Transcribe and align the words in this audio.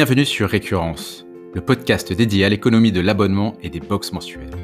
Bienvenue 0.00 0.24
sur 0.24 0.48
Récurrence, 0.48 1.26
le 1.52 1.60
podcast 1.60 2.10
dédié 2.10 2.46
à 2.46 2.48
l'économie 2.48 2.90
de 2.90 3.02
l'abonnement 3.02 3.52
et 3.62 3.68
des 3.68 3.80
box 3.80 4.14
mensuelles. 4.14 4.56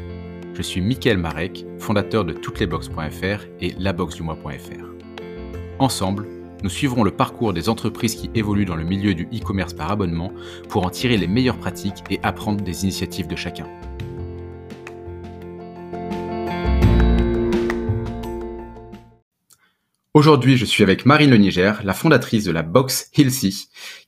Je 0.54 0.62
suis 0.62 0.80
Mickaël 0.80 1.18
Marek, 1.18 1.66
fondateur 1.78 2.24
de 2.24 2.32
touteslesbox.fr 2.32 3.44
et 3.60 3.74
laboxdumois.fr. 3.78 4.86
Ensemble, 5.78 6.26
nous 6.62 6.70
suivrons 6.70 7.04
le 7.04 7.10
parcours 7.10 7.52
des 7.52 7.68
entreprises 7.68 8.14
qui 8.14 8.30
évoluent 8.34 8.64
dans 8.64 8.76
le 8.76 8.84
milieu 8.84 9.12
du 9.12 9.24
e-commerce 9.24 9.74
par 9.74 9.92
abonnement 9.92 10.32
pour 10.70 10.86
en 10.86 10.88
tirer 10.88 11.18
les 11.18 11.26
meilleures 11.26 11.58
pratiques 11.58 12.02
et 12.08 12.18
apprendre 12.22 12.64
des 12.64 12.84
initiatives 12.84 13.26
de 13.28 13.36
chacun. 13.36 13.66
Aujourd'hui, 20.16 20.56
je 20.56 20.64
suis 20.64 20.82
avec 20.82 21.04
Marine 21.04 21.28
Le 21.28 21.36
Niger, 21.36 21.82
la 21.84 21.92
fondatrice 21.92 22.42
de 22.42 22.50
la 22.50 22.62
box 22.62 23.10
Hilsey, 23.18 23.50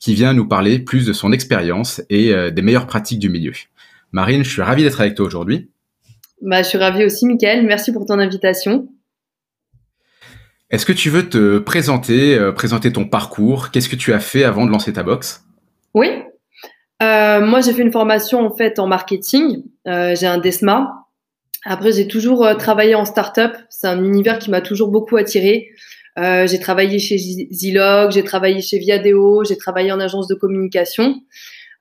qui 0.00 0.14
vient 0.14 0.32
nous 0.32 0.48
parler 0.48 0.78
plus 0.78 1.04
de 1.04 1.12
son 1.12 1.32
expérience 1.32 2.00
et 2.08 2.32
euh, 2.32 2.50
des 2.50 2.62
meilleures 2.62 2.86
pratiques 2.86 3.18
du 3.18 3.28
milieu. 3.28 3.52
Marine, 4.10 4.42
je 4.42 4.48
suis 4.48 4.62
ravi 4.62 4.84
d'être 4.84 5.02
avec 5.02 5.16
toi 5.16 5.26
aujourd'hui. 5.26 5.68
Bah, 6.40 6.62
je 6.62 6.68
suis 6.68 6.78
ravie 6.78 7.04
aussi, 7.04 7.26
Mickaël. 7.26 7.62
Merci 7.66 7.92
pour 7.92 8.06
ton 8.06 8.18
invitation. 8.18 8.88
Est-ce 10.70 10.86
que 10.86 10.94
tu 10.94 11.10
veux 11.10 11.28
te 11.28 11.58
présenter, 11.58 12.38
euh, 12.38 12.52
présenter 12.52 12.90
ton 12.90 13.04
parcours? 13.04 13.70
Qu'est-ce 13.70 13.90
que 13.90 13.96
tu 13.96 14.14
as 14.14 14.20
fait 14.20 14.44
avant 14.44 14.64
de 14.64 14.70
lancer 14.70 14.94
ta 14.94 15.02
box? 15.02 15.44
Oui. 15.92 16.08
Euh, 17.02 17.44
moi, 17.44 17.60
j'ai 17.60 17.74
fait 17.74 17.82
une 17.82 17.92
formation 17.92 18.46
en 18.46 18.56
fait 18.56 18.78
en 18.78 18.86
marketing. 18.86 19.62
j'ai 19.84 20.26
un 20.26 20.38
DESMA. 20.38 20.90
Après, 21.66 21.92
j'ai 21.92 22.08
toujours 22.08 22.48
travaillé 22.56 22.94
en 22.94 23.04
start-up. 23.04 23.54
C'est 23.68 23.88
un 23.88 24.02
univers 24.02 24.38
qui 24.38 24.50
m'a 24.50 24.62
toujours 24.62 24.88
beaucoup 24.88 25.18
attiré. 25.18 25.68
Euh, 26.18 26.46
j'ai 26.46 26.58
travaillé 26.58 26.98
chez 26.98 27.16
Zilog, 27.16 28.10
j'ai 28.10 28.24
travaillé 28.24 28.60
chez 28.60 28.78
Viadeo, 28.78 29.44
j'ai 29.44 29.56
travaillé 29.56 29.92
en 29.92 30.00
agence 30.00 30.26
de 30.26 30.34
communication. 30.34 31.14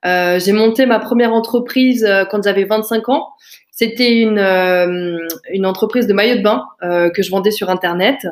Euh, 0.06 0.38
j'ai 0.38 0.52
monté 0.52 0.86
ma 0.86 1.00
première 1.00 1.32
entreprise 1.32 2.04
euh, 2.04 2.24
quand 2.24 2.42
j'avais 2.42 2.64
25 2.64 3.08
ans. 3.08 3.28
C'était 3.72 4.20
une, 4.20 4.40
une 5.50 5.66
entreprise 5.66 6.08
de 6.08 6.12
maillots 6.12 6.38
de 6.38 6.42
bain 6.42 6.64
que 6.80 7.22
je 7.22 7.30
vendais 7.30 7.52
sur 7.52 7.70
Internet. 7.70 8.26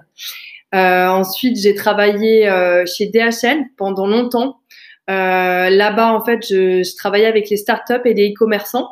ensuite, 0.73 1.57
j'ai 1.57 1.77
travaillé 1.77 2.51
chez 2.85 3.07
DHL 3.07 3.63
pendant 3.77 4.09
longtemps. 4.09 4.59
Là-bas, 5.07 6.13
en 6.13 6.25
fait, 6.25 6.45
je, 6.51 6.83
je, 6.83 6.97
travaillais 6.97 7.27
avec 7.27 7.49
les 7.49 7.57
startups 7.57 8.01
et 8.07 8.15
les 8.15 8.33
e-commerçants. 8.33 8.89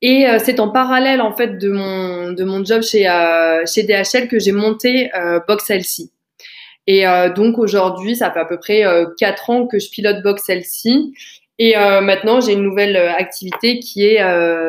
Et 0.00 0.24
c'est 0.38 0.58
en 0.58 0.70
parallèle 0.70 1.20
en 1.20 1.36
fait 1.36 1.58
de 1.58 1.68
mon 1.68 2.32
de 2.32 2.44
mon 2.44 2.64
job 2.64 2.80
chez 2.80 3.02
chez 3.66 3.82
DHL 3.82 4.28
que 4.28 4.38
j'ai 4.38 4.52
monté 4.52 5.10
Box 5.46 5.68
LC. 5.68 6.08
Et 6.88 7.06
euh, 7.06 7.30
donc 7.30 7.58
aujourd'hui, 7.58 8.16
ça 8.16 8.32
fait 8.32 8.40
à 8.40 8.46
peu 8.46 8.58
près 8.58 8.84
euh, 8.84 9.04
quatre 9.18 9.50
ans 9.50 9.66
que 9.66 9.78
je 9.78 9.90
pilote 9.90 10.22
Box 10.24 10.42
celle-ci. 10.46 11.12
Et 11.58 11.76
euh, 11.76 12.00
maintenant, 12.00 12.40
j'ai 12.40 12.54
une 12.54 12.62
nouvelle 12.62 12.96
activité 12.96 13.78
qui 13.78 14.06
est 14.06 14.22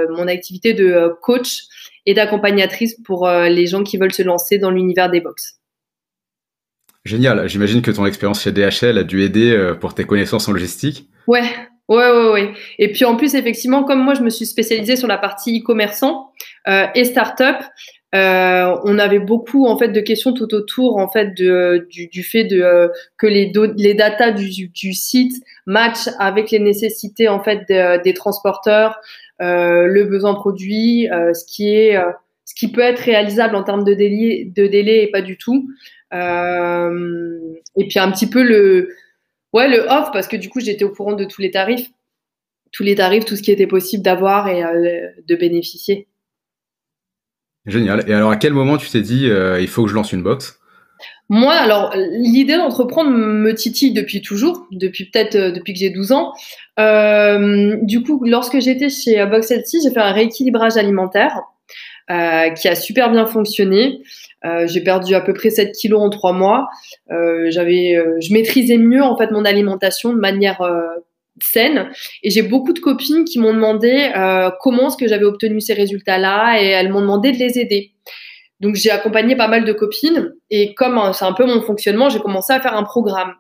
mon 0.10 0.28
activité 0.28 0.74
de 0.74 1.14
coach 1.22 1.62
et 2.06 2.14
d'accompagnatrice 2.14 3.00
pour 3.06 3.30
les 3.30 3.68
gens 3.68 3.84
qui 3.84 3.98
veulent 3.98 4.14
se 4.14 4.24
lancer 4.24 4.58
dans 4.58 4.72
l'univers 4.72 5.10
des 5.10 5.22
box. 5.22 5.60
Génial. 7.06 7.48
J'imagine 7.48 7.84
que 7.84 7.92
ton 7.92 8.08
expérience 8.08 8.42
chez 8.42 8.52
DHL 8.52 8.98
a 8.98 9.04
dû 9.04 9.24
aider 9.24 9.74
pour 9.80 9.94
tes 9.94 10.04
connaissances 10.04 10.50
en 10.50 10.52
logistique. 10.52 11.08
Ouais, 11.28 11.44
ouais, 11.90 12.12
ouais, 12.12 12.32
ouais. 12.32 12.54
Et 12.80 12.92
puis 12.92 13.06
en 13.06 13.16
plus, 13.16 13.36
effectivement, 13.36 13.84
comme 13.84 14.04
moi, 14.04 14.16
je 14.16 14.22
me 14.22 14.32
suis 14.32 14.48
spécialisée 14.48 14.96
sur 14.96 15.08
la 15.08 15.18
partie 15.18 15.60
e-commerçant 15.60 16.32
euh, 16.68 16.88
et 16.96 17.04
start-up, 17.04 17.58
euh, 18.16 18.76
on 18.86 18.98
avait 18.98 19.20
beaucoup 19.20 19.68
en 19.68 19.78
fait 19.78 19.90
de 19.90 20.00
questions 20.00 20.34
tout 20.34 20.52
autour 20.56 20.98
en 20.98 21.08
fait 21.08 21.38
de, 21.38 21.88
du, 21.92 22.08
du 22.08 22.24
fait 22.24 22.44
de 22.44 22.60
euh, 22.60 22.88
que 23.18 23.28
les 23.28 23.52
les 23.78 23.94
datas 23.94 24.32
du, 24.32 24.70
du, 24.70 24.94
site 24.94 25.44
matchent 25.68 26.10
avec 26.18 26.50
les 26.50 26.58
nécessités 26.58 27.28
en 27.28 27.44
fait 27.44 27.68
des 27.68 28.14
transporteurs, 28.16 29.00
euh, 29.42 29.86
le 29.86 30.06
besoin 30.06 30.34
produit, 30.34 31.08
euh, 31.12 31.34
ce 31.36 31.46
qui 31.46 31.70
est 31.70 32.00
ce 32.46 32.56
qui 32.56 32.72
peut 32.72 32.82
être 32.82 33.00
réalisable 33.00 33.56
en 33.56 33.64
termes 33.64 33.84
de 33.84 33.94
délai, 33.94 34.52
de 34.56 34.66
délai 34.66 35.04
et 35.04 35.12
pas 35.12 35.22
du 35.22 35.38
tout. 35.38 35.70
et 36.12 37.88
puis 37.88 38.00
un 38.00 38.12
petit 38.12 38.28
peu 38.28 38.42
le 38.42 38.90
ouais 39.54 39.68
le 39.68 39.82
off 39.82 40.10
parce 40.12 40.28
que 40.28 40.36
du 40.36 40.50
coup 40.50 40.62
j'étais 40.62 40.84
au 40.84 40.90
courant 40.90 41.14
de 41.14 41.26
tous 41.26 41.42
les 41.42 41.52
tarifs, 41.52 41.92
tous 42.72 42.82
les 42.82 42.96
tarifs, 42.96 43.26
tout 43.26 43.36
ce 43.36 43.44
qui 43.44 43.52
était 43.52 43.68
possible 43.68 44.02
d'avoir 44.02 44.48
et 44.48 44.64
de 45.28 45.36
bénéficier. 45.36 46.08
Génial. 47.66 48.04
Et 48.08 48.14
alors, 48.14 48.32
à 48.32 48.38
quel 48.38 48.54
moment 48.54 48.78
tu 48.78 48.90
t'es 48.90 49.02
dit, 49.02 49.30
euh, 49.30 49.60
il 49.60 49.68
faut 49.68 49.84
que 49.84 49.90
je 49.90 49.96
lance 49.96 50.14
une 50.14 50.24
box? 50.24 50.60
Moi, 51.30 51.54
alors, 51.54 51.94
l'idée 51.96 52.58
d'entreprendre 52.58 53.12
me 53.12 53.54
titille 53.54 53.94
depuis 53.94 54.22
toujours, 54.22 54.66
depuis 54.72 55.10
peut-être 55.10 55.36
euh, 55.36 55.52
depuis 55.52 55.74
que 55.74 55.80
j'ai 55.80 55.92
12 55.92 56.12
ans. 56.12 56.34
Euh, 56.80 57.78
du 57.84 58.02
coup, 58.02 58.24
lorsque 58.26 58.60
j'étais 58.60 58.90
chez 58.90 59.24
Box 59.26 59.52
Healthy, 59.52 59.80
j'ai 59.84 59.92
fait 59.92 60.00
un 60.00 60.12
rééquilibrage 60.12 60.78
alimentaire 60.78 61.42
qui 62.56 62.68
a 62.68 62.74
super 62.74 63.12
bien 63.12 63.28
fonctionné. 63.28 64.02
j'ai 64.66 64.82
perdu 64.82 65.14
à 65.14 65.22
peu 65.22 65.32
près 65.32 65.52
7 65.52 65.74
kilos 65.74 66.02
en 66.02 66.10
3 66.10 66.34
mois. 66.34 66.68
j'avais, 67.08 68.04
je 68.20 68.34
maîtrisais 68.34 68.80
mieux 68.80 69.04
en 69.04 69.16
fait 69.16 69.30
mon 69.30 69.46
alimentation 69.46 70.12
de 70.12 70.18
manière 70.18 70.60
saine. 71.44 71.90
Et 72.24 72.30
j'ai 72.30 72.42
beaucoup 72.42 72.74
de 72.74 72.80
copines 72.80 73.26
qui 73.26 73.40
m'ont 73.40 73.54
demandé 73.54 74.12
euh, 74.16 74.50
comment 74.62 74.88
est-ce 74.88 74.98
que 74.98 75.08
j'avais 75.08 75.26
obtenu 75.26 75.62
ces 75.62 75.74
résultats-là 75.74 76.62
et 76.62 76.68
elles 76.68 76.92
m'ont 76.92 77.02
demandé 77.02 77.32
de 77.32 77.38
les 77.38 77.60
aider. 77.60 77.94
Donc 78.60 78.76
j'ai 78.76 78.92
accompagné 78.92 79.36
pas 79.36 79.48
mal 79.48 79.64
de 79.64 79.74
copines 79.74 80.34
et 80.50 80.74
comme 80.74 80.98
euh, 80.98 81.14
c'est 81.14 81.26
un 81.26 81.34
peu 81.34 81.46
mon 81.46 81.62
fonctionnement, 81.62 82.10
j'ai 82.10 82.20
commencé 82.20 82.54
à 82.54 82.60
faire 82.60 82.76
un 82.76 82.84
programme. 82.84 83.34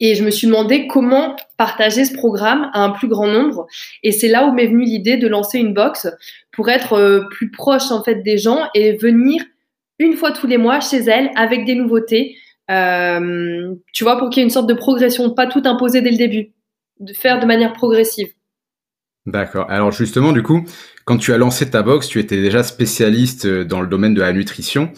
Et 0.00 0.14
je 0.14 0.22
me 0.22 0.30
suis 0.30 0.46
demandé 0.46 0.86
comment 0.86 1.34
partager 1.56 2.04
ce 2.04 2.14
programme 2.14 2.70
à 2.72 2.84
un 2.84 2.90
plus 2.90 3.08
grand 3.08 3.26
nombre. 3.26 3.66
Et 4.04 4.12
c'est 4.12 4.28
là 4.28 4.46
où 4.46 4.52
m'est 4.52 4.68
venue 4.68 4.84
l'idée 4.84 5.16
de 5.16 5.26
lancer 5.26 5.58
une 5.58 5.74
box 5.74 6.06
pour 6.52 6.68
être 6.68 6.92
euh, 6.92 7.22
plus 7.30 7.50
proche 7.50 7.90
en 7.90 8.04
fait 8.04 8.22
des 8.22 8.38
gens 8.38 8.68
et 8.74 8.96
venir 8.96 9.42
une 9.98 10.14
fois 10.14 10.30
tous 10.30 10.46
les 10.46 10.58
mois 10.58 10.78
chez 10.78 10.98
elles 10.98 11.30
avec 11.34 11.64
des 11.64 11.74
nouveautés. 11.74 12.36
Euh, 12.70 13.74
tu 13.92 14.04
vois, 14.04 14.18
pour 14.18 14.30
qu'il 14.30 14.40
y 14.40 14.42
ait 14.42 14.44
une 14.44 14.50
sorte 14.50 14.68
de 14.68 14.74
progression, 14.74 15.30
pas 15.30 15.46
tout 15.46 15.62
imposer 15.64 16.00
dès 16.00 16.10
le 16.10 16.16
début 16.16 16.52
de 17.00 17.12
faire 17.12 17.40
de 17.40 17.46
manière 17.46 17.72
progressive. 17.72 18.32
D'accord. 19.26 19.66
Alors 19.68 19.92
justement, 19.92 20.32
du 20.32 20.42
coup, 20.42 20.64
quand 21.04 21.18
tu 21.18 21.32
as 21.32 21.38
lancé 21.38 21.68
ta 21.68 21.82
box, 21.82 22.08
tu 22.08 22.18
étais 22.18 22.40
déjà 22.40 22.62
spécialiste 22.62 23.44
euh, 23.44 23.64
dans 23.64 23.82
le 23.82 23.86
domaine 23.86 24.14
de 24.14 24.20
la 24.20 24.32
nutrition. 24.32 24.90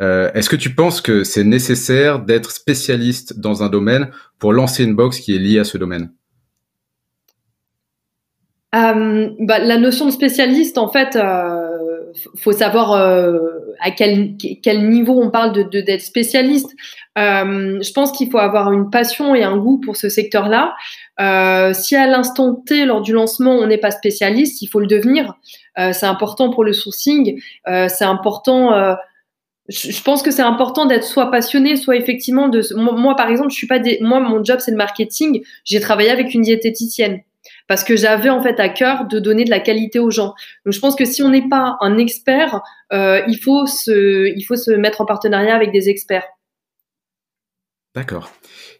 Euh, 0.00 0.30
Est-ce 0.34 0.50
que 0.50 0.56
tu 0.56 0.74
penses 0.74 1.00
que 1.00 1.24
c'est 1.24 1.44
nécessaire 1.44 2.20
d'être 2.20 2.50
spécialiste 2.50 3.38
dans 3.38 3.62
un 3.62 3.68
domaine 3.68 4.10
pour 4.38 4.52
lancer 4.52 4.84
une 4.84 4.94
box 4.94 5.20
qui 5.20 5.34
est 5.34 5.38
liée 5.38 5.58
à 5.58 5.64
ce 5.64 5.78
domaine? 5.78 6.12
Euh, 8.74 9.30
bah, 9.40 9.58
La 9.58 9.78
notion 9.78 10.06
de 10.06 10.10
spécialiste, 10.10 10.78
en 10.78 10.88
fait, 10.88 11.16
euh, 11.16 11.68
faut 12.36 12.52
savoir 12.52 12.92
euh, 12.92 13.38
à 13.80 13.90
quel, 13.90 14.36
quel 14.62 14.88
niveau 14.88 15.20
on 15.20 15.30
parle 15.30 15.52
de 15.52 15.80
d'être 15.80 16.02
spécialiste. 16.02 16.74
Euh, 17.18 17.78
je 17.80 17.92
pense 17.92 18.12
qu'il 18.12 18.30
faut 18.30 18.38
avoir 18.38 18.72
une 18.72 18.90
passion 18.90 19.34
et 19.34 19.42
un 19.42 19.56
goût 19.56 19.78
pour 19.78 19.96
ce 19.96 20.08
secteur-là. 20.08 20.74
Euh, 21.20 21.72
si 21.72 21.96
à 21.96 22.06
l'instant 22.06 22.54
T, 22.54 22.84
lors 22.84 23.00
du 23.00 23.12
lancement, 23.12 23.52
on 23.52 23.66
n'est 23.66 23.78
pas 23.78 23.90
spécialiste, 23.90 24.62
il 24.62 24.68
faut 24.68 24.80
le 24.80 24.86
devenir. 24.86 25.34
Euh, 25.78 25.92
c'est 25.92 26.06
important 26.06 26.50
pour 26.50 26.64
le 26.64 26.72
sourcing. 26.72 27.40
C'est 27.66 28.04
important. 28.04 28.96
Je 29.68 30.02
pense 30.02 30.22
que 30.22 30.30
c'est 30.30 30.42
important 30.42 30.86
d'être 30.86 31.04
soit 31.04 31.30
passionné, 31.30 31.76
soit 31.76 31.96
effectivement 31.96 32.48
de. 32.48 32.62
Moi, 32.74 33.14
par 33.16 33.28
exemple, 33.28 33.50
je 33.50 33.56
suis 33.56 33.66
pas 33.66 33.78
des. 33.78 33.98
Moi, 34.00 34.20
mon 34.20 34.42
job 34.42 34.58
c'est 34.60 34.70
le 34.70 34.76
marketing. 34.76 35.42
J'ai 35.64 35.80
travaillé 35.80 36.10
avec 36.10 36.34
une 36.34 36.42
diététicienne 36.42 37.20
parce 37.66 37.84
que 37.84 37.96
j'avais 37.96 38.30
en 38.30 38.42
fait 38.42 38.60
à 38.60 38.68
cœur 38.68 39.06
de 39.06 39.18
donner 39.18 39.44
de 39.44 39.50
la 39.50 39.60
qualité 39.60 39.98
aux 39.98 40.10
gens. 40.10 40.34
Donc, 40.64 40.74
je 40.74 40.80
pense 40.80 40.96
que 40.96 41.04
si 41.04 41.22
on 41.22 41.30
n'est 41.30 41.48
pas 41.48 41.76
un 41.80 41.98
expert, 41.98 42.62
il 42.92 43.38
faut 43.42 43.66
se, 43.66 44.32
il 44.36 44.42
faut 44.42 44.56
se 44.56 44.70
mettre 44.70 45.00
en 45.00 45.06
partenariat 45.06 45.54
avec 45.54 45.72
des 45.72 45.88
experts. 45.88 46.26
D'accord. 47.94 48.30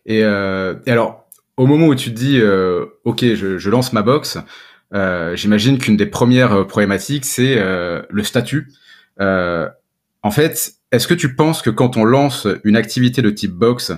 Et, 0.07 0.23
euh, 0.23 0.75
alors, 0.87 1.29
au 1.57 1.67
moment 1.67 1.89
où 1.89 1.95
tu 1.95 2.11
te 2.11 2.15
dis, 2.15 2.39
euh, 2.41 2.87
ok, 3.05 3.25
je, 3.35 3.59
je, 3.59 3.71
lance 3.71 3.93
ma 3.93 4.03
box, 4.03 4.39
euh, 4.95 5.35
j'imagine 5.37 5.79
qu'une 5.79 5.97
des 5.97 6.07
premières 6.07 6.53
euh, 6.53 6.65
problématiques, 6.65 7.25
c'est 7.25 7.59
euh, 7.59 8.03
le 8.11 8.23
statut. 8.23 8.69
Euh, 9.21 9.69
en 10.23 10.31
fait, 10.31 10.75
est-ce 10.93 11.09
que 11.09 11.15
tu 11.15 11.35
penses 11.35 11.63
que 11.63 11.71
quand 11.71 11.97
on 11.97 12.05
lance 12.05 12.47
une 12.65 12.77
activité 12.77 13.21
de 13.21 13.31
type 13.31 13.53
box, 13.53 13.93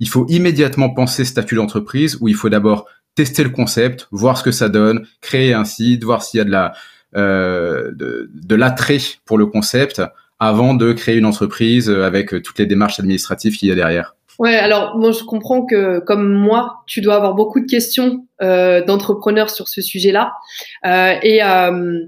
il 0.00 0.08
faut 0.08 0.26
immédiatement 0.28 0.90
penser 0.90 1.24
statut 1.24 1.54
d'entreprise 1.54 2.18
ou 2.20 2.28
il 2.28 2.34
faut 2.34 2.48
d'abord 2.48 2.86
tester 3.14 3.44
le 3.44 3.50
concept, 3.50 4.08
voir 4.10 4.38
ce 4.38 4.42
que 4.42 4.52
ça 4.52 4.68
donne, 4.68 5.06
créer 5.20 5.52
un 5.52 5.64
site, 5.64 6.04
voir 6.04 6.22
s'il 6.22 6.38
y 6.38 6.40
a 6.40 6.44
de 6.44 6.50
la 6.50 6.72
de, 7.14 8.28
de 8.32 8.54
l'attrait 8.56 8.98
pour 9.24 9.38
le 9.38 9.46
concept 9.46 10.02
avant 10.40 10.74
de 10.74 10.92
créer 10.92 11.16
une 11.16 11.26
entreprise 11.26 11.88
avec 11.88 12.42
toutes 12.42 12.58
les 12.58 12.66
démarches 12.66 12.98
administratives 12.98 13.56
qu'il 13.56 13.68
y 13.68 13.72
a 13.72 13.76
derrière 13.76 14.16
Ouais, 14.38 14.56
alors 14.56 14.96
moi 14.96 15.12
je 15.12 15.22
comprends 15.22 15.64
que 15.64 16.00
comme 16.00 16.32
moi, 16.32 16.82
tu 16.86 17.00
dois 17.00 17.14
avoir 17.14 17.34
beaucoup 17.34 17.60
de 17.60 17.66
questions 17.66 18.26
euh, 18.42 18.84
d'entrepreneurs 18.84 19.50
sur 19.50 19.68
ce 19.68 19.80
sujet-là. 19.80 20.32
Euh, 20.86 21.14
et 21.22 21.42
euh, 21.42 22.04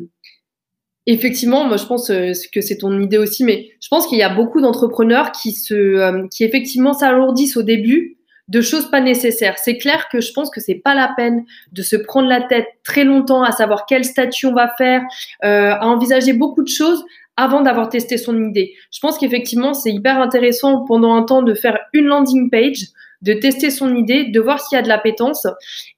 effectivement, 1.06 1.64
moi 1.67 1.76
je 1.76 1.85
pense 1.85 2.11
euh, 2.11 2.32
que 2.53 2.61
c'est 2.61 2.79
ton 2.79 3.00
idée 3.00 3.19
aussi, 3.19 3.44
mais 3.44 3.70
je 3.81 3.88
pense 3.88 4.08
qu'il 4.08 4.19
y 4.19 4.25
a 4.25 4.29
beaucoup 4.29 4.61
d'entrepreneurs 4.61 5.31
qui 5.31 5.53
se, 5.53 5.75
euh, 5.75 6.26
qui 6.32 6.43
effectivement 6.43 6.94
s'alourdissent 6.94 7.56
au 7.56 7.62
début 7.62 8.15
de 8.48 8.60
choses 8.60 8.90
pas 8.90 9.00
nécessaires. 9.00 9.58
C'est 9.58 9.78
clair 9.78 10.08
que 10.10 10.20
je 10.20 10.32
pense 10.32 10.50
que 10.50 10.60
c'est 10.60 10.76
pas 10.76 10.94
la 10.94 11.12
peine 11.16 11.44
de 11.72 11.82
se 11.82 11.96
prendre 11.96 12.28
la 12.28 12.40
tête 12.40 12.66
très 12.84 13.04
longtemps 13.04 13.43
à 13.43 13.52
savoir 13.52 13.87
quel 13.87 14.04
statut 14.04 14.46
on 14.46 14.54
va 14.54 14.72
faire, 14.78 15.02
euh, 15.44 15.72
à 15.72 15.87
envisager 15.87 16.32
beaucoup 16.32 16.62
de 16.62 16.69
choses 16.69 17.04
avant 17.37 17.60
d'avoir 17.60 17.88
testé 17.88 18.16
son 18.16 18.43
idée. 18.43 18.75
Je 18.93 19.00
pense 19.00 19.19
qu'effectivement, 19.19 19.75
c'est 19.75 19.93
hyper 19.93 20.20
intéressant 20.20 20.84
pendant 20.84 21.14
un 21.14 21.22
temps 21.22 21.43
de 21.43 21.54
faire 21.54 21.78
une 21.93 22.06
landing 22.06 22.48
page, 22.50 22.87
de 23.22 23.32
tester 23.34 23.70
son 23.70 23.94
idée, 23.94 24.25
de 24.25 24.40
voir 24.40 24.60
s'il 24.60 24.76
y 24.76 24.78
a 24.78 24.82
de 24.82 24.88
l'appétence 24.88 25.46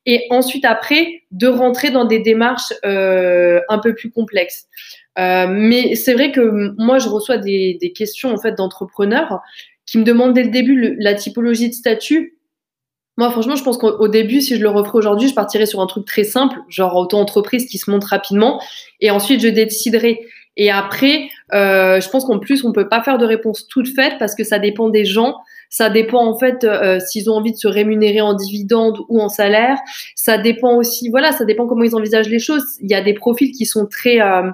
et 0.07 0.27
ensuite 0.31 0.65
après 0.65 1.23
de 1.31 1.47
rentrer 1.47 1.91
dans 1.91 2.07
des 2.07 2.21
démarches 2.21 2.73
euh, 2.85 3.61
un 3.69 3.79
peu 3.79 3.95
plus 3.95 4.11
complexes. 4.11 4.67
Euh, 5.19 5.47
mais 5.49 5.95
c'est 5.97 6.15
vrai 6.15 6.33
que 6.33 6.73
moi, 6.79 6.99
je 6.99 7.09
reçois 7.09 7.39
des, 7.39 7.77
des 7.81 7.93
questions 7.93 8.33
en 8.33 8.39
fait 8.39 8.53
d'entrepreneurs 8.53 9.41
qui 9.85 9.99
me 9.99 10.05
demandent 10.05 10.35
dès 10.35 10.45
le 10.45 10.51
début 10.51 10.97
la 10.99 11.15
typologie 11.15 11.69
de 11.69 11.75
statut. 11.75 12.38
Moi, 13.19 13.33
franchement, 13.33 13.57
je 13.57 13.65
pense 13.65 13.79
qu'au 13.79 14.07
début, 14.07 14.41
si 14.41 14.55
je 14.55 14.63
le 14.63 14.69
referais 14.69 14.97
aujourd'hui, 14.97 15.27
je 15.27 15.35
partirais 15.35 15.67
sur 15.67 15.81
un 15.81 15.87
truc 15.87 16.07
très 16.07 16.23
simple, 16.23 16.57
genre 16.69 16.95
auto-entreprise 16.95 17.67
qui 17.67 17.77
se 17.77 17.91
monte 17.91 18.05
rapidement, 18.05 18.63
et 19.01 19.11
ensuite 19.11 19.41
je 19.41 19.49
déciderai. 19.49 20.21
Et 20.57 20.71
après, 20.71 21.29
euh, 21.53 22.01
je 22.01 22.09
pense 22.11 22.25
qu'en 22.25 22.39
plus, 22.39 22.65
on 22.65 22.73
peut 22.73 22.89
pas 22.89 23.03
faire 23.03 23.19
de 23.19 23.27
réponse 23.27 23.67
toute 23.67 23.89
faite 23.93 24.15
parce 24.21 24.37
que 24.37 24.45
ça 24.45 24.61
dépend 24.61 24.89
des 24.89 25.05
gens. 25.05 25.35
Ça 25.71 25.91
dépend 25.91 26.25
en 26.27 26.39
fait 26.39 26.65
euh, 26.65 26.99
s'ils 26.99 27.31
ont 27.31 27.35
envie 27.35 27.53
de 27.53 27.57
se 27.57 27.69
rémunérer 27.69 28.21
en 28.21 28.35
dividende 28.35 28.99
ou 29.09 29.21
en 29.21 29.29
salaire. 29.29 29.77
Ça 30.15 30.39
dépend 30.39 30.77
aussi, 30.77 31.11
voilà, 31.11 31.33
ça 31.33 31.45
dépend 31.45 31.67
comment 31.67 31.85
ils 31.85 31.95
envisagent 31.95 32.31
les 32.31 32.39
choses. 32.39 32.65
Il 32.81 32.91
y 32.91 32.95
a 32.95 33.03
des 33.03 33.15
profils 33.15 33.53
qui 33.53 33.67
sont 33.67 33.87
très, 33.87 34.21
euh, 34.21 34.51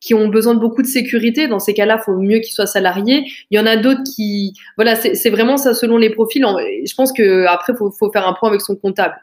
qui 0.00 0.14
ont 0.14 0.28
besoin 0.28 0.54
de 0.54 0.60
beaucoup 0.60 0.82
de 0.82 0.86
sécurité. 0.86 1.48
Dans 1.48 1.58
ces 1.58 1.74
cas-là, 1.74 1.98
il 2.00 2.04
faut 2.04 2.16
mieux 2.16 2.38
qu'ils 2.38 2.54
soient 2.54 2.66
salariés. 2.66 3.24
Il 3.50 3.58
y 3.58 3.60
en 3.60 3.66
a 3.66 3.76
d'autres 3.76 4.02
qui, 4.14 4.54
voilà, 4.76 4.96
c'est 4.96 5.30
vraiment 5.30 5.56
ça 5.56 5.74
selon 5.74 5.98
les 5.98 6.10
profils. 6.10 6.44
Je 6.44 6.94
pense 6.94 7.12
que 7.12 7.44
après, 7.46 7.74
faut, 7.76 7.90
faut 7.90 8.10
faire 8.10 8.26
un 8.26 8.32
point 8.32 8.48
avec 8.48 8.62
son 8.62 8.76
comptable. 8.76 9.16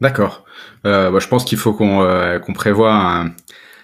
D'accord. 0.00 0.44
Euh, 0.86 1.10
bah, 1.10 1.18
je 1.20 1.28
pense 1.28 1.44
qu'il 1.44 1.56
faut 1.56 1.72
qu'on 1.72 2.02
euh, 2.02 2.38
un, 2.38 3.30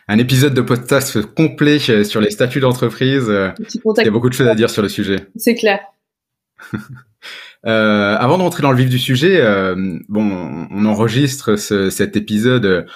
un 0.08 0.18
épisode 0.18 0.54
de 0.54 0.60
podcast 0.60 1.22
complet 1.34 1.78
sur 1.78 2.20
les 2.20 2.30
statuts 2.30 2.60
d'entreprise. 2.60 3.28
Il 3.28 4.04
y 4.04 4.08
a 4.08 4.10
beaucoup 4.10 4.28
de 4.28 4.34
choses 4.34 4.48
à 4.48 4.56
dire 4.56 4.70
sur 4.70 4.82
le 4.82 4.88
sujet. 4.88 5.28
C'est 5.36 5.54
clair. 5.54 5.78
euh, 7.66 8.16
avant 8.16 8.38
d'entrer 8.38 8.62
dans 8.62 8.70
le 8.70 8.76
vif 8.76 8.88
du 8.88 8.98
sujet, 8.98 9.40
euh, 9.40 9.98
bon, 10.08 10.68
on 10.70 10.84
enregistre 10.86 11.56
ce, 11.56 11.90
cet 11.90 12.16
épisode 12.16 12.86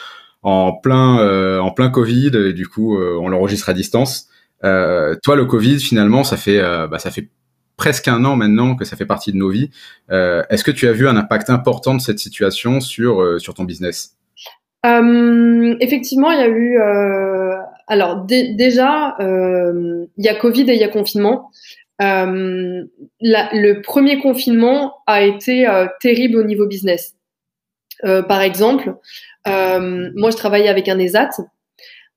en 0.43 0.73
plein 0.73 1.21
euh, 1.21 1.59
en 1.59 1.71
plein 1.71 1.91
Covid, 1.91 2.31
et 2.35 2.53
du 2.53 2.67
coup, 2.67 2.99
euh, 2.99 3.19
on 3.21 3.29
l'enregistre 3.29 3.69
à 3.69 3.75
distance. 3.75 4.29
Euh, 4.63 5.15
toi, 5.23 5.37
le 5.37 5.47
Covid, 5.47 5.81
finalement, 5.81 6.25
ça 6.25 6.37
fait 6.37 6.61
bah, 6.61 6.99
ça 6.99 7.11
fait 7.11 7.29
presque 7.77 8.09
un 8.09 8.25
an 8.25 8.37
maintenant 8.37 8.77
que 8.77 8.85
ça 8.85 8.97
fait 8.97 9.07
partie 9.07 9.33
de 9.33 9.37
nos 9.37 9.51
vies. 9.51 9.71
Est-ce 10.11 10.65
que 10.65 10.71
tu 10.71 10.87
as 10.89 10.93
vu 10.93 11.09
un 11.09 11.17
impact 11.17 11.51
important 11.51 11.95
de 11.95 12.01
cette 12.01 12.19
situation 12.19 12.81
sur 12.81 13.41
sur 13.41 13.55
ton 13.55 13.65
business? 13.65 14.17
Euh, 14.85 15.77
effectivement, 15.81 16.31
il 16.31 16.39
y 16.39 16.43
a 16.43 16.49
eu. 16.49 16.79
Euh, 16.79 17.57
alors 17.87 18.25
déjà, 18.27 19.17
euh, 19.21 20.07
il 20.17 20.25
y 20.25 20.29
a 20.29 20.35
Covid 20.35 20.71
et 20.71 20.75
il 20.75 20.81
y 20.81 20.85
a 20.85 20.89
confinement. 20.89 21.51
Euh, 22.03 22.85
le 23.21 23.81
premier 23.81 24.19
confinement 24.21 24.97
a 25.07 25.23
été 25.23 25.69
euh, 25.69 25.87
terrible 26.01 26.39
au 26.39 26.45
niveau 26.45 26.67
business. 26.67 27.15
Euh, 28.05 28.23
par 28.23 28.43
exemple, 28.43 28.95
moi, 29.47 30.31
je 30.31 30.37
travaillais 30.37 30.69
avec 30.69 30.89
un 30.89 30.99
ESAT. 30.99 31.31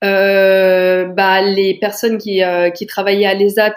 bah, 0.01 1.41
les 1.41 1.77
personnes 1.79 2.17
qui, 2.17 2.41
qui 2.75 2.87
travaillaient 2.87 3.25
à 3.25 3.33
l'ESAT 3.33 3.75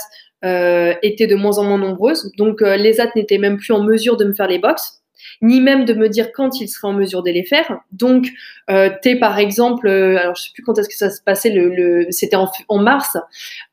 étaient 1.02 1.26
de 1.26 1.34
moins 1.34 1.58
en 1.58 1.64
moins 1.64 1.78
nombreuses. 1.78 2.30
Donc, 2.38 2.60
l'ESAT 2.60 3.10
n'était 3.16 3.38
même 3.38 3.58
plus 3.58 3.72
en 3.72 3.82
mesure 3.82 4.16
de 4.16 4.24
me 4.24 4.32
faire 4.32 4.48
les 4.48 4.58
box 4.58 4.99
ni 5.42 5.60
même 5.60 5.84
de 5.84 5.94
me 5.94 6.08
dire 6.08 6.32
quand 6.32 6.60
il 6.60 6.68
serait 6.68 6.88
en 6.88 6.92
mesure 6.92 7.22
de 7.22 7.30
les 7.30 7.44
faire. 7.44 7.78
Donc, 7.92 8.28
euh, 8.70 8.90
es 9.04 9.16
par 9.16 9.38
exemple, 9.38 9.88
euh, 9.88 10.18
alors 10.18 10.34
je 10.36 10.42
sais 10.42 10.50
plus 10.52 10.62
quand 10.62 10.78
est-ce 10.78 10.88
que 10.88 10.94
ça 10.94 11.10
se 11.10 11.22
passait, 11.22 11.50
le, 11.50 11.74
le 11.74 12.06
c'était 12.10 12.36
en, 12.36 12.50
en, 12.68 12.78
mars, 12.78 13.16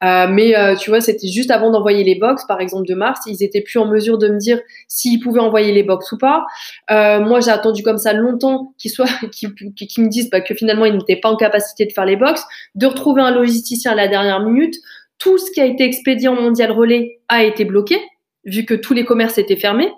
euh, 0.04 0.28
mais 0.30 0.58
euh, 0.58 0.76
tu 0.76 0.90
vois, 0.90 1.02
c'était 1.02 1.28
juste 1.28 1.52
avant 1.52 1.70
d'envoyer 1.70 2.04
les 2.04 2.16
box, 2.16 2.46
par 2.48 2.62
exemple 2.62 2.88
de 2.88 2.96
mars, 2.96 3.20
ils 3.28 3.44
étaient 3.44 3.62
plus 3.62 3.80
en 3.80 3.86
mesure 3.88 4.18
de 4.18 4.30
me 4.30 4.38
dire 4.38 4.60
s'ils 4.88 5.20
pouvaient 5.20 5.42
envoyer 5.42 5.74
les 5.74 5.84
box 5.84 6.12
ou 6.14 6.18
pas. 6.18 6.46
Euh, 6.90 7.20
moi, 7.20 7.42
j'ai 7.42 7.52
attendu 7.52 7.84
comme 7.84 7.98
ça 7.98 8.14
longtemps 8.14 8.74
qu'ils 8.78 8.92
soient, 8.92 9.06
qu'ils 9.32 9.50
me 9.52 10.10
disent 10.10 10.30
bah, 10.30 10.42
que 10.42 10.56
finalement 10.56 10.86
ils 10.86 10.96
n'étaient 10.96 11.18
pas 11.18 11.30
en 11.30 11.36
capacité 11.36 11.86
de 11.86 11.92
faire 11.92 12.06
les 12.06 12.16
box, 12.16 12.44
de 12.76 12.86
retrouver 12.86 13.22
un 13.22 13.32
logisticien 13.32 13.92
à 13.92 13.96
la 13.96 14.08
dernière 14.08 14.40
minute. 14.42 14.76
Tout 15.20 15.38
ce 15.38 15.52
qui 15.52 15.60
a 15.60 15.66
été 15.66 15.84
expédié 15.84 16.28
en 16.28 16.36
mondial 16.36 16.72
relais 16.72 17.20
a 17.28 17.44
été 17.44 17.66
bloqué, 17.66 18.00
vu 18.46 18.66
que 18.66 18.76
tous 18.76 18.94
les 18.94 19.04
commerces 19.04 19.38
étaient 19.38 19.56
fermés. 19.56 19.92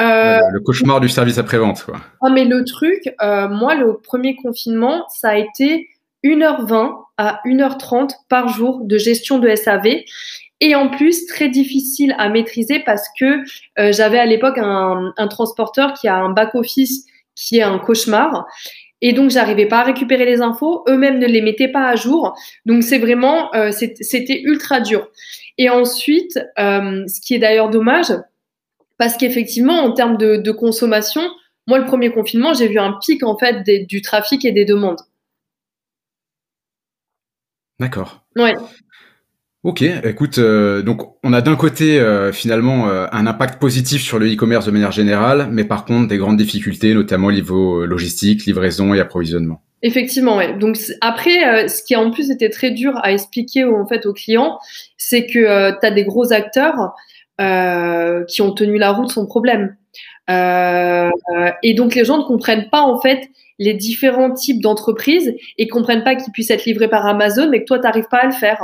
Euh, 0.00 0.38
le 0.52 0.60
cauchemar 0.60 1.00
du 1.00 1.08
service 1.08 1.38
après-vente, 1.38 1.84
quoi. 1.84 2.00
Ah, 2.22 2.30
mais 2.30 2.44
le 2.44 2.64
truc, 2.64 3.02
euh, 3.22 3.48
moi, 3.48 3.74
le 3.74 3.98
premier 3.98 4.36
confinement, 4.36 5.06
ça 5.08 5.30
a 5.30 5.36
été 5.36 5.88
1h20 6.24 6.94
à 7.16 7.40
1h30 7.44 8.12
par 8.28 8.48
jour 8.48 8.80
de 8.84 8.98
gestion 8.98 9.38
de 9.38 9.54
SAV. 9.54 10.04
Et 10.60 10.74
en 10.74 10.88
plus, 10.88 11.26
très 11.26 11.48
difficile 11.48 12.14
à 12.18 12.28
maîtriser 12.28 12.80
parce 12.80 13.06
que 13.18 13.40
euh, 13.78 13.92
j'avais 13.92 14.18
à 14.18 14.26
l'époque 14.26 14.58
un, 14.58 15.12
un, 15.16 15.28
transporteur 15.28 15.94
qui 15.94 16.08
a 16.08 16.16
un 16.16 16.30
back-office 16.30 17.04
qui 17.36 17.58
est 17.58 17.62
un 17.62 17.78
cauchemar. 17.78 18.46
Et 19.00 19.12
donc, 19.12 19.30
j'arrivais 19.30 19.66
pas 19.66 19.80
à 19.80 19.84
récupérer 19.84 20.24
les 20.24 20.40
infos. 20.40 20.84
Eux-mêmes 20.88 21.20
ne 21.20 21.26
les 21.26 21.40
mettaient 21.40 21.68
pas 21.68 21.86
à 21.86 21.94
jour. 21.94 22.36
Donc, 22.66 22.82
c'est 22.82 22.98
vraiment, 22.98 23.52
c'était 23.70 24.40
ultra 24.42 24.80
dur. 24.80 25.08
Et 25.56 25.70
ensuite, 25.70 26.40
ce 26.56 27.20
qui 27.20 27.36
est 27.36 27.38
d'ailleurs 27.38 27.70
dommage, 27.70 28.12
parce 28.98 29.16
qu'effectivement, 29.16 29.80
en 29.80 29.92
termes 29.92 30.16
de, 30.16 30.50
consommation, 30.50 31.22
moi, 31.66 31.78
le 31.78 31.86
premier 31.86 32.10
confinement, 32.12 32.52
j'ai 32.52 32.68
vu 32.68 32.78
un 32.78 32.98
pic 33.00 33.22
en 33.22 33.38
fait 33.38 33.62
du 33.86 34.02
trafic 34.02 34.44
et 34.44 34.52
des 34.52 34.64
demandes. 34.64 35.00
D'accord. 37.78 38.24
Ouais. 38.36 38.54
Ok, 39.64 39.82
écoute, 39.82 40.38
euh, 40.38 40.82
donc 40.82 41.16
on 41.24 41.32
a 41.32 41.40
d'un 41.40 41.56
côté 41.56 41.98
euh, 42.00 42.32
finalement 42.32 42.88
euh, 42.88 43.06
un 43.10 43.26
impact 43.26 43.60
positif 43.60 44.02
sur 44.02 44.18
le 44.18 44.32
e-commerce 44.32 44.66
de 44.66 44.70
manière 44.70 44.92
générale, 44.92 45.48
mais 45.50 45.64
par 45.64 45.84
contre 45.84 46.08
des 46.08 46.16
grandes 46.16 46.36
difficultés, 46.36 46.94
notamment 46.94 47.28
au 47.28 47.32
niveau 47.32 47.84
logistique, 47.84 48.46
livraison 48.46 48.94
et 48.94 49.00
approvisionnement. 49.00 49.60
Effectivement, 49.82 50.36
ouais. 50.36 50.56
Donc 50.56 50.78
après, 51.00 51.68
ce 51.68 51.82
qui 51.82 51.94
en 51.96 52.10
plus 52.10 52.30
était 52.30 52.50
très 52.50 52.70
dur 52.70 52.98
à 53.02 53.12
expliquer 53.12 53.64
en 53.64 53.86
fait 53.86 54.06
aux 54.06 54.12
clients, 54.12 54.58
c'est 54.96 55.26
que 55.26 55.70
tu 55.80 55.86
as 55.86 55.90
des 55.90 56.04
gros 56.04 56.32
acteurs 56.32 56.94
euh, 57.40 58.24
qui 58.24 58.42
ont 58.42 58.52
tenu 58.52 58.78
la 58.78 58.92
route 58.92 59.10
sans 59.10 59.26
problème. 59.26 59.76
Euh, 60.30 61.10
et 61.62 61.74
donc 61.74 61.94
les 61.94 62.04
gens 62.04 62.18
ne 62.18 62.24
comprennent 62.24 62.68
pas 62.70 62.82
en 62.82 63.00
fait 63.00 63.30
les 63.58 63.74
différents 63.74 64.32
types 64.32 64.60
d'entreprises 64.60 65.34
et 65.56 65.68
comprennent 65.68 66.04
pas 66.04 66.14
qu'ils 66.14 66.32
puissent 66.32 66.50
être 66.50 66.64
livrés 66.64 66.88
par 66.88 67.06
Amazon, 67.06 67.48
mais 67.50 67.60
que 67.60 67.64
toi 67.64 67.78
t'arrives 67.78 68.08
pas 68.10 68.18
à 68.18 68.26
le 68.26 68.32
faire. 68.32 68.62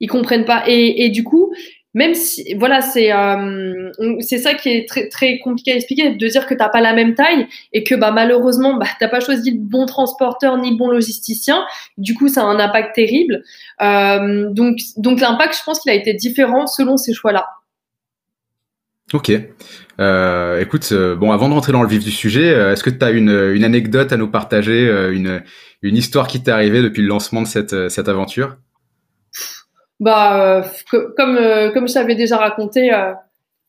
Ils 0.00 0.08
comprennent 0.08 0.44
pas. 0.44 0.62
Et, 0.66 1.04
et 1.04 1.10
du 1.10 1.24
coup, 1.24 1.52
même 1.94 2.14
si 2.14 2.54
voilà, 2.54 2.80
c'est 2.80 3.12
euh, 3.12 3.90
c'est 4.20 4.38
ça 4.38 4.54
qui 4.54 4.70
est 4.70 4.88
très 4.88 5.08
très 5.08 5.38
compliqué 5.38 5.72
à 5.72 5.76
expliquer, 5.76 6.10
de 6.10 6.28
dire 6.28 6.46
que 6.46 6.54
t'as 6.54 6.70
pas 6.70 6.80
la 6.80 6.94
même 6.94 7.14
taille 7.14 7.46
et 7.72 7.84
que 7.84 7.94
bah 7.94 8.12
malheureusement 8.12 8.74
bah 8.74 8.86
t'as 8.98 9.08
pas 9.08 9.20
choisi 9.20 9.50
le 9.50 9.58
bon 9.60 9.84
transporteur 9.84 10.56
ni 10.56 10.70
le 10.70 10.76
bon 10.76 10.88
logisticien. 10.88 11.64
Du 11.98 12.14
coup, 12.14 12.28
ça 12.28 12.42
a 12.42 12.44
un 12.44 12.58
impact 12.58 12.94
terrible. 12.94 13.42
Euh, 13.82 14.48
donc 14.50 14.78
donc 14.96 15.20
l'impact, 15.20 15.56
je 15.58 15.64
pense 15.64 15.80
qu'il 15.80 15.90
a 15.90 15.94
été 15.94 16.14
différent 16.14 16.66
selon 16.66 16.96
ces 16.96 17.12
choix-là. 17.12 17.46
Ok. 19.12 19.30
Euh, 20.00 20.60
écoute, 20.60 20.88
euh, 20.92 21.14
bon, 21.14 21.32
avant 21.32 21.48
de 21.48 21.54
rentrer 21.54 21.72
dans 21.72 21.82
le 21.82 21.88
vif 21.88 22.02
du 22.02 22.10
sujet, 22.10 22.54
euh, 22.54 22.72
est-ce 22.72 22.82
que 22.82 22.90
tu 22.90 23.04
as 23.04 23.10
une, 23.10 23.28
anecdote 23.62 24.10
à 24.12 24.16
nous 24.16 24.28
partager, 24.28 24.86
une, 25.12 25.42
une 25.82 25.96
histoire 25.96 26.26
qui 26.26 26.42
t'est 26.42 26.50
arrivée 26.50 26.82
depuis 26.82 27.02
le 27.02 27.08
lancement 27.08 27.42
de 27.42 27.46
cette, 27.46 27.90
cette 27.90 28.08
aventure? 28.08 28.56
Bah, 30.00 30.64
comme, 30.90 31.38
comme 31.74 31.88
je 31.88 31.94
t'avais 31.94 32.14
déjà 32.14 32.38
raconté, 32.38 32.90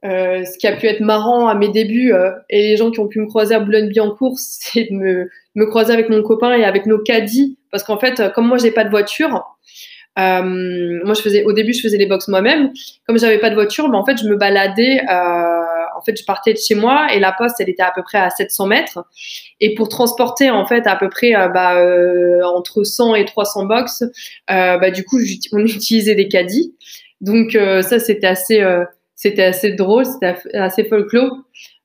ce 0.03 0.57
qui 0.57 0.67
a 0.67 0.75
pu 0.77 0.87
être 0.87 1.01
marrant 1.01 1.47
à 1.47 1.55
mes 1.55 1.69
débuts 1.69 2.13
et 2.49 2.69
les 2.69 2.77
gens 2.77 2.89
qui 2.89 2.99
ont 2.99 3.07
pu 3.07 3.19
me 3.19 3.27
croiser 3.27 3.53
à 3.53 3.59
Boulogne-Billancourt, 3.59 4.35
c'est 4.37 4.85
de 4.89 4.95
me, 4.95 5.29
me 5.55 5.65
croiser 5.65 5.93
avec 5.93 6.09
mon 6.09 6.23
copain 6.23 6.53
et 6.55 6.63
avec 6.63 6.85
nos 6.85 6.99
caddies, 6.99 7.57
parce 7.69 7.83
qu'en 7.83 7.99
fait, 7.99 8.31
comme 8.33 8.47
moi 8.47 8.57
j'ai 8.57 8.71
pas 8.71 8.85
de 8.85 8.89
voiture, 8.89 9.43
euh, 10.19 11.01
moi, 11.03 11.13
je 11.13 11.21
faisais, 11.21 11.43
au 11.43 11.53
début, 11.53 11.73
je 11.73 11.81
faisais 11.81 11.97
les 11.97 12.05
box 12.05 12.27
moi-même. 12.27 12.71
Comme 13.07 13.17
j'avais 13.17 13.39
pas 13.39 13.49
de 13.49 13.55
voiture, 13.55 13.89
mais 13.89 13.97
en 13.97 14.05
fait, 14.05 14.17
je 14.17 14.27
me 14.27 14.35
baladais. 14.35 15.01
Euh, 15.09 15.63
en 15.95 16.01
fait, 16.01 16.17
je 16.17 16.25
partais 16.25 16.53
de 16.53 16.57
chez 16.57 16.75
moi 16.75 17.07
et 17.13 17.19
la 17.19 17.31
poste, 17.31 17.55
elle 17.59 17.69
était 17.69 17.83
à 17.83 17.91
peu 17.93 18.03
près 18.03 18.17
à 18.17 18.29
700 18.29 18.67
mètres. 18.67 19.05
Et 19.59 19.73
pour 19.73 19.89
transporter, 19.89 20.49
en 20.49 20.65
fait, 20.65 20.85
à 20.87 20.95
peu 20.95 21.09
près 21.09 21.35
euh, 21.35 21.47
bah, 21.47 21.77
euh, 21.77 22.41
entre 22.43 22.83
100 22.83 23.15
et 23.15 23.25
300 23.25 23.65
box, 23.65 24.03
euh, 24.03 24.77
bah, 24.77 24.91
du 24.91 25.03
coup, 25.03 25.19
on 25.51 25.59
utilisait 25.65 26.15
des 26.15 26.27
caddies. 26.27 26.75
Donc 27.21 27.53
ça, 27.53 27.99
c'était 27.99 28.27
assez, 28.27 28.61
c'était 29.15 29.43
assez 29.43 29.71
drôle, 29.71 30.05
c'était 30.05 30.35
assez 30.57 30.83
folklore. 30.83 31.37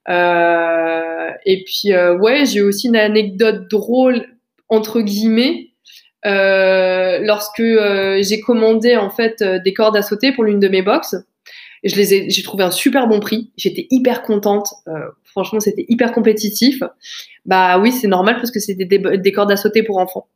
et 0.09 1.65
puis, 1.65 1.95
ouais, 2.19 2.45
j'ai 2.45 2.61
aussi 2.61 2.89
une 2.89 2.97
anecdote 2.97 3.71
drôle 3.71 4.27
entre 4.69 5.01
guillemets 5.01 5.68
euh, 5.68 5.68
lorsque 6.25 7.61
euh, 7.61 8.23
j'ai 8.23 8.41
commandé 8.41 8.97
en 8.97 9.11
fait 9.11 9.43
euh, 9.43 9.59
des 9.59 9.73
cordes 9.73 9.97
à 9.97 10.03
sauter 10.03 10.33
pour 10.33 10.45
l'une 10.45 10.61
de 10.61 10.69
mes 10.69 10.83
box. 10.83 11.17
je 11.85 11.97
les 11.97 12.15
ai, 12.15 12.31
j'ai 12.31 12.43
trouvé 12.43 12.65
un 12.65 12.71
super 12.71 13.07
bon 13.07 13.21
prix. 13.21 13.51
J'étais 13.57 13.87
hyper 13.91 14.23
contente. 14.23 14.69
Euh, 14.89 14.99
franchement, 15.25 15.61
c'était 15.61 15.87
hyper 15.89 16.13
compétitif. 16.13 16.83
Bah 17.47 17.79
oui, 17.79 17.93
c'est 17.93 18.09
normal 18.09 18.37
parce 18.37 18.51
que 18.51 18.61
c'était 18.61 18.85
des, 18.85 18.99
des 19.19 19.33
cordes 19.33 19.53
à 19.53 19.57
sauter 19.57 19.83
pour 19.83 19.99
enfants. 19.99 20.29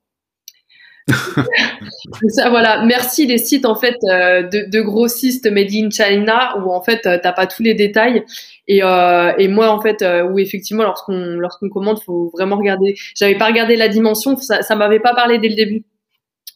ça, 2.29 2.49
voilà. 2.51 2.85
Merci 2.85 3.27
les 3.27 3.39
sites 3.39 3.67
en 3.67 3.75
fait 3.75 3.97
euh, 4.05 4.43
de, 4.43 4.71
de, 4.71 4.81
grossistes 4.81 5.51
made 5.51 5.73
in 5.73 5.91
China 5.91 6.57
où 6.59 6.71
en 6.71 6.81
fait 6.81 7.07
euh, 7.07 7.19
t'as 7.21 7.33
pas 7.33 7.47
tous 7.47 7.62
les 7.62 7.75
détails 7.75 8.25
et, 8.73 8.83
euh, 8.83 9.33
et 9.37 9.49
moi 9.49 9.69
en 9.71 9.83
fait 9.83 10.00
euh, 10.00 10.25
où 10.25 10.38
effectivement 10.38 10.83
lorsqu'on 10.83 11.37
lorsqu'on 11.38 11.69
commande 11.69 12.02
faut 12.02 12.31
vraiment 12.33 12.57
regarder. 12.57 12.95
J'avais 13.14 13.37
pas 13.37 13.47
regardé 13.47 13.76
la 13.76 13.88
dimension, 13.88 14.35
ça, 14.37 14.62
ça 14.62 14.76
m'avait 14.76 15.00
pas 15.00 15.14
parlé 15.14 15.38
dès 15.38 15.50
le 15.50 15.57
début. 15.57 15.85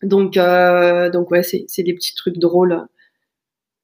Donc 0.03 0.39
euh, 0.39 1.11
donc 1.11 1.31
ouais 1.31 1.43
c'est 1.43 1.83
des 1.83 1.93
petits 1.93 2.15
trucs 2.15 2.39
drôles. 2.39 2.81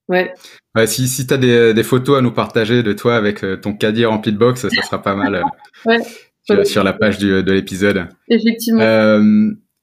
Ouais. 0.08 0.32
ouais 0.74 0.86
si 0.86 1.08
si 1.08 1.26
t'as 1.26 1.36
des, 1.36 1.74
des 1.74 1.82
photos 1.82 2.18
à 2.18 2.22
nous 2.22 2.32
partager 2.32 2.82
de 2.82 2.92
toi 2.94 3.16
avec 3.16 3.44
ton 3.60 3.74
caddie 3.74 4.06
rempli 4.06 4.32
de 4.32 4.38
box, 4.38 4.62
ça 4.62 4.68
sera 4.82 5.02
pas 5.02 5.14
mal. 5.14 5.44
ouais. 5.84 5.98
Sur, 6.44 6.66
sur, 6.66 6.82
la 6.82 6.92
page 6.92 7.18
du, 7.18 7.44
de 7.44 7.52
l'épisode. 7.52 8.08
Effectivement. 8.28 8.82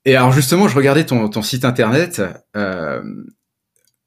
Et 0.04 0.14
alors 0.16 0.32
justement, 0.32 0.68
je 0.68 0.76
regardais 0.76 1.04
ton, 1.04 1.28
ton 1.28 1.40
site 1.40 1.64
internet. 1.64 2.20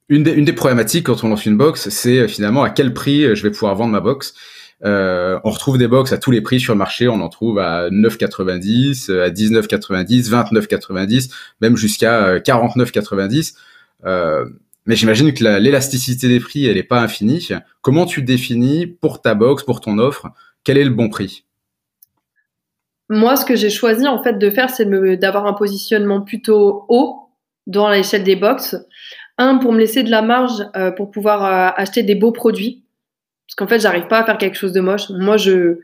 Une, 0.10 0.24
des, 0.24 0.54
problématiques 0.54 1.06
quand 1.06 1.24
on 1.24 1.30
lance 1.30 1.46
une 1.46 1.58
box, 1.58 1.90
c'est 1.90 2.20
euh, 2.20 2.28
finalement 2.28 2.64
à 2.64 2.70
quel 2.70 2.94
prix 2.94 3.24
euh, 3.24 3.36
je 3.36 3.44
vais 3.44 3.52
pouvoir 3.52 3.76
vendre 3.76 3.92
ma 3.92 4.02
box. 4.02 4.34
Euh, 4.86 5.40
on 5.44 5.50
retrouve 5.50 5.78
des 5.78 5.88
box 5.88 6.12
à 6.12 6.18
tous 6.18 6.32
les 6.32 6.42
prix 6.42 6.60
sur 6.60 6.74
le 6.74 6.78
marché. 6.78 7.08
On 7.08 7.22
en 7.22 7.30
trouve 7.30 7.60
à 7.60 7.90
9,90, 7.90 9.12
à 9.12 9.30
19,90, 9.30 10.30
29,90, 10.30 11.32
même 11.62 11.78
jusqu'à 11.78 12.40
49,90. 12.40 13.56
Euh, 14.06 14.46
mais 14.86 14.96
j'imagine 14.96 15.34
que 15.34 15.44
l'élasticité 15.60 16.28
des 16.28 16.42
prix, 16.42 16.66
elle 16.66 16.76
n'est 16.76 16.84
pas 16.84 17.00
infinie. 17.00 17.48
Comment 17.82 18.06
tu 18.06 18.22
définis 18.22 18.88
pour 18.88 19.22
ta 19.22 19.34
box, 19.34 19.64
pour 19.64 19.80
ton 19.80 19.98
offre, 19.98 20.28
quel 20.66 20.78
est 20.78 20.84
le 20.84 20.90
bon 20.90 21.10
prix? 21.10 21.46
Moi, 23.10 23.36
ce 23.38 23.46
que 23.46 23.56
j'ai 23.56 23.70
choisi 23.70 24.08
en 24.08 24.22
fait 24.22 24.38
de 24.38 24.50
faire, 24.50 24.70
c'est 24.70 24.86
d'avoir 25.18 25.46
un 25.46 25.54
positionnement 25.54 26.22
plutôt 26.22 26.86
haut 26.90 27.30
dans 27.68 27.90
l'échelle 27.90 28.24
des 28.24 28.36
box. 28.36 28.76
Un, 29.38 29.58
pour 29.58 29.74
me 29.74 29.80
laisser 29.80 30.04
de 30.04 30.12
la 30.12 30.22
marge 30.22 30.64
euh, 30.76 30.92
pour 30.92 31.10
pouvoir 31.10 31.44
euh, 31.44 31.72
acheter 31.76 32.04
des 32.04 32.16
beaux 32.16 32.32
produits. 32.32 32.84
Parce 33.48 33.56
qu'en 33.56 33.68
fait, 33.68 33.80
j'arrive 33.80 34.08
pas 34.08 34.20
à 34.20 34.26
faire 34.26 34.38
quelque 34.38 34.58
chose 34.58 34.74
de 34.74 34.82
moche. 34.82 35.10
Moi, 35.10 35.38
je, 35.38 35.80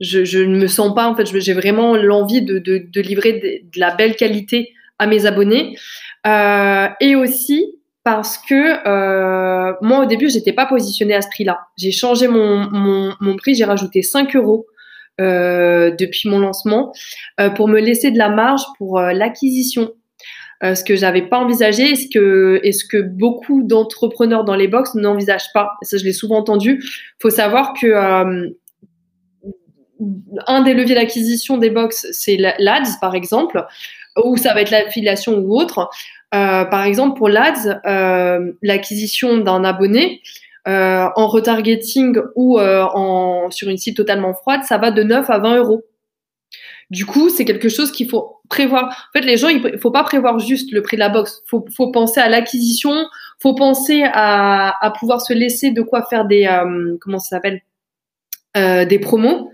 je, 0.00 0.24
je 0.24 0.38
ne 0.38 0.58
me 0.58 0.66
sens 0.66 0.94
pas, 0.94 1.06
en 1.06 1.14
fait, 1.14 1.26
j'ai 1.26 1.52
vraiment 1.54 1.96
l'envie 1.96 2.42
de, 2.42 3.00
livrer 3.00 3.62
de, 3.72 3.80
la 3.80 3.94
belle 3.94 4.16
qualité 4.16 4.72
à 4.98 5.06
mes 5.06 5.26
abonnés. 5.26 5.76
Euh, 6.26 6.88
et 7.00 7.16
aussi 7.16 7.74
parce 8.04 8.38
que 8.38 9.82
moi, 9.84 10.04
au 10.04 10.06
début, 10.06 10.30
j'étais 10.30 10.52
pas 10.52 10.66
positionnée 10.66 11.14
à 11.14 11.22
ce 11.22 11.28
prix-là. 11.28 11.60
J'ai 11.76 11.92
changé 11.92 12.28
mon, 12.28 12.68
mon, 13.20 13.36
prix, 13.36 13.54
j'ai 13.54 13.64
rajouté 13.64 14.02
5 14.02 14.34
euros 14.36 14.66
depuis 15.18 16.28
mon 16.30 16.38
lancement 16.38 16.92
pour 17.56 17.68
me 17.68 17.78
laisser 17.78 18.10
de 18.10 18.18
la 18.18 18.30
marge 18.30 18.62
pour 18.78 18.98
euh, 20.62 20.74
ce 20.74 20.84
que 20.84 20.96
j'avais 20.96 21.22
pas 21.22 21.38
envisagé 21.38 21.92
et 21.92 21.96
ce 22.72 22.84
que, 22.84 23.02
beaucoup 23.02 23.62
d'entrepreneurs 23.62 24.44
dans 24.44 24.54
les 24.54 24.68
box 24.68 24.94
n'envisagent 24.94 25.52
pas. 25.54 25.72
Ça, 25.82 25.96
je 25.96 26.04
l'ai 26.04 26.12
souvent 26.12 26.38
entendu. 26.38 26.82
faut 27.18 27.30
savoir 27.30 27.72
que 27.80 28.52
un 30.46 30.62
des 30.62 30.74
leviers 30.74 30.94
d'acquisition 30.94 31.58
des 31.58 31.70
box, 31.70 32.06
c'est 32.12 32.36
l'ADS, 32.36 32.98
par 33.00 33.14
exemple, 33.14 33.66
ou 34.24 34.36
ça 34.36 34.54
va 34.54 34.62
être 34.62 34.70
l'affiliation 34.70 35.38
ou 35.38 35.58
autre. 35.58 35.90
Euh, 36.34 36.64
par 36.64 36.84
exemple, 36.84 37.18
pour 37.18 37.28
l'ADS, 37.28 37.80
euh, 37.86 38.52
l'acquisition 38.62 39.38
d'un 39.38 39.64
abonné, 39.64 40.22
euh, 40.68 41.08
en 41.16 41.26
retargeting 41.26 42.18
ou 42.36 42.58
euh, 42.58 42.82
en, 42.82 43.50
sur 43.50 43.68
une 43.68 43.78
site 43.78 43.96
totalement 43.96 44.34
froide, 44.34 44.60
ça 44.64 44.78
va 44.78 44.90
de 44.90 45.02
9 45.02 45.28
à 45.28 45.38
20 45.38 45.56
euros. 45.56 45.84
Du 46.90 47.06
coup, 47.06 47.28
c'est 47.28 47.44
quelque 47.44 47.68
chose 47.68 47.92
qu'il 47.92 48.08
faut 48.08 48.40
prévoir. 48.48 48.84
En 48.88 49.18
fait, 49.18 49.24
les 49.24 49.36
gens, 49.36 49.48
il 49.48 49.78
faut 49.78 49.92
pas 49.92 50.02
prévoir 50.02 50.38
juste 50.40 50.72
le 50.72 50.82
prix 50.82 50.96
de 50.96 51.00
la 51.00 51.08
box. 51.08 51.42
Faut, 51.46 51.64
faut 51.76 51.90
penser 51.92 52.20
à 52.20 52.28
l'acquisition. 52.28 53.06
Faut 53.40 53.54
penser 53.54 54.02
à, 54.04 54.74
à, 54.84 54.90
pouvoir 54.90 55.20
se 55.20 55.32
laisser 55.32 55.70
de 55.70 55.82
quoi 55.82 56.02
faire 56.02 56.24
des 56.24 56.46
euh, 56.46 56.96
comment 57.00 57.18
ça 57.18 57.36
s'appelle 57.36 57.62
euh, 58.56 58.84
des 58.84 58.98
promos. 58.98 59.50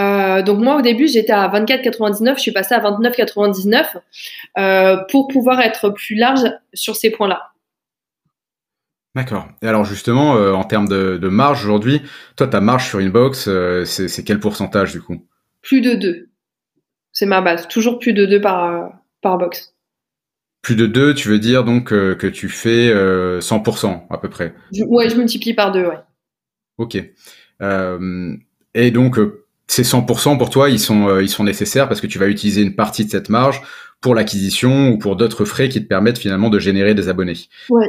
Euh, 0.00 0.42
donc 0.42 0.60
moi 0.60 0.76
au 0.76 0.80
début 0.80 1.08
j'étais 1.08 1.32
à 1.32 1.48
24,99, 1.48 2.36
je 2.36 2.40
suis 2.40 2.52
passée 2.52 2.74
à 2.74 2.80
29,99 2.80 3.96
euh, 4.56 4.96
pour 5.10 5.26
pouvoir 5.26 5.60
être 5.60 5.90
plus 5.90 6.14
large 6.14 6.44
sur 6.72 6.94
ces 6.94 7.10
points-là. 7.10 7.50
D'accord. 9.14 9.48
Et 9.62 9.66
alors 9.66 9.84
justement, 9.84 10.36
euh, 10.36 10.52
en 10.52 10.62
termes 10.62 10.88
de, 10.88 11.28
marge 11.28 11.64
aujourd'hui, 11.64 12.02
toi, 12.36 12.46
ta 12.46 12.60
marge 12.60 12.88
sur 12.88 13.00
une 13.00 13.10
box, 13.10 13.48
euh, 13.48 13.84
c'est 13.84 14.22
quel 14.22 14.38
pourcentage 14.38 14.92
du 14.92 15.02
coup? 15.02 15.26
Plus 15.62 15.80
de 15.80 15.94
2. 15.94 16.28
C'est 17.18 17.26
ma 17.26 17.40
base. 17.40 17.66
Toujours 17.66 17.98
plus 17.98 18.12
de 18.12 18.26
2 18.26 18.40
par, 18.40 18.92
par 19.22 19.38
box. 19.38 19.74
Plus 20.62 20.76
de 20.76 20.86
2, 20.86 21.14
tu 21.14 21.28
veux 21.28 21.40
dire 21.40 21.64
donc 21.64 21.92
euh, 21.92 22.14
que 22.14 22.28
tu 22.28 22.48
fais 22.48 22.94
100% 22.94 24.02
à 24.08 24.18
peu 24.18 24.28
près 24.28 24.54
Ouais, 24.86 25.10
je 25.10 25.16
multiplie 25.16 25.52
par 25.52 25.72
2, 25.72 25.84
ouais. 25.84 25.98
Ok. 26.76 26.94
et 26.94 28.90
donc, 28.92 29.18
ces 29.66 29.82
100% 29.82 30.38
pour 30.38 30.48
toi, 30.48 30.70
ils 30.70 30.78
sont, 30.78 31.18
ils 31.18 31.28
sont 31.28 31.42
nécessaires 31.42 31.88
parce 31.88 32.00
que 32.00 32.06
tu 32.06 32.20
vas 32.20 32.28
utiliser 32.28 32.62
une 32.62 32.76
partie 32.76 33.04
de 33.04 33.10
cette 33.10 33.30
marge 33.30 33.62
pour 34.00 34.14
l'acquisition 34.14 34.90
ou 34.90 34.98
pour 34.98 35.16
d'autres 35.16 35.44
frais 35.44 35.68
qui 35.68 35.82
te 35.82 35.88
permettent 35.88 36.18
finalement 36.18 36.50
de 36.50 36.60
générer 36.60 36.94
des 36.94 37.08
abonnés. 37.08 37.48
Ouais. 37.68 37.88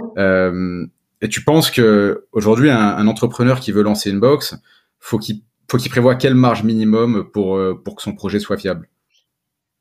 Et 1.21 1.29
tu 1.29 1.43
penses 1.43 1.69
que 1.69 2.25
aujourd'hui, 2.31 2.71
un, 2.71 2.79
un, 2.79 3.05
entrepreneur 3.05 3.59
qui 3.59 3.71
veut 3.71 3.83
lancer 3.83 4.09
une 4.09 4.19
box, 4.19 4.55
faut 4.99 5.19
qu'il 5.19 5.41
faut 5.69 5.77
qu'il 5.77 5.91
prévoit 5.91 6.15
quelle 6.15 6.33
marge 6.33 6.63
minimum 6.63 7.29
pour 7.31 7.57
euh, 7.57 7.79
pour 7.83 7.95
que 7.95 8.01
son 8.01 8.15
projet 8.15 8.39
soit 8.39 8.57
fiable? 8.57 8.89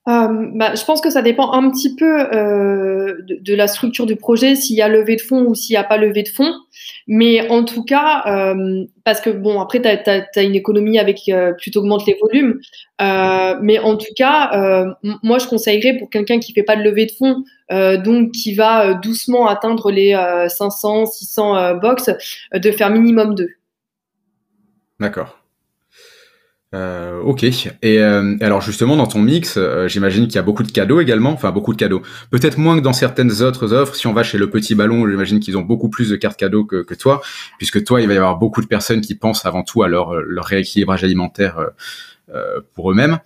Euh, 0.08 0.48
bah, 0.54 0.74
je 0.74 0.82
pense 0.84 1.02
que 1.02 1.10
ça 1.10 1.20
dépend 1.20 1.52
un 1.52 1.70
petit 1.70 1.94
peu 1.94 2.34
euh, 2.34 3.16
de, 3.28 3.54
la 3.54 3.66
structure 3.66 4.06
du 4.06 4.16
projet, 4.16 4.54
s'il 4.54 4.76
y 4.76 4.80
a 4.80 4.88
levé 4.88 5.16
de 5.16 5.20
fonds 5.20 5.44
ou 5.44 5.54
s'il 5.54 5.74
n'y 5.74 5.78
a 5.78 5.84
pas 5.84 5.98
levé 5.98 6.22
de 6.22 6.28
fonds. 6.28 6.54
Mais 7.06 7.46
en 7.50 7.62
tout 7.64 7.84
cas, 7.84 8.22
euh, 8.26 8.84
parce 9.04 9.20
que 9.20 9.28
bon, 9.28 9.60
après, 9.60 9.82
tu 9.82 9.88
as, 9.88 10.42
une 10.42 10.54
économie 10.54 10.98
avec 10.98 11.30
plus 11.58 11.76
augmente 11.76 12.06
les 12.06 12.16
volumes. 12.22 12.58
Mais 13.00 13.78
en 13.78 13.96
tout 13.96 14.14
cas, 14.16 14.94
moi, 15.22 15.38
je 15.38 15.46
conseillerais 15.46 15.98
pour 15.98 16.08
quelqu'un 16.08 16.38
qui 16.38 16.52
fait 16.54 16.62
pas 16.62 16.76
de 16.76 16.82
levée 16.82 17.06
de 17.06 17.12
fonds, 17.12 17.44
donc 18.02 18.32
qui 18.32 18.54
va 18.54 18.94
doucement 18.94 19.46
atteindre 19.46 19.90
les 19.90 20.12
500, 20.48 21.06
600 21.06 21.74
box, 21.76 22.10
de 22.54 22.70
faire 22.70 22.90
minimum 22.90 23.34
deux. 23.34 23.50
D'accord. 25.00 25.38
Euh, 26.74 27.20
ok. 27.22 27.44
Et 27.44 27.98
euh, 27.98 28.36
alors 28.40 28.60
justement 28.60 28.96
dans 28.96 29.06
ton 29.06 29.20
mix, 29.20 29.56
euh, 29.56 29.88
j'imagine 29.88 30.26
qu'il 30.26 30.36
y 30.36 30.38
a 30.38 30.42
beaucoup 30.42 30.62
de 30.62 30.70
cadeaux 30.70 31.00
également, 31.00 31.30
enfin 31.30 31.50
beaucoup 31.50 31.72
de 31.72 31.78
cadeaux. 31.78 32.02
Peut-être 32.30 32.58
moins 32.58 32.76
que 32.76 32.82
dans 32.82 32.92
certaines 32.92 33.42
autres 33.42 33.72
offres. 33.72 33.94
Si 33.94 34.06
on 34.06 34.12
va 34.12 34.22
chez 34.22 34.36
le 34.36 34.50
Petit 34.50 34.74
Ballon, 34.74 35.08
j'imagine 35.08 35.40
qu'ils 35.40 35.56
ont 35.56 35.62
beaucoup 35.62 35.88
plus 35.88 36.10
de 36.10 36.16
cartes 36.16 36.38
cadeaux 36.38 36.64
que, 36.64 36.82
que, 36.82 36.94
toi, 36.94 37.22
puisque 37.56 37.82
toi, 37.84 38.02
il 38.02 38.08
va 38.08 38.14
y 38.14 38.16
avoir 38.18 38.36
beaucoup 38.36 38.60
de 38.60 38.66
personnes 38.66 39.00
qui 39.00 39.14
pensent 39.14 39.46
avant 39.46 39.62
tout 39.62 39.82
à 39.82 39.88
leur, 39.88 40.14
leur 40.14 40.44
rééquilibrage 40.44 41.04
alimentaire 41.04 41.58
euh, 42.34 42.60
pour 42.74 42.90
eux-mêmes. 42.90 43.18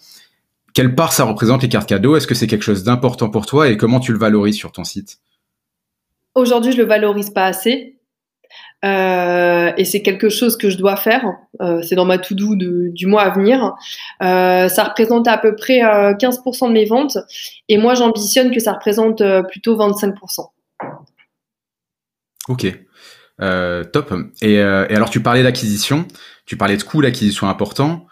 Quelle 0.74 0.94
part 0.94 1.12
ça 1.12 1.24
représente 1.24 1.62
les 1.62 1.68
cartes 1.68 1.88
cadeaux? 1.88 2.16
Est-ce 2.16 2.28
que 2.28 2.36
c'est 2.36 2.46
quelque 2.46 2.62
chose 2.62 2.84
d'important 2.84 3.28
pour 3.28 3.46
toi? 3.46 3.68
Et 3.68 3.76
comment 3.76 3.98
tu 3.98 4.12
le 4.12 4.18
valorises 4.18 4.56
sur 4.56 4.70
ton 4.70 4.84
site? 4.84 5.18
Aujourd'hui, 6.36 6.72
je 6.72 6.78
le 6.78 6.84
valorise 6.84 7.30
pas 7.30 7.46
assez. 7.46 7.91
Euh, 8.84 9.72
et 9.76 9.84
c'est 9.84 10.02
quelque 10.02 10.28
chose 10.28 10.56
que 10.56 10.70
je 10.70 10.76
dois 10.76 10.96
faire. 10.96 11.24
Euh, 11.60 11.82
c'est 11.82 11.94
dans 11.94 12.04
ma 12.04 12.18
to-do 12.18 12.56
du 12.56 13.06
mois 13.06 13.22
à 13.22 13.30
venir. 13.30 13.74
Euh, 14.22 14.68
ça 14.68 14.84
représente 14.84 15.28
à 15.28 15.38
peu 15.38 15.54
près 15.54 15.80
15% 15.80 16.64
euh, 16.64 16.68
de 16.68 16.72
mes 16.72 16.84
ventes. 16.84 17.18
Et 17.68 17.78
moi, 17.78 17.94
j'ambitionne 17.94 18.50
que 18.50 18.60
ça 18.60 18.72
représente 18.72 19.22
plutôt 19.48 19.76
25%. 19.76 20.48
Ok. 22.48 22.66
top. 23.92 24.14
Et, 24.42 24.54
et, 24.54 24.60
alors, 24.60 25.10
tu 25.10 25.22
parlais 25.22 25.42
d'acquisition. 25.42 26.06
Tu 26.44 26.56
parlais 26.56 26.76
de 26.76 26.82
coûts 26.82 27.02
d'acquisition 27.02 27.48
importants. 27.48 28.06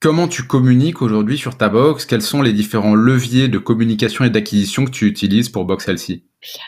Comment 0.00 0.28
tu 0.28 0.44
communiques 0.44 1.02
aujourd'hui 1.02 1.38
sur 1.38 1.56
ta 1.56 1.68
box? 1.68 2.04
Quels 2.04 2.22
sont 2.22 2.40
les 2.40 2.52
différents 2.52 2.94
leviers 2.94 3.48
de 3.48 3.58
communication 3.58 4.24
et 4.24 4.30
d'acquisition 4.30 4.84
que 4.84 4.90
tu 4.90 5.06
utilises 5.06 5.48
pour 5.48 5.64
Box 5.64 5.88
Healthy? 5.88 6.24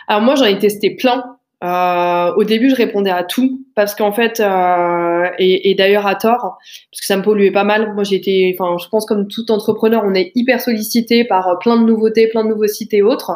Alors 0.09 0.23
moi, 0.23 0.35
j'en 0.35 0.47
ai 0.47 0.59
testé 0.59 0.97
plein. 0.97 1.23
Euh, 1.63 2.33
au 2.37 2.45
début, 2.45 2.71
je 2.71 2.75
répondais 2.75 3.11
à 3.11 3.23
tout 3.23 3.67
parce 3.75 3.95
qu'en 3.95 4.13
fait, 4.13 4.41
euh, 4.41 5.29
et, 5.39 5.71
et 5.71 5.75
d'ailleurs 5.75 6.07
à 6.07 6.15
tort, 6.15 6.59
parce 6.91 7.01
que 7.01 7.07
ça 7.07 7.17
me 7.17 7.23
polluait 7.23 7.51
pas 7.51 7.65
mal. 7.65 7.93
Moi, 7.95 8.05
j'étais, 8.05 8.57
enfin, 8.59 8.77
je 8.83 8.89
pense 8.89 9.05
comme 9.05 9.29
tout 9.29 9.51
entrepreneur, 9.51 10.03
on 10.05 10.15
est 10.15 10.33
hyper 10.35 10.61
sollicité 10.61 11.25
par 11.25 11.59
plein 11.61 11.77
de 11.77 11.85
nouveautés, 11.85 12.29
plein 12.29 12.45
de 12.45 12.49
nouveaux 12.49 12.67
sites 12.67 12.95
et 12.95 13.03
autres. 13.03 13.33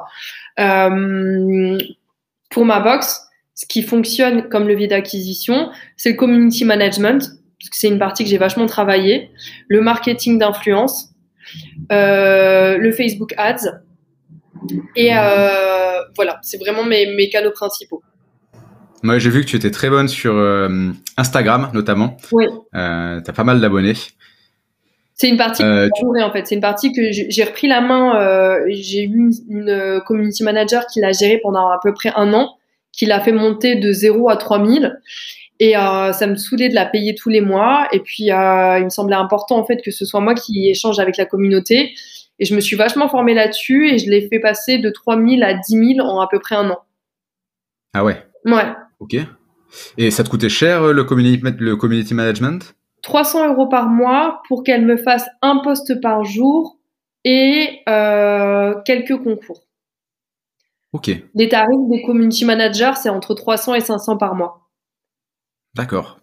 Euh, 0.58 1.78
pour 2.50 2.64
ma 2.64 2.80
box, 2.80 3.28
ce 3.54 3.66
qui 3.66 3.82
fonctionne 3.82 4.48
comme 4.48 4.68
levier 4.68 4.86
d'acquisition, 4.86 5.70
c'est 5.96 6.10
le 6.10 6.16
community 6.16 6.64
management, 6.64 7.20
parce 7.20 7.70
que 7.70 7.76
c'est 7.76 7.88
une 7.88 7.98
partie 7.98 8.24
que 8.24 8.30
j'ai 8.30 8.38
vachement 8.38 8.66
travaillé, 8.66 9.30
le 9.68 9.80
marketing 9.80 10.38
d'influence, 10.38 11.10
euh, 11.92 12.78
le 12.78 12.90
Facebook 12.92 13.34
Ads. 13.36 13.80
Et 14.96 15.10
euh, 15.14 16.00
voilà, 16.16 16.38
c'est 16.42 16.58
vraiment 16.58 16.84
mes, 16.84 17.14
mes 17.14 17.28
canaux 17.28 17.52
principaux. 17.52 18.02
Moi, 19.04 19.18
j'ai 19.18 19.30
vu 19.30 19.42
que 19.42 19.46
tu 19.46 19.56
étais 19.56 19.70
très 19.70 19.90
bonne 19.90 20.08
sur 20.08 20.34
Instagram, 21.16 21.70
notamment. 21.74 22.16
Oui. 22.32 22.46
Euh, 22.74 23.20
tu 23.20 23.30
as 23.30 23.32
pas 23.34 23.44
mal 23.44 23.60
d'abonnés. 23.60 23.94
C'est 25.14 25.28
une 25.28 25.36
partie 25.36 25.62
euh, 25.62 25.88
en 26.02 26.32
fait. 26.32 26.46
C'est 26.46 26.56
une 26.56 26.60
partie 26.60 26.92
que 26.92 27.12
j'ai 27.12 27.44
repris 27.44 27.68
la 27.68 27.80
main. 27.80 28.20
Euh, 28.20 28.64
j'ai 28.68 29.04
eu 29.04 29.16
une, 29.16 29.32
une, 29.48 30.00
community 30.06 30.42
manager 30.42 30.86
qui 30.86 31.00
l'a 31.00 31.12
gérée 31.12 31.38
pendant 31.42 31.68
à 31.68 31.78
peu 31.80 31.94
près 31.94 32.12
un 32.16 32.32
an, 32.32 32.56
qui 32.92 33.06
l'a 33.06 33.20
fait 33.20 33.32
monter 33.32 33.76
de 33.76 33.92
0 33.92 34.28
à 34.28 34.36
3000. 34.36 34.98
Et 35.60 35.76
euh, 35.76 36.12
ça 36.12 36.26
me 36.26 36.34
saoulait 36.34 36.68
de 36.68 36.74
la 36.74 36.84
payer 36.84 37.14
tous 37.14 37.28
les 37.28 37.40
mois. 37.40 37.86
Et 37.92 38.00
puis, 38.00 38.32
euh, 38.32 38.78
il 38.78 38.84
me 38.84 38.90
semblait 38.90 39.14
important 39.14 39.56
en 39.56 39.64
fait 39.64 39.82
que 39.82 39.92
ce 39.92 40.04
soit 40.04 40.20
moi 40.20 40.34
qui 40.34 40.68
échange 40.68 40.98
avec 40.98 41.16
la 41.16 41.26
communauté. 41.26 41.94
Et 42.40 42.44
je 42.44 42.54
me 42.56 42.60
suis 42.60 42.74
vachement 42.74 43.08
formée 43.08 43.34
là-dessus 43.34 43.90
et 43.90 43.98
je 43.98 44.10
l'ai 44.10 44.26
fait 44.28 44.40
passer 44.40 44.78
de 44.78 44.90
3000 44.90 45.44
à 45.44 45.54
10 45.54 45.94
000 45.96 46.00
en 46.00 46.20
à 46.20 46.26
peu 46.28 46.40
près 46.40 46.56
un 46.56 46.70
an. 46.70 46.78
Ah 47.92 48.02
ouais 48.02 48.20
Ouais. 48.44 48.64
Ok. 49.00 49.16
Et 49.98 50.10
ça 50.10 50.24
te 50.24 50.30
coûtait 50.30 50.48
cher 50.48 50.92
le 50.92 51.04
community, 51.04 51.42
le 51.58 51.76
community 51.76 52.14
management? 52.14 52.74
300 53.02 53.52
euros 53.52 53.68
par 53.68 53.88
mois 53.88 54.42
pour 54.48 54.62
qu'elle 54.62 54.84
me 54.86 54.96
fasse 54.96 55.26
un 55.42 55.58
poste 55.58 56.00
par 56.00 56.24
jour 56.24 56.78
et 57.24 57.80
euh, 57.88 58.74
quelques 58.84 59.16
concours. 59.22 59.66
Ok. 60.92 61.10
Les 61.34 61.48
tarifs 61.48 61.88
des 61.90 62.02
community 62.02 62.44
managers, 62.44 62.92
c'est 63.02 63.08
entre 63.08 63.34
300 63.34 63.74
et 63.74 63.80
500 63.80 64.16
par 64.16 64.34
mois. 64.34 64.70
D'accord. 65.74 66.20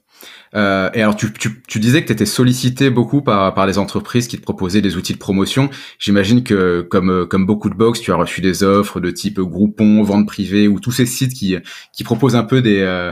Euh, 0.53 0.89
et 0.93 1.01
alors, 1.01 1.15
tu, 1.15 1.31
tu, 1.33 1.63
tu 1.67 1.79
disais 1.79 2.01
que 2.01 2.07
tu 2.07 2.13
étais 2.13 2.25
sollicité 2.25 2.89
beaucoup 2.89 3.21
par, 3.21 3.53
par 3.53 3.65
les 3.65 3.77
entreprises 3.77 4.27
qui 4.27 4.37
te 4.37 4.41
proposaient 4.41 4.81
des 4.81 4.97
outils 4.97 5.13
de 5.13 5.17
promotion. 5.17 5.69
J'imagine 5.97 6.43
que, 6.43 6.81
comme, 6.81 7.27
comme 7.27 7.45
beaucoup 7.45 7.69
de 7.69 7.75
box, 7.75 8.01
tu 8.01 8.11
as 8.11 8.15
reçu 8.15 8.41
des 8.41 8.63
offres 8.63 8.99
de 8.99 9.11
type 9.11 9.39
Groupon, 9.39 10.03
vente 10.03 10.27
privée 10.27 10.67
ou 10.67 10.79
tous 10.79 10.91
ces 10.91 11.05
sites 11.05 11.33
qui, 11.33 11.57
qui 11.93 12.03
proposent 12.03 12.35
un 12.35 12.43
peu 12.43 12.61
des, 12.61 12.81
euh, 12.81 13.11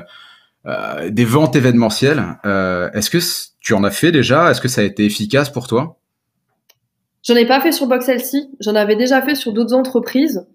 euh, 0.65 1.10
des 1.10 1.25
ventes 1.25 1.56
événementielles. 1.56 2.38
Euh, 2.46 2.91
est-ce 2.91 3.10
que 3.10 3.20
tu 3.62 3.74
en 3.74 3.84
as 3.84 3.91
fait 3.91 4.12
déjà? 4.12 4.51
Est-ce 4.51 4.60
que 4.60 4.68
ça 4.68 4.82
a 4.82 4.84
été 4.84 5.06
efficace 5.06 5.50
pour 5.50 5.68
toi? 5.68 6.00
J'en 7.24 7.36
ai 7.36 7.46
pas 7.46 7.60
fait 7.62 7.72
sur 7.72 7.88
BoxLC, 7.88 8.48
j'en 8.60 8.75
avais 8.75 8.96
déjà 8.96 9.22
fait 9.22 9.36
sur 9.36 9.53
d'autres 9.53 9.74
entreprises. 9.74 10.46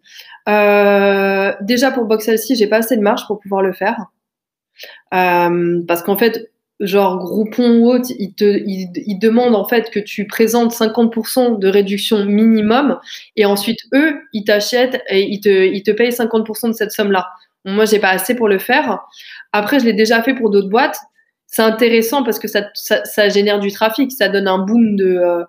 Euh, 0.49 1.53
déjà 1.63 1.91
pour 1.91 2.05
BoxLC, 2.05 2.55
j'ai 2.55 2.67
pas 2.67 2.79
assez 2.79 2.97
de 2.97 3.03
marge 3.03 3.27
pour 3.27 3.39
pouvoir 3.39 3.63
le 3.63 3.73
faire. 3.73 3.97
Parce 5.11 6.02
qu'en 6.02 6.16
fait, 6.16 6.50
genre 6.81 7.19
Groupon 7.19 7.78
ou 7.78 7.90
autre, 7.90 8.09
ils 8.19 8.35
te 8.35 8.45
ils, 8.45 9.19
demandent 9.19 9.54
en 9.54 9.66
fait 9.66 9.90
que 9.90 10.00
tu 10.00 10.26
présentes 10.26 10.73
50% 10.73 11.59
de 11.59 11.69
réduction 11.69 12.25
minimum 12.25 12.99
et 13.37 13.47
ensuite 13.47 13.78
eux, 13.95 14.14
ils 14.33 14.45
t'achètent 14.45 15.02
et 15.09 15.23
ils 15.23 15.40
te, 15.40 15.49
ils 15.49 15.83
te 15.83 15.90
payent 15.90 16.11
50% 16.11 16.69
de 16.69 16.73
cette 16.73 16.93
somme-là. 16.93 17.28
Moi, 17.64 17.87
j'ai 17.87 17.99
pas 17.99 18.11
assez 18.11 18.35
pour 18.35 18.49
le 18.49 18.59
faire. 18.59 19.00
Après, 19.52 19.81
je 19.81 19.85
l'ai 19.85 19.95
déjà 19.95 20.23
fait 20.23 20.35
pour 20.35 20.50
d'autres 20.50 20.69
boîtes. 20.69 20.99
C'est 21.47 21.62
intéressant 21.62 22.23
parce 22.23 22.38
que 22.38 22.49
ça, 22.49 22.69
ça, 22.75 23.28
génère 23.28 23.61
du 23.61 23.71
trafic, 23.71 24.11
ça 24.12 24.28
donne 24.28 24.49
un 24.49 24.59
boom 24.59 24.97
de, 24.97 25.07
euh, 25.07 25.45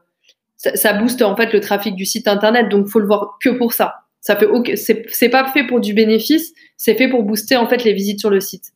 ça, 0.55 0.93
booste 0.93 1.21
en 1.21 1.35
fait 1.35 1.51
le 1.51 1.59
trafic 1.59 1.95
du 1.95 2.05
site 2.05 2.27
internet. 2.27 2.69
Donc, 2.69 2.87
faut 2.87 2.99
le 2.99 3.07
voir 3.07 3.37
que 3.41 3.49
pour 3.49 3.73
ça. 3.73 3.95
Ça 4.21 4.35
fait, 4.35 4.47
c'est 4.75 5.29
pas 5.29 5.51
fait 5.51 5.67
pour 5.67 5.79
du 5.79 5.93
bénéfice, 5.93 6.53
c'est 6.77 6.95
fait 6.95 7.07
pour 7.07 7.23
booster 7.23 7.57
en 7.57 7.67
fait 7.67 7.83
les 7.83 7.93
visites 7.93 8.19
sur 8.19 8.31
le 8.31 8.39
site. 8.39 8.74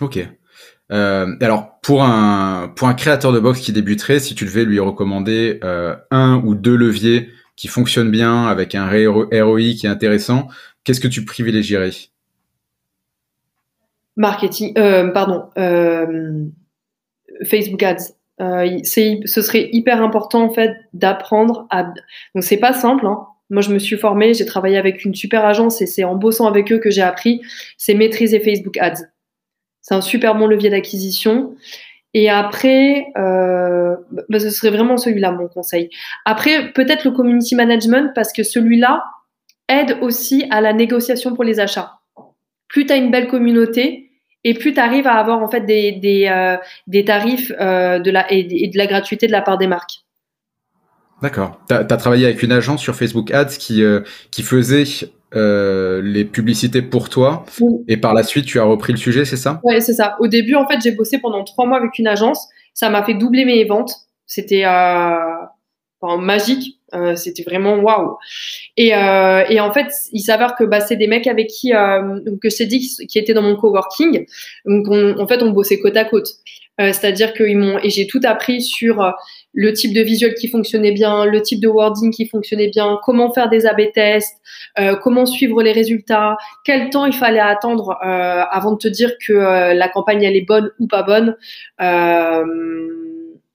Ok. 0.00 0.18
Euh, 0.90 1.36
alors 1.40 1.78
pour 1.82 2.02
un 2.02 2.72
pour 2.74 2.88
un 2.88 2.94
créateur 2.94 3.32
de 3.32 3.40
box 3.40 3.60
qui 3.60 3.72
débuterait, 3.72 4.20
si 4.20 4.34
tu 4.34 4.44
devais 4.44 4.64
lui 4.64 4.80
recommander 4.80 5.60
euh, 5.62 5.94
un 6.10 6.42
ou 6.44 6.54
deux 6.54 6.76
leviers 6.76 7.28
qui 7.56 7.68
fonctionnent 7.68 8.10
bien 8.10 8.46
avec 8.46 8.74
un 8.74 8.88
ROI 8.88 9.74
qui 9.78 9.86
est 9.86 9.90
intéressant, 9.90 10.48
qu'est-ce 10.84 11.00
que 11.00 11.08
tu 11.08 11.24
privilégierais? 11.24 11.90
Marketing, 14.16 14.72
euh, 14.78 15.08
pardon, 15.08 15.50
Facebook 17.44 17.82
Ads. 17.82 18.14
Ce 18.38 19.42
serait 19.42 19.68
hyper 19.72 20.02
important 20.02 20.44
en 20.44 20.50
fait 20.50 20.76
d'apprendre 20.94 21.66
à. 21.70 21.84
Donc 22.34 22.42
c'est 22.42 22.56
pas 22.56 22.72
simple. 22.72 23.06
Hein. 23.06 23.26
Moi, 23.50 23.62
je 23.62 23.72
me 23.72 23.78
suis 23.78 23.96
formée, 23.96 24.34
j'ai 24.34 24.44
travaillé 24.44 24.76
avec 24.76 25.06
une 25.06 25.14
super 25.14 25.44
agence 25.44 25.80
et 25.80 25.86
c'est 25.86 26.04
en 26.04 26.16
bossant 26.16 26.46
avec 26.46 26.70
eux 26.70 26.78
que 26.78 26.90
j'ai 26.90 27.00
appris. 27.00 27.40
C'est 27.78 27.94
maîtriser 27.94 28.40
Facebook 28.40 28.76
Ads. 28.76 29.06
C'est 29.88 29.94
un 29.94 30.02
super 30.02 30.34
bon 30.34 30.46
levier 30.46 30.68
d'acquisition. 30.68 31.56
Et 32.12 32.28
après, 32.28 33.06
euh, 33.16 33.96
bah, 34.28 34.38
ce 34.38 34.50
serait 34.50 34.68
vraiment 34.68 34.98
celui-là 34.98 35.32
mon 35.32 35.48
conseil. 35.48 35.88
Après, 36.26 36.72
peut-être 36.72 37.06
le 37.06 37.10
community 37.12 37.54
management 37.54 38.12
parce 38.14 38.34
que 38.34 38.42
celui-là, 38.42 39.02
aide 39.66 39.96
aussi 40.02 40.46
à 40.50 40.60
la 40.60 40.74
négociation 40.74 41.34
pour 41.34 41.42
les 41.42 41.58
achats. 41.58 42.00
Plus 42.68 42.84
tu 42.84 42.92
as 42.92 42.96
une 42.96 43.10
belle 43.10 43.28
communauté 43.28 44.10
et 44.44 44.52
plus 44.52 44.74
tu 44.74 44.80
arrives 44.80 45.06
à 45.06 45.14
avoir 45.14 45.42
en 45.42 45.48
fait 45.48 45.62
des, 45.62 46.28
euh, 46.30 47.02
tarifs 47.04 47.50
euh, 47.58 47.98
et, 48.28 48.68
de 48.68 48.76
la 48.76 48.86
gratuité 48.86 49.26
de 49.26 49.32
la 49.32 49.40
part 49.40 49.56
des 49.56 49.68
marques. 49.68 50.04
D'accord. 51.22 51.58
Tu 51.66 51.74
as, 51.74 51.84
travaillé 51.84 52.26
avec 52.26 52.42
une 52.42 52.52
agence 52.52 52.82
sur 52.82 52.94
Facebook 52.94 53.30
Ads 53.30 53.56
qui, 53.58 53.82
qui 54.30 54.42
faisait 54.42 54.84
les 55.32 56.24
publicités 56.24 56.82
pour 56.82 57.08
toi 57.08 57.44
et 57.86 57.96
par 57.96 58.14
la 58.14 58.22
suite 58.22 58.46
tu 58.46 58.58
as 58.58 58.64
repris 58.64 58.92
le 58.92 58.98
sujet, 58.98 59.24
c'est 59.24 59.36
ça? 59.36 59.60
Oui, 59.62 59.80
c'est 59.80 59.94
ça. 59.94 60.16
Au 60.20 60.28
début, 60.28 60.54
en 60.54 60.66
fait, 60.66 60.78
j'ai 60.82 60.92
bossé 60.92 61.18
pendant 61.18 61.44
trois 61.44 61.66
mois 61.66 61.78
avec 61.78 61.98
une 61.98 62.06
agence. 62.06 62.48
Ça 62.74 62.90
m'a 62.90 63.02
fait 63.02 63.14
doubler 63.14 63.44
mes 63.44 63.64
ventes. 63.64 63.92
C'était 64.26 64.64
magique. 66.02 66.78
Euh, 66.94 67.16
c'était 67.16 67.42
vraiment 67.42 67.76
waouh. 67.76 68.16
Et, 68.76 68.94
euh, 68.94 69.44
et, 69.50 69.60
en 69.60 69.72
fait, 69.72 69.92
il 70.12 70.20
s'avère 70.20 70.54
que 70.54 70.64
bah, 70.64 70.80
c'est 70.80 70.96
des 70.96 71.06
mecs 71.06 71.26
avec 71.26 71.48
qui 71.48 71.74
euh, 71.74 72.20
que 72.40 72.48
je 72.48 72.56
t'ai 72.56 72.66
dit 72.66 72.80
qui 73.08 73.18
étaient 73.18 73.34
dans 73.34 73.42
mon 73.42 73.56
coworking. 73.56 74.26
Donc 74.64 74.88
en 74.88 75.26
fait, 75.26 75.42
on 75.42 75.50
bossait 75.50 75.78
côte 75.80 75.96
à 75.96 76.04
côte. 76.04 76.28
Euh, 76.80 76.92
c'est-à-dire 76.92 77.34
qu'ils 77.34 77.58
m'ont 77.58 77.78
et 77.80 77.90
j'ai 77.90 78.06
tout 78.06 78.20
appris 78.24 78.62
sur 78.62 79.02
euh, 79.02 79.10
le 79.60 79.72
type 79.72 79.92
de 79.92 80.02
visuel 80.02 80.34
qui 80.34 80.48
fonctionnait 80.48 80.92
bien, 80.92 81.24
le 81.24 81.42
type 81.42 81.60
de 81.60 81.66
wording 81.66 82.12
qui 82.12 82.28
fonctionnait 82.28 82.68
bien, 82.68 83.00
comment 83.02 83.32
faire 83.32 83.48
des 83.48 83.66
A/B 83.66 83.92
tests, 83.92 84.36
comment 85.02 85.26
suivre 85.26 85.62
les 85.62 85.72
résultats, 85.72 86.36
quel 86.64 86.90
temps 86.90 87.06
il 87.06 87.12
fallait 87.12 87.40
attendre 87.40 87.96
avant 88.00 88.72
de 88.72 88.78
te 88.78 88.88
dire 88.88 89.10
que 89.26 89.32
la 89.32 89.88
campagne 89.88 90.22
elle 90.22 90.36
est 90.36 90.46
bonne 90.46 90.70
ou 90.78 90.86
pas 90.86 91.02
bonne. 91.02 91.36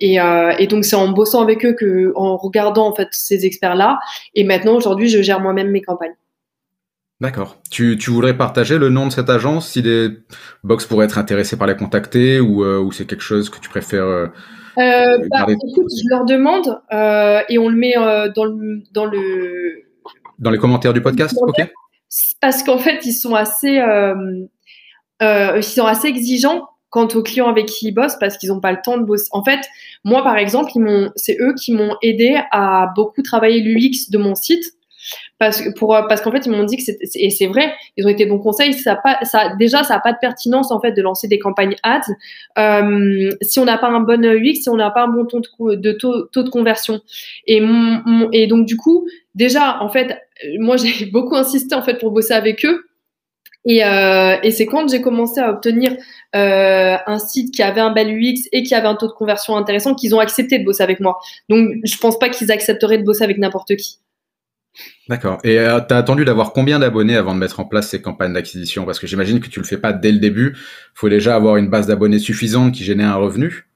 Euh, 0.06 0.58
et, 0.60 0.68
donc 0.68 0.86
c'est 0.86 0.96
en 0.96 1.10
bossant 1.10 1.42
avec 1.42 1.66
eux 1.66 1.74
que, 1.74 2.12
en 2.16 2.38
regardant 2.38 2.88
en 2.88 2.96
fait 2.96 3.08
ces 3.12 3.46
experts-là. 3.46 4.00
Et 4.36 4.44
maintenant 4.44 4.76
aujourd'hui, 4.76 5.10
je 5.10 5.22
gère 5.22 5.40
moi-même 5.40 5.72
mes 5.72 5.82
campagnes. 5.82 6.16
D'accord. 7.22 7.58
Tu, 7.70 7.98
voudrais 8.08 8.36
partager 8.36 8.78
le 8.78 8.90
nom 8.90 9.08
de 9.08 9.12
cette 9.12 9.30
agence 9.30 9.70
si 9.70 9.82
des 9.82 10.10
box 10.64 10.86
pourraient 10.86 11.06
être 11.06 11.18
intéressés 11.18 11.56
par 11.56 11.68
les 11.68 11.76
contacter 11.76 12.42
ou, 12.42 12.64
euh, 12.64 12.90
c'est 12.92 13.06
quelque 13.06 13.24
chose 13.24 13.50
que 13.50 13.60
tu 13.60 13.70
préfères 13.70 14.04
euh, 14.04 14.28
bah, 14.76 15.46
écoute, 15.48 15.88
je 15.90 16.10
leur 16.10 16.26
demande 16.26 16.82
et 17.50 17.58
on 17.58 17.70
le 17.70 17.76
met 17.76 17.94
dans 18.36 18.46
le 18.46 18.84
dans 18.92 19.06
le 19.06 19.84
dans 20.40 20.52
les 20.52 20.58
commentaires 20.58 20.94
du 20.94 21.02
podcast. 21.02 21.38
Ok. 21.42 21.72
Parce 22.42 22.64
qu'en 22.64 22.78
fait, 22.78 23.06
ils 23.06 23.14
sont 23.14 23.36
assez 23.36 23.82
ils 25.22 25.64
sont 25.64 25.86
assez 25.86 26.08
exigeants 26.08 26.68
quant 26.90 27.08
aux 27.08 27.24
clients 27.24 27.50
avec 27.50 27.66
qui 27.66 27.88
ils 27.88 27.92
bossent 27.92 28.18
parce 28.20 28.38
qu'ils 28.38 28.50
n'ont 28.50 28.60
pas 28.60 28.72
le 28.72 28.78
temps 28.84 29.00
de 29.00 29.04
bosser. 29.04 29.28
En 29.32 29.44
fait, 29.44 29.62
moi, 30.04 30.22
par 30.24 30.38
exemple, 30.38 30.72
ils 30.76 30.82
m'ont, 30.82 31.12
c'est 31.16 31.36
eux 31.40 31.56
qui 31.60 31.74
m'ont 31.74 31.96
aidé 32.04 32.40
à 32.52 32.92
beaucoup 32.96 33.24
travailler 33.24 33.62
l'UX 33.62 34.12
de 34.12 34.20
mon 34.20 34.36
site. 34.36 34.64
Parce, 35.40 35.64
pour, 35.78 35.90
parce 36.08 36.22
qu'en 36.22 36.32
fait, 36.32 36.46
ils 36.46 36.52
m'ont 36.52 36.64
dit 36.64 36.78
que 36.78 36.84
c'est, 36.84 36.98
et 37.16 37.30
c'est 37.30 37.48
vrai, 37.48 37.74
ils 37.98 38.06
ont 38.06 38.10
été 38.10 38.26
bons 38.26 38.40
conseils. 38.40 38.74
Ça 38.74 38.96
pas, 38.96 39.20
ça, 39.24 39.56
déjà, 39.60 39.84
ça 39.84 39.96
n'a 39.96 40.00
pas 40.00 40.14
de 40.14 40.18
pertinence 40.22 40.72
en 40.72 40.80
fait 40.80 40.92
de 40.92 41.02
lancer 41.02 41.28
des 41.28 41.40
campagnes 41.40 41.76
ads 41.84 42.02
euh, 42.58 43.32
si 43.42 43.60
on 43.60 43.66
n'a 43.66 43.78
pas 43.78 43.90
un 43.90 44.00
bon 44.00 44.24
UX, 44.24 44.56
si 44.62 44.70
on 44.70 44.76
n'a 44.76 44.92
pas 44.92 45.04
un 45.04 45.10
bon 45.10 45.26
taux 45.26 45.42
de, 45.76 45.92
taux, 45.92 46.28
taux, 46.28 46.44
de 46.44 46.50
conversion. 46.50 47.02
Et, 47.48 47.62
et 48.32 48.48
donc, 48.48 48.66
du 48.66 48.78
coup, 48.78 49.08
déjà, 49.36 49.82
en 49.82 49.90
fait, 49.90 50.18
moi, 50.60 50.78
j'ai 50.78 51.08
beaucoup 51.08 51.36
insisté 51.36 51.76
en 51.76 51.82
fait 51.82 52.00
pour 52.00 52.12
bosser 52.12 52.34
avec 52.34 52.66
eux 52.66 52.86
et, 53.66 53.84
euh, 53.86 54.36
et 54.44 54.52
c'est 54.52 54.66
quand 54.66 54.90
j'ai 54.90 55.02
commencé 55.02 55.40
à 55.40 55.50
obtenir 55.50 55.96
euh, 56.36 56.98
un 57.06 57.20
site 57.20 57.54
qui 57.54 57.64
avait 57.64 57.82
un 57.82 57.92
bel 57.92 58.10
UX 58.10 58.48
et 58.52 58.64
qui 58.64 58.76
avait 58.76 58.88
un 58.88 58.96
taux 58.96 59.08
de 59.08 59.14
conversion 59.14 59.56
intéressant 59.56 59.96
qu'ils 59.96 60.14
ont 60.16 60.20
accepté 60.20 60.60
de 60.60 60.66
bosser 60.66 60.84
avec 60.84 61.00
moi. 61.00 61.20
Donc, 61.50 61.70
je 61.84 61.98
pense 61.98 62.20
pas 62.20 62.30
qu'ils 62.30 62.52
accepteraient 62.52 62.98
de 62.98 63.04
bosser 63.04 63.24
avec 63.24 63.38
n'importe 63.38 63.76
qui. 63.78 64.00
D'accord. 65.10 65.40
Et 65.44 65.60
euh, 65.60 65.80
tu 65.82 65.94
as 65.94 65.98
attendu 65.98 66.26
d'avoir 66.26 66.54
combien 66.54 66.80
d'abonnés 66.80 67.16
avant 67.16 67.34
de 67.34 67.40
mettre 67.40 67.60
en 67.60 67.66
place 67.66 67.90
ces 67.90 68.02
campagnes 68.02 68.34
d'acquisition? 68.34 68.86
Parce 68.86 69.00
que 69.00 69.08
j'imagine 69.08 69.40
que 69.40 69.48
tu 69.48 69.60
le 69.60 69.66
fais 69.66 69.78
pas 69.78 69.94
dès 69.94 70.12
le 70.12 70.20
début. 70.20 70.54
Il 70.56 70.96
faut 70.96 71.10
déjà 71.10 71.36
avoir 71.36 71.58
une 71.58 71.70
base 71.70 71.88
d'abonnés 71.88 72.20
suffisante 72.20 72.74
qui 72.74 72.84
génère 72.84 73.10
un 73.10 73.16
revenu? 73.16 73.68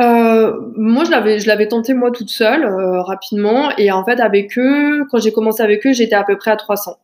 Euh, 0.00 0.52
moi, 0.76 1.04
je 1.04 1.10
l'avais, 1.10 1.38
je 1.38 1.46
l'avais 1.46 1.68
tenté 1.68 1.94
moi 1.94 2.10
toute 2.10 2.30
seule, 2.30 2.64
euh, 2.64 3.02
rapidement. 3.02 3.70
Et 3.76 3.92
en 3.92 4.04
fait, 4.04 4.20
avec 4.20 4.58
eux, 4.58 5.04
quand 5.10 5.20
j'ai 5.20 5.32
commencé 5.32 5.62
avec 5.62 5.86
eux, 5.86 5.92
j'étais 5.92 6.16
à 6.16 6.24
peu 6.24 6.36
près 6.36 6.50
à 6.50 6.56
300. 6.56 6.98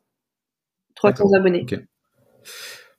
300 0.97 1.33
abonnés. 1.35 1.63
Okay. 1.63 1.81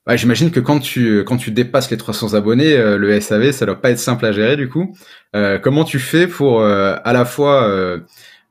J'imagine 0.08 0.50
que 0.50 0.58
quand 0.58 0.80
tu, 0.80 1.22
quand 1.24 1.36
tu 1.36 1.52
dépasses 1.52 1.90
les 1.90 1.96
300 1.96 2.34
abonnés, 2.34 2.76
euh, 2.76 2.98
le 2.98 3.20
SAV, 3.20 3.52
ça 3.52 3.66
doit 3.66 3.80
pas 3.80 3.90
être 3.90 4.00
simple 4.00 4.26
à 4.26 4.32
gérer 4.32 4.56
du 4.56 4.68
coup. 4.68 4.96
Euh, 5.36 5.58
comment 5.58 5.84
tu 5.84 6.00
fais 6.00 6.26
pour 6.26 6.60
euh, 6.60 6.96
à 7.04 7.12
la 7.12 7.24
fois 7.24 7.70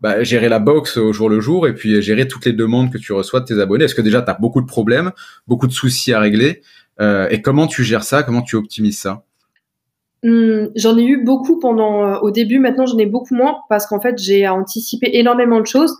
bah, 0.02 0.24
gérer 0.24 0.50
la 0.50 0.60
box 0.60 0.98
au 0.98 1.14
jour 1.14 1.30
le 1.30 1.40
jour 1.40 1.68
et 1.68 1.74
puis 1.74 2.02
gérer 2.02 2.28
toutes 2.28 2.46
les 2.46 2.54
demandes 2.54 2.92
que 2.92 2.98
tu 2.98 3.14
reçois 3.14 3.40
de 3.40 3.46
tes 3.46 3.60
abonnés 3.60 3.86
Est-ce 3.86 3.96
que 3.96 4.02
déjà 4.02 4.22
tu 4.22 4.30
as 4.30 4.34
beaucoup 4.34 4.62
de 4.62 4.68
problèmes, 4.68 5.12
beaucoup 5.48 5.68
de 5.68 5.72
soucis 5.72 6.12
à 6.12 6.20
régler 6.20 6.62
Et 7.00 7.42
comment 7.42 7.68
tu 7.68 7.84
gères 7.84 8.04
ça 8.04 8.24
Comment 8.24 8.42
tu 8.42 8.56
optimises 8.56 9.00
ça? 9.00 9.24
Hum, 10.24 10.70
j'en 10.76 10.98
ai 10.98 11.04
eu 11.04 11.24
beaucoup 11.24 11.58
pendant 11.58 12.06
euh, 12.06 12.20
au 12.20 12.30
début. 12.30 12.60
Maintenant, 12.60 12.86
j'en 12.86 12.98
ai 13.00 13.08
beaucoup 13.08 13.34
moins 13.34 13.58
parce 13.70 13.88
qu'en 13.88 14.00
fait, 14.00 14.20
j'ai 14.20 14.48
anticipé 14.48 15.10
énormément 15.14 15.60
de 15.60 15.66
choses. 15.66 15.98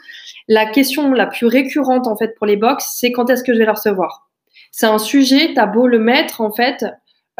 La 0.48 0.68
question 0.68 1.12
la 1.12 1.26
plus 1.26 1.48
récurrente 1.48 2.08
en 2.08 2.16
fait 2.16 2.36
pour 2.36 2.46
les 2.46 2.58
box, 2.58 2.86
c'est 2.98 3.12
quand 3.12 3.30
est-ce 3.30 3.44
que 3.44 3.54
je 3.54 3.60
vais 3.60 3.66
la 3.66 3.74
recevoir? 3.74 4.30
C'est 4.72 4.86
un 4.86 5.00
sujet. 5.00 5.54
T'as 5.56 5.66
beau 5.66 5.88
le 5.88 5.98
mettre 5.98 6.42
en 6.42 6.52
fait 6.52 6.86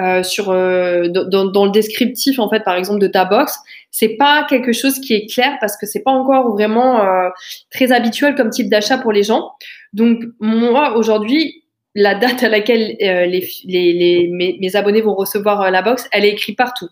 euh, 0.02 0.24
sur 0.24 0.50
euh, 0.50 1.08
dans, 1.10 1.46
dans, 1.46 1.66
le 1.66 1.72
descriptif 1.72 2.40
en 2.40 2.50
fait 2.50 2.64
par 2.64 2.76
exemple 2.76 3.00
de 3.00 3.08
ta 3.08 3.26
box, 3.26 3.56
c'est 3.92 4.16
pas 4.18 4.46
quelque 4.50 4.72
chose 4.72 5.00
qui 5.00 5.14
est 5.14 5.32
clair 5.32 5.58
parce 5.60 5.78
que 5.78 5.86
c'est 5.86 6.00
pas 6.00 6.12
encore 6.12 6.52
vraiment 6.52 7.04
euh, 7.04 7.30
très 7.70 7.92
habituel 7.92 8.36
comme 8.36 8.50
type 8.50 8.70
d'achat 8.70 8.98
pour 8.98 9.12
les 9.12 9.24
gens. 9.24 9.52
Donc 9.94 10.24
moi 10.40 10.96
aujourd'hui, 10.96 11.61
la 11.94 12.16
date 12.16 12.44
à 12.44 12.50
laquelle 12.50 12.96
euh, 13.02 13.26
les, 13.26 14.30
mes, 14.32 14.76
abonnés 14.76 15.02
vont 15.02 15.14
recevoir 15.14 15.62
euh, 15.62 15.70
la 15.70 15.82
box, 15.82 16.08
elle 16.12 16.24
est 16.24 16.32
écrite 16.32 16.58
partout. 16.58 16.88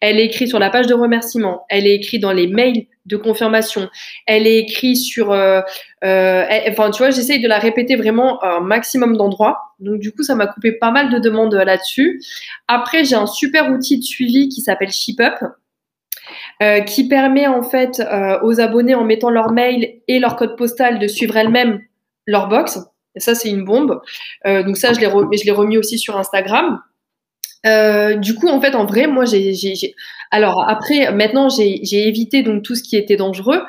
Elle 0.00 0.18
est 0.18 0.24
écrite 0.24 0.48
sur 0.48 0.58
la 0.58 0.70
page 0.70 0.86
de 0.86 0.94
remerciement, 0.94 1.66
elle 1.68 1.86
est 1.86 1.94
écrite 1.94 2.20
dans 2.20 2.32
les 2.32 2.48
mails 2.48 2.86
de 3.06 3.16
confirmation, 3.16 3.88
elle 4.26 4.46
est 4.46 4.58
écrite 4.58 4.96
sur... 4.96 5.30
Euh, 5.32 5.62
enfin, 6.02 6.90
tu 6.90 6.98
vois, 6.98 7.10
j'essaye 7.10 7.40
de 7.40 7.48
la 7.48 7.58
répéter 7.58 7.96
vraiment 7.96 8.42
un 8.42 8.60
maximum 8.60 9.16
d'endroits. 9.16 9.58
Donc, 9.78 10.00
du 10.00 10.12
coup, 10.12 10.22
ça 10.22 10.34
m'a 10.34 10.46
coupé 10.46 10.72
pas 10.72 10.90
mal 10.90 11.10
de 11.10 11.18
demandes 11.18 11.54
là-dessus. 11.54 12.20
Après, 12.68 13.04
j'ai 13.04 13.16
un 13.16 13.26
super 13.26 13.70
outil 13.70 13.98
de 13.98 14.04
suivi 14.04 14.48
qui 14.48 14.60
s'appelle 14.60 14.90
ShipUp. 14.90 15.34
qui 16.86 17.08
permet 17.08 17.46
en 17.46 17.62
fait 17.62 18.02
aux 18.42 18.60
abonnés 18.60 18.94
en 18.94 19.04
mettant 19.04 19.30
leur 19.30 19.50
mail 19.52 20.00
et 20.08 20.18
leur 20.18 20.36
code 20.36 20.56
postal 20.56 20.98
de 20.98 21.08
suivre 21.08 21.36
elles-mêmes 21.36 21.80
leur 22.26 22.48
box. 22.48 22.78
Et 23.14 23.20
ça, 23.20 23.34
c'est 23.34 23.50
une 23.50 23.64
bombe. 23.64 24.00
Euh, 24.46 24.62
donc 24.62 24.76
ça, 24.76 24.92
je 24.92 25.00
l'ai, 25.00 25.08
je 25.08 25.44
l'ai 25.44 25.50
remis 25.50 25.78
aussi 25.78 25.98
sur 25.98 26.16
Instagram. 26.16 26.80
Euh, 27.66 28.16
du 28.16 28.34
coup, 28.34 28.48
en 28.48 28.60
fait, 28.60 28.74
en 28.74 28.86
vrai, 28.86 29.06
moi, 29.06 29.24
j'ai, 29.24 29.54
j'ai, 29.54 29.94
alors 30.30 30.64
après, 30.68 31.12
maintenant, 31.12 31.48
j'ai, 31.48 31.80
j'ai 31.82 32.08
évité 32.08 32.42
donc 32.42 32.62
tout 32.62 32.74
ce 32.74 32.82
qui 32.82 32.96
était 32.96 33.16
dangereux, 33.16 33.62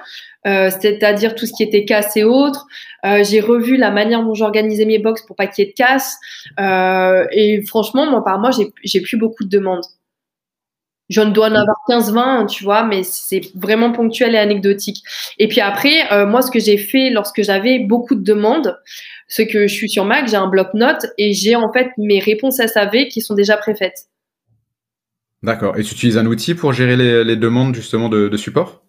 euh, 0.47 0.69
c'est-à-dire 0.69 1.35
tout 1.35 1.45
ce 1.45 1.53
qui 1.53 1.63
était 1.63 1.85
casse 1.85 2.15
et 2.17 2.23
autres. 2.23 2.67
Euh, 3.05 3.23
j'ai 3.23 3.41
revu 3.41 3.77
la 3.77 3.91
manière 3.91 4.23
dont 4.23 4.33
j'organisais 4.33 4.85
mes 4.85 4.99
box 4.99 5.23
pour 5.25 5.35
pas 5.35 5.47
qu'il 5.47 5.65
y 5.65 5.67
ait 5.67 5.71
de 5.71 5.75
casse. 5.75 6.17
Euh, 6.59 7.25
et 7.31 7.61
franchement, 7.63 8.09
moi, 8.09 8.23
par 8.23 8.39
moi, 8.39 8.51
j'ai, 8.51 8.71
j'ai 8.83 9.01
plus 9.01 9.17
beaucoup 9.17 9.43
de 9.43 9.49
demandes. 9.49 9.83
J'en 11.11 11.25
dois 11.25 11.49
en 11.49 11.55
avoir 11.55 11.75
15-20, 11.89 12.47
tu 12.47 12.63
vois, 12.63 12.85
mais 12.85 13.03
c'est 13.03 13.41
vraiment 13.53 13.91
ponctuel 13.91 14.33
et 14.33 14.37
anecdotique. 14.37 15.03
Et 15.39 15.49
puis 15.49 15.59
après, 15.59 16.09
euh, 16.13 16.25
moi, 16.25 16.41
ce 16.41 16.49
que 16.49 16.59
j'ai 16.59 16.77
fait 16.77 17.09
lorsque 17.09 17.43
j'avais 17.43 17.79
beaucoup 17.79 18.15
de 18.15 18.23
demandes, 18.23 18.79
c'est 19.27 19.45
que 19.45 19.67
je 19.67 19.73
suis 19.73 19.89
sur 19.89 20.05
Mac, 20.05 20.29
j'ai 20.29 20.37
un 20.37 20.47
bloc-notes 20.47 21.07
et 21.17 21.33
j'ai 21.33 21.57
en 21.57 21.71
fait 21.73 21.89
mes 21.97 22.19
réponses 22.19 22.61
SAV 22.65 23.07
qui 23.09 23.19
sont 23.19 23.35
déjà 23.35 23.57
préfaites. 23.57 24.07
D'accord. 25.43 25.77
Et 25.77 25.83
tu 25.83 25.95
utilises 25.95 26.17
un 26.17 26.25
outil 26.27 26.55
pour 26.55 26.71
gérer 26.71 26.95
les, 26.95 27.35
demandes 27.35 27.75
justement 27.75 28.07
de, 28.07 28.37
support? 28.37 28.83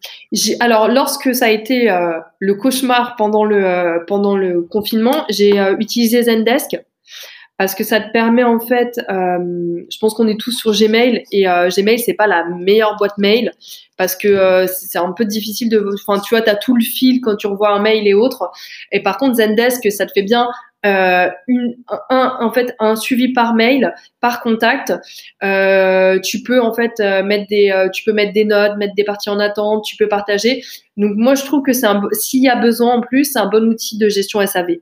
Alors, 0.61 0.87
lorsque 0.87 1.35
ça 1.35 1.47
a 1.47 1.51
été 1.51 1.91
euh, 1.91 2.13
le 2.39 2.55
cauchemar 2.55 3.17
pendant 3.17 3.45
le, 3.45 3.65
euh, 3.65 3.99
pendant 4.07 4.37
le 4.37 4.63
confinement, 4.63 5.25
j'ai 5.29 5.59
utilisé 5.81 6.23
Zendesk 6.23 6.77
parce 7.59 7.75
que 7.75 7.85
ça 7.85 8.01
te 8.01 8.11
permet 8.11 8.43
en 8.43 8.59
fait, 8.59 8.99
euh, 9.11 9.85
je 9.88 9.99
pense 9.99 10.15
qu'on 10.15 10.27
est 10.27 10.41
tous 10.41 10.53
sur 10.53 10.73
Gmail 10.73 11.25
et 11.31 11.49
euh, 11.49 11.69
Gmail 11.69 11.99
c'est 11.99 12.15
pas 12.15 12.27
la 12.27 12.45
meilleure 12.49 12.97
boîte 12.97 13.19
mail 13.19 13.53
parce 13.97 14.17
que 14.17 14.29
euh, 14.29 14.67
c'est 14.67 14.99
un 14.99 15.12
peu 15.12 15.25
difficile 15.25 15.69
de, 15.69 15.87
enfin 15.95 16.21
tu 16.21 16.35
vois, 16.35 16.43
tu 16.43 16.51
as 16.51 16.57
tout 16.57 16.75
le 16.75 16.83
fil 16.83 17.21
quand 17.21 17.37
tu 17.37 17.47
revois 17.47 17.71
un 17.71 17.81
mail 17.81 18.09
et 18.09 18.15
autres. 18.15 18.51
Et 18.91 19.03
par 19.03 19.19
contre 19.19 19.37
Zendesk 19.37 19.93
ça 19.93 20.07
te 20.07 20.12
fait 20.12 20.23
bien 20.23 20.49
une, 20.85 21.77
un, 22.11 22.37
en 22.41 22.53
fait 22.53 22.75
un 22.81 22.97
suivi 22.97 23.33
par 23.33 23.55
mail, 23.55 23.95
par 24.21 24.41
contact. 24.41 24.93
tu 25.41 26.43
peux 26.43 26.61
en 26.61 26.75
fait 26.75 26.99
mettre 26.99 27.47
des, 27.49 27.88
tu 27.93 28.03
peux 28.03 28.12
mettre 28.12 28.33
des 28.33 28.45
notes, 28.45 28.77
mettre 28.79 28.95
des 28.95 29.05
parties 29.05 29.31
en 29.31 29.38
attente, 29.38 29.85
tu 29.85 29.97
peux 29.97 30.09
partager. 30.09 30.65
Donc 30.97 31.12
moi 31.15 31.37
je 31.37 31.45
trouve 31.45 31.62
que 31.62 31.73
c'est 31.73 31.87
un, 31.87 32.03
s'il 32.12 32.43
y 32.43 32.49
a 32.49 32.57
besoin 32.57 32.95
en 32.95 33.01
plus, 33.03 33.27
c'est 33.27 33.38
un 33.38 33.49
bon 33.49 33.69
outil 33.69 33.99
de 33.99 34.09
gestion 34.09 34.45
SAV, 34.45 34.79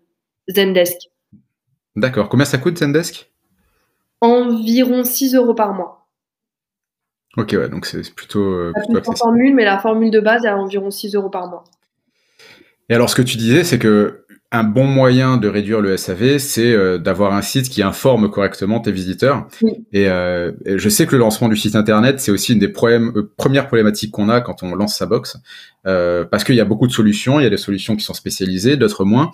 Zendesk. 0.49 1.11
D'accord. 1.97 2.29
Combien 2.29 2.45
ça 2.47 2.59
coûte 2.59 2.79
Zendesk? 2.79 3.31
Environ 4.21 5.05
6 5.05 5.35
euros 5.35 5.55
par 5.55 5.75
mois. 5.75 6.01
Ok, 7.37 7.55
ouais, 7.57 7.69
donc 7.69 7.87
c'est 7.87 8.13
plutôt. 8.15 8.43
Euh, 8.43 8.73
plutôt 8.89 9.15
formule, 9.15 9.55
mais 9.55 9.65
la 9.65 9.79
formule 9.79 10.11
de 10.11 10.21
base 10.21 10.45
est 10.45 10.49
à 10.49 10.57
environ 10.57 10.91
6 10.91 11.15
euros 11.15 11.31
par 11.31 11.49
mois. 11.49 11.65
Et 12.89 12.95
alors, 12.95 13.09
ce 13.09 13.15
que 13.15 13.23
tu 13.23 13.37
disais, 13.37 13.63
c'est 13.63 13.79
que 13.79 14.25
un 14.53 14.65
bon 14.65 14.85
moyen 14.85 15.37
de 15.37 15.47
réduire 15.47 15.81
le 15.81 15.97
SAV, 15.97 16.39
c'est 16.39 16.73
euh, 16.73 16.99
d'avoir 16.99 17.35
un 17.35 17.43
site 17.43 17.69
qui 17.69 17.85
informe 17.85 18.29
correctement 18.29 18.81
tes 18.81 18.91
visiteurs. 18.91 19.47
Euh, 19.95 20.53
et, 20.65 20.77
je 20.77 20.89
sais 20.89 21.07
que 21.07 21.13
le 21.13 21.19
lancement 21.19 21.49
du 21.49 21.57
site 21.57 21.77
internet, 21.77 22.19
c'est 22.19 22.33
aussi 22.33 22.55
une 22.55 22.59
des 22.59 22.69
problèmes, 22.69 23.13
premières 23.37 23.69
problématiques 23.69 24.11
qu'on 24.11 24.29
a 24.29 24.41
quand 24.41 24.65
on 24.65 24.75
lance 24.75 24.97
sa 24.97 25.07
box, 25.07 25.37
parce 25.85 26.43
qu'il 26.43 26.57
y 26.57 26.61
a 26.61 26.65
beaucoup 26.65 26.89
de 26.89 26.93
solutions. 26.93 27.39
Il 27.39 27.45
y 27.45 27.47
a 27.47 27.51
des 27.51 27.57
solutions 27.57 27.95
qui 27.95 28.05
sont 28.05 28.15
spécialisées, 28.15 28.77
d'autres 28.77 29.05
moins. 29.05 29.31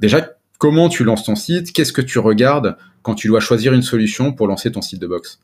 déjà, 0.00 0.28
Comment 0.62 0.88
tu 0.88 1.02
lances 1.02 1.24
ton 1.24 1.34
site? 1.34 1.72
Qu'est-ce 1.72 1.92
que 1.92 2.00
tu 2.00 2.20
regardes 2.20 2.76
quand 3.02 3.16
tu 3.16 3.26
dois 3.26 3.40
choisir 3.40 3.72
une 3.72 3.82
solution 3.82 4.32
pour 4.32 4.46
lancer 4.46 4.70
ton 4.70 4.80
site 4.80 5.00
de 5.00 5.08
box 5.08 5.40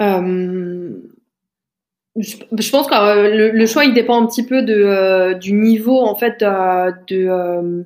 euh, 0.00 0.96
je, 2.16 2.70
pense 2.70 2.86
que 2.86 2.94
euh, 2.94 3.52
le, 3.52 3.66
choix 3.66 3.84
il 3.84 3.92
dépend 3.92 4.22
un 4.22 4.26
petit 4.26 4.46
peu 4.46 4.64
euh, 4.66 5.34
du 5.34 5.52
niveau 5.52 6.00
en 6.00 6.16
fait 6.16 6.40
de, 6.40 7.84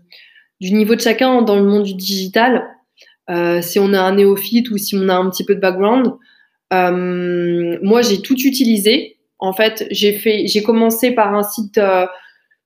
du 0.60 0.72
niveau 0.72 0.94
de 0.94 1.00
chacun 1.00 1.42
dans 1.42 1.56
le 1.56 1.64
monde 1.64 1.82
du 1.82 1.94
digital. 1.94 2.64
si 3.62 3.80
on 3.80 3.92
a 3.94 4.00
un 4.00 4.14
néophyte 4.14 4.70
ou 4.70 4.78
si 4.78 4.94
on 4.96 5.08
a 5.08 5.16
un 5.16 5.28
petit 5.28 5.44
peu 5.44 5.56
de 5.56 5.60
background. 5.60 6.12
moi 6.70 8.02
j'ai 8.02 8.22
tout 8.22 8.38
utilisé. 8.38 9.16
En 9.40 9.52
fait 9.52 9.88
j'ai 9.90 10.62
commencé 10.62 11.10
par 11.10 11.34
un 11.34 11.42
site 11.42 11.80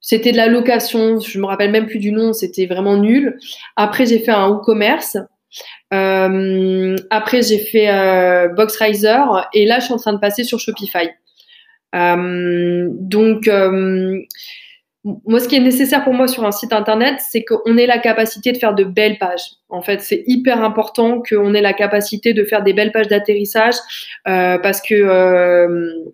c'était 0.00 0.32
de 0.32 0.36
la 0.36 0.46
location, 0.46 1.20
je 1.20 1.38
me 1.38 1.46
rappelle 1.46 1.70
même 1.70 1.86
plus 1.86 1.98
du 1.98 2.12
nom, 2.12 2.32
c'était 2.32 2.66
vraiment 2.66 2.96
nul. 2.96 3.38
Après, 3.76 4.06
j'ai 4.06 4.18
fait 4.18 4.30
un 4.30 4.50
e-commerce. 4.50 5.16
Euh, 5.92 6.96
après, 7.10 7.42
j'ai 7.42 7.58
fait 7.58 7.88
euh, 7.90 8.48
Boxriser 8.48 9.18
et 9.54 9.66
là, 9.66 9.78
je 9.80 9.86
suis 9.86 9.94
en 9.94 9.98
train 9.98 10.12
de 10.12 10.18
passer 10.18 10.44
sur 10.44 10.60
Shopify. 10.60 11.08
Euh, 11.94 12.88
donc, 12.92 13.48
euh, 13.48 14.20
moi, 15.24 15.40
ce 15.40 15.48
qui 15.48 15.56
est 15.56 15.60
nécessaire 15.60 16.04
pour 16.04 16.12
moi 16.12 16.28
sur 16.28 16.44
un 16.44 16.52
site 16.52 16.72
internet, 16.72 17.18
c'est 17.30 17.42
qu'on 17.42 17.78
ait 17.78 17.86
la 17.86 17.98
capacité 17.98 18.52
de 18.52 18.58
faire 18.58 18.74
de 18.74 18.84
belles 18.84 19.18
pages. 19.18 19.52
En 19.70 19.80
fait, 19.80 20.00
c'est 20.02 20.22
hyper 20.26 20.62
important 20.62 21.22
qu'on 21.22 21.54
ait 21.54 21.62
la 21.62 21.72
capacité 21.72 22.34
de 22.34 22.44
faire 22.44 22.62
des 22.62 22.74
belles 22.74 22.92
pages 22.92 23.08
d'atterrissage 23.08 23.76
parce 24.24 24.82
que 24.82 26.12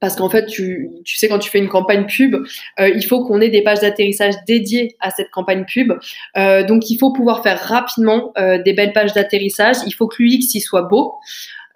parce 0.00 0.16
qu'en 0.16 0.30
fait, 0.30 0.46
tu, 0.46 0.90
tu, 1.04 1.16
sais, 1.16 1.28
quand 1.28 1.38
tu 1.38 1.50
fais 1.50 1.58
une 1.58 1.68
campagne 1.68 2.06
pub, 2.06 2.34
euh, 2.34 2.88
il 2.88 3.04
faut 3.04 3.24
qu'on 3.24 3.40
ait 3.40 3.50
des 3.50 3.62
pages 3.62 3.80
d'atterrissage 3.80 4.34
dédiées 4.46 4.96
à 5.00 5.10
cette 5.10 5.30
campagne 5.30 5.64
pub. 5.66 5.92
Euh, 6.36 6.64
donc, 6.64 6.90
il 6.90 6.96
faut 6.96 7.12
pouvoir 7.12 7.42
faire 7.42 7.60
rapidement 7.60 8.32
euh, 8.38 8.60
des 8.62 8.72
belles 8.72 8.92
pages 8.92 9.12
d'atterrissage. 9.12 9.76
Il 9.86 9.92
faut 9.92 10.06
que 10.08 10.22
l'UX 10.22 10.54
y 10.54 10.60
soit 10.60 10.82
beau. 10.82 11.14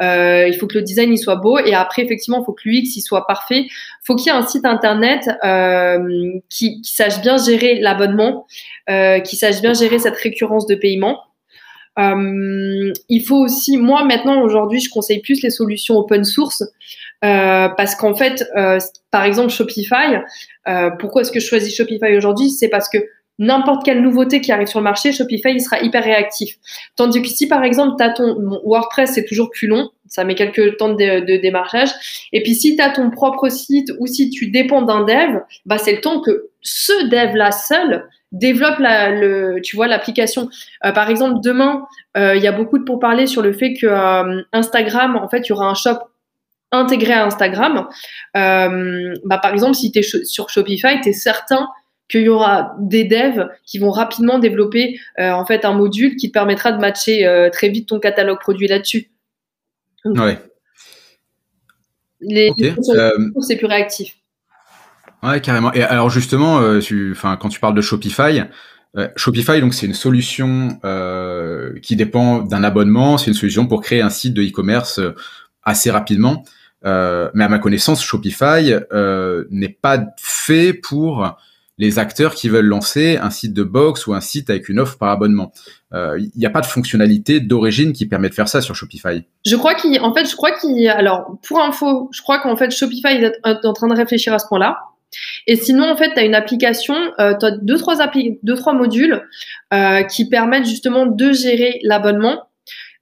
Euh, 0.02 0.48
il 0.48 0.54
faut 0.56 0.66
que 0.66 0.78
le 0.78 0.82
design 0.82 1.12
y 1.12 1.18
soit 1.18 1.37
beau. 1.37 1.58
Et 1.58 1.74
après, 1.74 2.02
effectivement, 2.02 2.40
il 2.40 2.44
faut 2.44 2.52
que 2.52 2.68
l'UX 2.68 2.96
y 2.96 3.00
soit 3.00 3.26
parfait. 3.26 3.60
Il 3.60 4.04
faut 4.04 4.16
qu'il 4.16 4.26
y 4.26 4.34
ait 4.34 4.38
un 4.38 4.46
site 4.46 4.64
internet 4.64 5.28
euh, 5.44 6.32
qui, 6.48 6.80
qui, 6.80 6.94
sache 6.94 7.20
bien 7.20 7.37
gérer 7.37 7.78
l'abonnement, 7.80 8.46
euh, 8.90 9.20
qui 9.20 9.37
sache 9.37 9.60
bien 9.60 9.74
gérer 9.74 9.98
cette 9.98 10.16
récurrence 10.16 10.66
de 10.66 10.74
paiement. 10.74 11.20
il 11.96 13.24
faut 13.26 13.37
aussi, 13.37 13.76
moi 13.76 14.04
maintenant 14.04 14.42
aujourd'hui, 14.42 14.80
je 14.80 14.90
conseille 14.90 15.20
plus 15.20 15.42
les 15.42 15.50
solutions 15.50 15.96
open 15.96 16.24
source. 16.24 16.64
Euh, 17.24 17.68
parce 17.68 17.94
qu'en 17.94 18.14
fait, 18.14 18.44
euh, 18.56 18.78
par 19.10 19.24
exemple, 19.24 19.50
Shopify, 19.50 20.18
euh, 20.68 20.90
pourquoi 20.98 21.22
est-ce 21.22 21.32
que 21.32 21.40
je 21.40 21.46
choisis 21.46 21.74
Shopify 21.74 22.16
aujourd'hui? 22.16 22.50
C'est 22.50 22.68
parce 22.68 22.88
que 22.88 22.98
n'importe 23.38 23.84
quelle 23.84 24.02
nouveauté 24.02 24.40
qui 24.40 24.52
arrive 24.52 24.66
sur 24.66 24.80
le 24.80 24.84
marché, 24.84 25.10
Shopify, 25.12 25.52
il 25.52 25.60
sera 25.60 25.80
hyper 25.80 26.04
réactif. 26.04 26.56
Tandis 26.96 27.22
que 27.22 27.28
si, 27.28 27.48
par 27.48 27.64
exemple, 27.64 27.94
tu 27.98 28.04
as 28.04 28.10
ton 28.10 28.37
WordPress, 28.64 29.12
c'est 29.12 29.24
toujours 29.24 29.50
plus 29.50 29.66
long, 29.66 29.90
ça 30.06 30.24
met 30.24 30.34
quelques 30.34 30.76
temps 30.76 30.90
de, 30.90 31.40
démarchage. 31.40 31.90
Et 32.32 32.42
puis, 32.42 32.54
si 32.54 32.76
tu 32.76 32.82
as 32.82 32.90
ton 32.90 33.10
propre 33.10 33.48
site 33.48 33.90
ou 33.98 34.06
si 34.06 34.30
tu 34.30 34.50
dépends 34.50 34.82
d'un 34.82 35.04
dev, 35.04 35.40
bah, 35.66 35.78
c'est 35.78 35.92
le 35.92 36.00
temps 36.00 36.20
que 36.20 36.50
ce 36.60 37.08
dev-là 37.08 37.52
seul 37.52 38.06
développe 38.32 38.80
la, 38.80 39.10
le, 39.10 39.60
tu 39.62 39.76
vois, 39.76 39.87
l'application. 39.87 40.48
par 40.82 41.08
exemple, 41.08 41.40
demain, 41.42 41.87
il 42.16 42.42
y 42.42 42.48
a 42.48 42.52
beaucoup 42.52 42.78
de 42.78 42.84
pourparlers 42.84 43.28
sur 43.28 43.42
le 43.42 43.52
fait 43.52 43.74
que 43.74 43.87
Instagram, 44.52 45.16
en 45.16 45.28
fait, 45.28 45.46
il 45.46 45.50
y 45.50 45.52
aura 45.52 45.68
un 45.68 45.74
shop 45.74 45.98
intégré 46.76 47.12
à 47.12 47.24
Instagram. 47.24 47.87
Euh, 48.37 49.14
bah, 49.24 49.38
par 49.38 49.52
exemple, 49.52 49.74
si 49.74 49.92
tu 49.92 50.00
es 50.00 50.02
sur 50.02 50.50
Shopify, 50.50 51.00
tu 51.02 51.10
es 51.10 51.12
certain 51.12 51.68
qu'il 52.08 52.22
y 52.22 52.28
aura 52.28 52.74
des 52.80 53.04
devs 53.04 53.48
qui 53.64 53.78
vont 53.78 53.90
rapidement 53.90 54.38
développer 54.38 54.98
euh, 55.18 55.30
en 55.30 55.46
fait 55.46 55.64
un 55.64 55.72
module 55.72 56.16
qui 56.16 56.28
te 56.28 56.32
permettra 56.32 56.72
de 56.72 56.78
matcher 56.78 57.26
euh, 57.26 57.48
très 57.50 57.70
vite 57.70 57.88
ton 57.88 57.98
catalogue 57.98 58.40
produit 58.40 58.68
là-dessus. 58.68 59.10
Ouais. 60.04 60.38
Les, 62.20 62.52
c'est 63.40 63.56
plus 63.56 63.66
réactif. 63.66 64.16
Ouais, 65.22 65.40
carrément. 65.40 65.72
Et 65.72 65.82
alors 65.82 66.10
justement, 66.10 66.60
quand 67.40 67.48
tu 67.48 67.58
parles 67.58 67.74
de 67.74 67.80
Shopify, 67.80 68.42
euh, 68.96 69.08
Shopify, 69.16 69.60
donc 69.60 69.74
c'est 69.74 69.87
une 69.87 69.94
solution 69.94 70.78
euh, 70.84 71.78
qui 71.80 71.96
dépend 71.96 72.42
d'un 72.42 72.62
abonnement. 72.62 73.18
C'est 73.18 73.28
une 73.28 73.37
solution 73.37 73.66
pour 73.66 73.82
créer 73.82 74.02
un 74.02 74.10
site 74.10 74.34
de 74.34 74.42
e-commerce 74.42 74.98
euh, 74.98 75.14
assez 75.62 75.90
rapidement. 75.90 76.44
Euh, 76.85 77.31
mais 77.35 77.44
à 77.44 77.49
ma 77.49 77.59
connaissance, 77.59 78.03
Shopify 78.03 78.75
n'est 79.51 79.68
pas 79.68 80.05
fait 80.18 80.73
pour 80.73 81.37
les 81.77 81.99
acteurs 81.99 82.35
qui 82.35 82.49
veulent 82.49 82.66
lancer 82.66 83.16
un 83.16 83.31
site 83.31 83.53
de 83.53 83.64
box 83.64 84.07
ou 84.07 84.14
un 84.14 84.20
site 84.20 84.49
avec 84.49 84.68
une 84.68 84.79
offre 84.79 84.97
par 84.97 85.11
abonnement. 85.11 85.53
Il 85.92 86.31
n'y 86.37 86.47
a 86.47 86.51
pas 86.51 86.61
de 86.61 86.66
fonctionnalité 86.66 87.40
d'origine 87.40 87.92
qui 87.92 88.07
permet 88.07 88.29
de 88.29 88.35
faire 88.35 88.49
ça 88.49 88.61
sur 88.61 88.75
Shopify. 88.75 89.25
Je 89.44 89.57
crois 89.57 89.75
qu'il, 89.75 90.01
en 90.01 90.14
fait, 90.14 90.29
je 90.29 90.37
crois 90.37 90.53
qu'il, 90.53 90.88
alors 90.88 91.38
pour 91.47 91.61
info, 91.61 92.09
je 92.12 92.23
crois 92.23 92.40
qu'en 92.40 92.57
fait 92.57 92.70
Shopify 92.70 93.25
est 93.25 93.64
en 93.64 93.73
train 93.73 93.88
de 93.88 93.97
réfléchir 93.97 94.33
à 94.33 94.38
ce 94.38 94.47
point-là. 94.47 94.79
Et 95.47 95.57
sinon, 95.57 95.90
en 95.90 95.97
fait, 95.97 96.12
tu 96.14 96.18
as 96.18 96.25
une 96.25 96.35
application, 96.35 96.94
euh, 97.18 97.35
tu 97.38 97.47
as 97.47 97.53
deux 97.53 97.79
trois, 97.79 97.97
deux, 98.42 98.55
trois 98.55 98.73
modules 98.73 99.23
euh, 99.73 100.03
qui 100.03 100.29
permettent 100.29 100.66
justement 100.66 101.07
de 101.07 101.33
gérer 101.33 101.81
l'abonnement. 101.83 102.44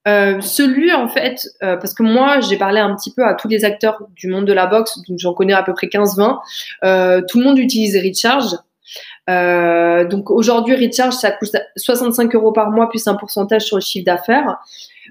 Euh, 0.09 0.41
celui, 0.41 0.93
en 0.93 1.09
fait, 1.09 1.47
euh, 1.62 1.77
parce 1.77 1.95
que 1.95 2.03
moi, 2.03 2.41
j'ai 2.41 2.57
parlé 2.57 2.81
un 2.81 2.95
petit 2.97 3.12
peu 3.12 3.25
à 3.25 3.35
tous 3.35 3.49
les 3.49 3.65
acteurs 3.65 4.07
du 4.17 4.29
monde 4.29 4.47
de 4.47 4.53
la 4.53 4.67
boxe, 4.67 4.99
donc 5.09 5.19
j'en 5.19 5.35
connais 5.35 5.53
à 5.53 5.62
peu 5.62 5.73
près 5.75 5.87
15-20. 5.87 6.38
Euh, 6.85 7.23
tout 7.29 7.38
le 7.38 7.45
monde 7.45 7.59
utilise 7.59 7.97
Recharge. 7.97 8.57
donc 10.09 10.31
aujourd'hui, 10.31 10.75
Recharge, 10.75 11.15
ça 11.15 11.31
coûte 11.31 11.51
65 11.77 12.35
euros 12.35 12.53
par 12.53 12.71
mois 12.71 12.88
plus 12.88 13.07
un 13.07 13.15
pourcentage 13.15 13.62
sur 13.62 13.77
le 13.77 13.83
chiffre 13.83 14.05
d'affaires. 14.05 14.59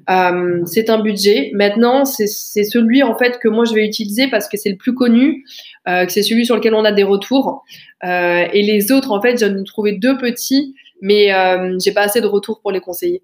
Euh, 0.10 0.62
c'est 0.66 0.90
un 0.90 1.00
budget. 1.00 1.52
Maintenant, 1.54 2.06
c'est 2.06 2.28
celui 2.28 3.04
en 3.04 3.18
fait 3.18 3.40
que 3.40 3.48
moi 3.48 3.66
je 3.66 3.74
vais 3.74 3.86
utiliser 3.86 4.28
parce 4.30 4.48
que 4.48 4.58
c'est 4.58 4.70
le 4.70 4.78
plus 4.78 4.94
connu, 4.94 5.46
euh, 5.88 6.06
que 6.06 6.12
c'est 6.12 6.24
celui 6.24 6.46
sur 6.46 6.56
lequel 6.56 6.74
on 6.74 6.86
a 6.86 6.92
des 6.92 7.04
retours. 7.04 7.64
Euh, 8.04 8.46
et 8.52 8.62
les 8.62 8.92
autres, 8.92 9.12
en 9.12 9.22
fait, 9.22 9.38
j'en 9.40 9.56
ai 9.56 9.64
trouvé 9.64 9.94
deux 9.94 10.18
petits, 10.18 10.76
mais 11.02 11.34
euh, 11.34 11.78
j'ai 11.84 11.92
pas 11.92 12.02
assez 12.02 12.22
de 12.22 12.28
retours 12.28 12.62
pour 12.62 12.72
les 12.72 12.80
conseiller. 12.80 13.22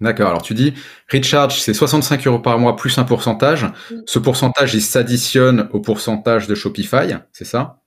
D'accord. 0.00 0.28
Alors 0.28 0.42
tu 0.42 0.54
dis 0.54 0.74
recharge, 1.12 1.60
c'est 1.60 1.74
65 1.74 2.26
euros 2.26 2.38
par 2.38 2.58
mois 2.58 2.76
plus 2.76 2.98
un 2.98 3.04
pourcentage. 3.04 3.66
Ce 4.06 4.18
pourcentage, 4.18 4.74
il 4.74 4.82
s'additionne 4.82 5.68
au 5.72 5.80
pourcentage 5.80 6.46
de 6.46 6.54
Shopify, 6.54 7.14
c'est 7.32 7.44
ça? 7.44 7.80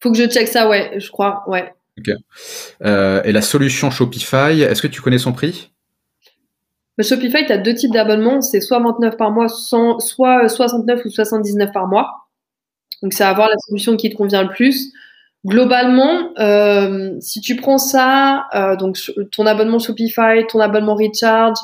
Faut 0.00 0.10
que 0.12 0.16
je 0.16 0.26
check 0.26 0.48
ça, 0.48 0.68
ouais, 0.68 0.92
je 0.98 1.10
crois, 1.10 1.44
ouais. 1.46 1.74
Ok. 1.98 2.14
Euh, 2.84 3.22
et 3.24 3.32
la 3.32 3.42
solution 3.42 3.90
Shopify, 3.90 4.62
est-ce 4.62 4.80
que 4.80 4.86
tu 4.86 5.02
connais 5.02 5.18
son 5.18 5.32
prix? 5.32 5.70
Shopify, 7.02 7.46
tu 7.46 7.52
as 7.52 7.58
deux 7.58 7.74
types 7.74 7.92
d'abonnements. 7.92 8.40
C'est 8.40 8.60
soit 8.60 8.80
29 8.80 9.16
par 9.16 9.30
mois, 9.30 9.48
soit 9.48 10.48
69 10.48 11.04
ou 11.04 11.10
79 11.10 11.72
par 11.72 11.86
mois. 11.86 12.28
Donc, 13.02 13.12
c'est 13.12 13.24
avoir 13.24 13.48
la 13.48 13.56
solution 13.66 13.96
qui 13.96 14.10
te 14.10 14.16
convient 14.16 14.42
le 14.42 14.50
plus. 14.50 14.92
Globalement, 15.46 16.34
euh, 16.38 17.16
si 17.20 17.40
tu 17.40 17.56
prends 17.56 17.78
ça, 17.78 18.46
euh, 18.54 18.76
donc 18.76 18.98
ton 19.32 19.46
abonnement 19.46 19.78
Shopify, 19.78 20.46
ton 20.46 20.60
abonnement 20.60 20.94
Recharge, 20.94 21.56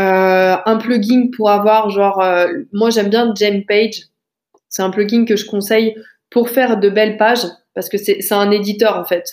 euh, 0.00 0.56
un 0.66 0.76
plugin 0.78 1.28
pour 1.36 1.48
avoir 1.48 1.90
genre, 1.90 2.24
moi 2.72 2.90
j'aime 2.90 3.10
bien 3.10 3.32
Page. 3.68 4.02
C'est 4.68 4.82
un 4.82 4.90
plugin 4.90 5.24
que 5.24 5.36
je 5.36 5.46
conseille 5.46 5.94
pour 6.28 6.50
faire 6.50 6.78
de 6.78 6.90
belles 6.90 7.16
pages 7.16 7.46
parce 7.76 7.88
que 7.88 7.98
c'est 7.98 8.32
un 8.32 8.50
éditeur 8.50 8.98
en 8.98 9.04
fait. 9.04 9.30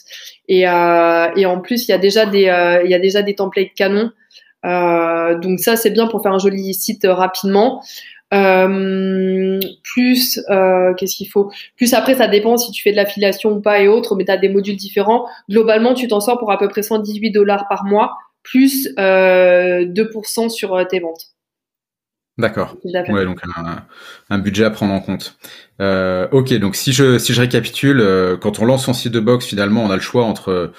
Et, 0.48 0.68
en 0.68 1.62
plus, 1.64 1.88
il 1.88 1.92
y 1.92 1.94
a 1.96 1.98
déjà 1.98 2.28
des, 2.28 2.42
il 2.86 2.92
y 2.92 2.94
a 2.94 3.00
déjà 3.00 3.24
des 3.24 3.34
templates 3.34 3.74
canons. 3.76 4.12
Donc 4.64 5.60
ça, 5.60 5.76
c'est 5.76 5.90
bien 5.90 6.06
pour 6.06 6.22
faire 6.22 6.34
un 6.34 6.40
joli 6.40 6.76
site 6.76 7.08
rapidement. 7.10 7.82
Euh, 8.34 9.60
plus, 9.84 10.40
euh, 10.50 10.94
qu'est-ce 10.94 11.16
qu'il 11.16 11.28
faut? 11.28 11.52
Plus 11.76 11.94
après, 11.94 12.16
ça 12.16 12.28
dépend 12.28 12.58
si 12.58 12.72
tu 12.72 12.82
fais 12.82 12.92
de 12.92 12.96
l'affiliation 12.96 13.52
ou 13.52 13.62
pas 13.62 13.82
et 13.82 13.88
autres, 13.88 14.16
mais 14.16 14.26
tu 14.26 14.32
as 14.32 14.38
des 14.38 14.50
modules 14.50 14.78
différents. 14.78 15.28
Globalement, 15.50 15.94
tu 15.94 16.08
t'en 16.08 16.22
sors 16.22 16.40
pour 16.40 16.52
à 16.52 16.58
peu 16.58 16.68
près 16.68 16.82
118 16.82 17.32
dollars 17.32 17.68
par 17.68 17.84
mois, 17.84 18.18
plus 18.44 18.88
2% 18.96 20.50
sur 20.50 20.88
tes 20.88 21.00
ventes. 21.00 21.32
D'accord. 22.38 22.78
Ouais, 22.86 23.26
donc 23.26 23.42
un, 24.30 24.40
budget 24.40 24.64
à 24.64 24.72
prendre 24.72 24.94
en 24.94 25.02
compte. 25.02 25.38
ok, 25.80 26.54
donc 26.54 26.76
si 26.76 26.94
je 26.94 27.18
si 27.20 27.34
je 27.34 27.42
récapitule, 27.42 28.38
quand 28.40 28.60
on 28.60 28.66
lance 28.66 28.86
son 28.86 28.94
site 28.94 29.12
de 29.12 29.20
box, 29.20 29.46
finalement, 29.46 29.84
on 29.84 29.92
a 29.92 29.96
le 29.96 30.02
choix 30.02 30.24
entre 30.24 30.72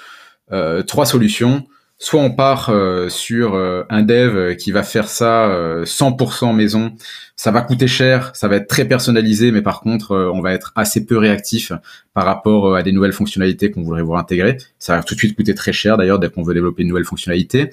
trois 0.87 1.05
solutions 1.05 1.67
soit 2.03 2.21
on 2.21 2.33
part 2.33 2.69
euh, 2.69 3.09
sur 3.09 3.55
euh, 3.55 3.85
un 3.89 4.03
dev 4.03 4.57
qui 4.57 4.73
va 4.73 4.83
faire 4.83 5.09
ça 5.09 5.49
100% 5.85 6.51
euh, 6.51 6.53
maison, 6.53 6.97
ça 7.37 7.53
va 7.53 7.63
coûter 7.63 7.87
cher, 7.87 8.33
ça 8.35 8.49
va 8.49 8.57
être 8.57 8.67
très 8.67 8.87
personnalisé, 8.87 9.53
mais 9.53 9.63
par 9.63 9.81
contre, 9.81 10.17
on 10.35 10.41
va 10.41 10.53
être 10.53 10.73
assez 10.75 11.07
peu 11.07 11.17
réactif 11.17 11.73
par 12.13 12.25
rapport 12.25 12.75
à 12.75 12.83
des 12.83 12.91
nouvelles 12.91 13.13
fonctionnalités 13.13 13.71
qu'on 13.71 13.83
voudrait 13.83 14.03
voir 14.03 14.19
intégrer. 14.19 14.59
Ça 14.81 14.97
va 14.97 15.05
tout 15.05 15.15
de 15.15 15.21
suite 15.21 15.37
coûter 15.37 15.55
très 15.55 15.73
cher 15.73 15.97
d'ailleurs 15.97 16.19
dès 16.19 16.29
qu'on 16.29 16.43
veut 16.43 16.55
développer 16.55 16.83
une 16.83 16.89
nouvelle 16.89 17.05
fonctionnalité. 17.05 17.71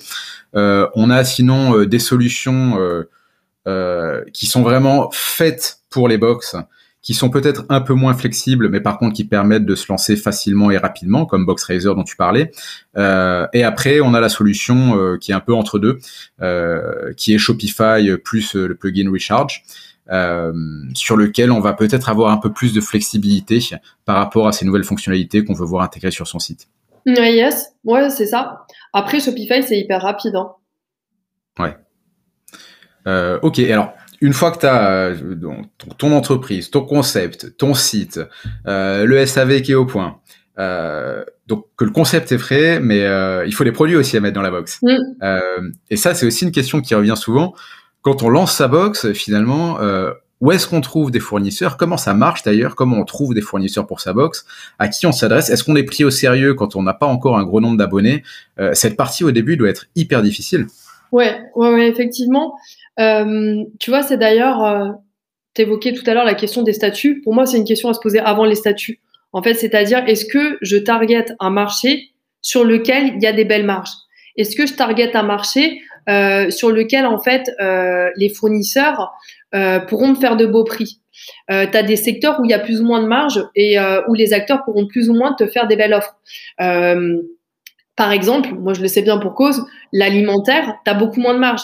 on 0.53 1.09
a 1.09 1.23
sinon 1.23 1.83
des 1.85 1.99
solutions 1.99 2.77
qui 4.33 4.45
sont 4.45 4.61
vraiment 4.61 5.09
faites 5.11 5.79
pour 5.89 6.07
les 6.07 6.17
box 6.17 6.55
qui 7.01 7.13
sont 7.13 7.29
peut-être 7.29 7.65
un 7.69 7.81
peu 7.81 7.93
moins 7.93 8.13
flexibles, 8.13 8.69
mais 8.69 8.81
par 8.81 8.97
contre 8.97 9.15
qui 9.15 9.23
permettent 9.23 9.65
de 9.65 9.75
se 9.75 9.85
lancer 9.89 10.15
facilement 10.15 10.69
et 10.69 10.77
rapidement, 10.77 11.25
comme 11.25 11.45
BoxRaiser 11.45 11.95
dont 11.95 12.03
tu 12.03 12.15
parlais. 12.15 12.51
Euh, 12.97 13.47
et 13.53 13.63
après, 13.63 14.01
on 14.01 14.13
a 14.13 14.19
la 14.19 14.29
solution 14.29 14.97
euh, 14.97 15.17
qui 15.17 15.31
est 15.31 15.33
un 15.35 15.39
peu 15.39 15.53
entre 15.53 15.79
deux, 15.79 15.99
euh, 16.41 17.13
qui 17.15 17.33
est 17.33 17.37
Shopify 17.37 18.17
plus 18.23 18.55
le 18.55 18.75
plugin 18.75 19.09
Recharge. 19.09 19.63
sur 20.93 21.15
lequel 21.15 21.51
on 21.51 21.59
va 21.59 21.73
peut-être 21.73 22.09
avoir 22.09 22.31
un 22.31 22.37
peu 22.37 22.51
plus 22.51 22.73
de 22.73 22.81
flexibilité 22.81 23.59
par 24.05 24.17
rapport 24.17 24.47
à 24.47 24.51
ces 24.51 24.65
nouvelles 24.65 24.83
fonctionnalités 24.83 25.45
qu'on 25.45 25.53
veut 25.53 25.65
voir 25.65 25.83
intégrées 25.83 26.11
sur 26.11 26.27
son 26.27 26.39
site. 26.39 26.67
Yes, 27.05 27.73
ouais, 27.85 28.09
c'est 28.09 28.25
ça. 28.25 28.65
Après, 28.91 29.19
Shopify, 29.19 29.63
c'est 29.63 29.79
hyper 29.79 30.01
rapide. 30.01 30.35
Hein. 30.35 30.51
Ouais. 31.59 33.39
ok, 33.41 33.59
alors 33.59 33.93
une 34.21 34.33
fois 34.33 34.51
que 34.51 34.59
tu 34.59 34.65
as 34.65 34.89
euh, 34.89 35.15
ton 35.97 36.11
entreprise, 36.11 36.69
ton 36.69 36.81
concept, 36.81 37.57
ton 37.57 37.73
site, 37.73 38.19
euh, 38.67 39.05
le 39.05 39.25
SAV 39.25 39.61
qui 39.61 39.71
est 39.71 39.75
au 39.75 39.85
point, 39.85 40.17
euh, 40.57 41.23
donc 41.47 41.67
que 41.77 41.85
le 41.85 41.91
concept 41.91 42.31
est 42.31 42.37
frais, 42.37 42.79
mais 42.81 43.05
il 43.45 43.53
faut 43.53 43.63
des 43.63 43.71
produits 43.71 43.95
aussi 43.95 44.17
à 44.17 44.19
mettre 44.19 44.35
dans 44.35 44.41
la 44.41 44.51
box. 44.51 44.79
Mm. 44.81 45.71
et 45.89 45.95
ça, 45.95 46.13
c'est 46.13 46.25
aussi 46.25 46.45
une 46.45 46.51
question 46.51 46.81
qui 46.81 46.95
revient 46.95 47.15
souvent. 47.17 47.53
Quand 48.01 48.23
on 48.23 48.29
lance 48.29 48.55
sa 48.55 48.67
box, 48.67 49.11
finalement, 49.13 49.79
où 50.41 50.51
est-ce 50.51 50.67
qu'on 50.67 50.81
trouve 50.81 51.11
des 51.11 51.19
fournisseurs? 51.19 51.75
Comment 51.75 51.97
ça 51.97 52.13
marche 52.13 52.43
d'ailleurs? 52.43 52.75
Comment 52.75 52.97
on 52.97 53.05
trouve 53.05 53.33
des 53.33 53.41
fournisseurs 53.41 53.87
pour 53.87 53.99
sa 53.99 54.13
box? 54.13 54.45
À 54.79 54.89
qui 54.89 55.05
on 55.07 55.11
s'adresse? 55.11 55.49
Est-ce 55.49 55.63
qu'on 55.63 55.75
est 55.75 55.83
pris 55.83 56.03
au 56.03 56.11
sérieux 56.11 56.53
quand 56.53 56.75
on 56.75 56.83
n'a 56.83 56.93
pas 56.93 57.07
encore 57.07 57.37
un 57.37 57.43
gros 57.43 57.61
nombre 57.61 57.77
d'abonnés? 57.77 58.23
Cette 58.73 58.95
partie 58.95 59.23
au 59.23 59.31
début 59.31 59.57
doit 59.57 59.69
être 59.69 59.87
hyper 59.95 60.21
difficile. 60.21 60.67
Ouais, 61.11 61.39
ouais, 61.55 61.73
ouais 61.73 61.87
effectivement. 61.89 62.55
Euh, 62.99 63.63
tu 63.79 63.89
vois, 63.89 64.03
c'est 64.03 64.17
d'ailleurs, 64.17 64.63
euh, 64.63 64.89
tu 65.55 65.61
évoquais 65.61 65.93
tout 65.93 66.03
à 66.07 66.13
l'heure 66.13 66.25
la 66.25 66.33
question 66.33 66.63
des 66.63 66.73
statuts. 66.73 67.21
Pour 67.21 67.33
moi, 67.33 67.45
c'est 67.45 67.57
une 67.57 67.65
question 67.65 67.89
à 67.89 67.93
se 67.93 67.99
poser 67.99 68.19
avant 68.19 68.45
les 68.45 68.55
statuts. 68.55 68.99
En 69.31 69.41
fait, 69.41 69.53
c'est-à-dire, 69.53 70.03
est-ce 70.07 70.25
que 70.25 70.57
je 70.61 70.77
target 70.77 71.25
un 71.39 71.49
marché 71.49 72.09
sur 72.41 72.63
lequel 72.63 73.13
il 73.15 73.21
y 73.21 73.27
a 73.27 73.33
des 73.33 73.45
belles 73.45 73.65
marges? 73.65 73.91
Est-ce 74.35 74.55
que 74.55 74.65
je 74.65 74.73
target 74.73 75.15
un 75.15 75.23
marché 75.23 75.81
euh, 76.09 76.49
sur 76.49 76.71
lequel, 76.71 77.05
en 77.05 77.19
fait, 77.19 77.51
euh, 77.59 78.09
les 78.15 78.29
fournisseurs 78.29 79.13
pourront 79.87 80.09
me 80.09 80.15
faire 80.15 80.37
de 80.37 80.45
beaux 80.45 80.63
prix? 80.63 80.99
Euh, 81.51 81.67
tu 81.69 81.77
as 81.77 81.83
des 81.83 81.95
secteurs 81.95 82.39
où 82.39 82.45
il 82.45 82.51
y 82.51 82.53
a 82.53 82.59
plus 82.59 82.81
ou 82.81 82.85
moins 82.85 83.01
de 83.01 83.07
marge 83.07 83.43
et 83.55 83.77
où 84.07 84.13
les 84.13 84.33
acteurs 84.33 84.63
pourront 84.63 84.87
plus 84.87 85.09
ou 85.09 85.13
moins 85.13 85.33
te 85.33 85.45
faire 85.47 85.67
des 85.67 85.75
belles 85.75 85.93
offres. 85.93 86.15
par 87.95 88.11
exemple, 88.11 88.53
moi 88.53 88.73
je 88.73 88.81
le 88.81 88.87
sais 88.87 89.01
bien 89.01 89.17
pour 89.17 89.35
cause, 89.35 89.65
l'alimentaire, 89.91 90.75
tu 90.85 90.91
as 90.91 90.93
beaucoup 90.93 91.19
moins 91.19 91.33
de 91.33 91.39
marge. 91.39 91.61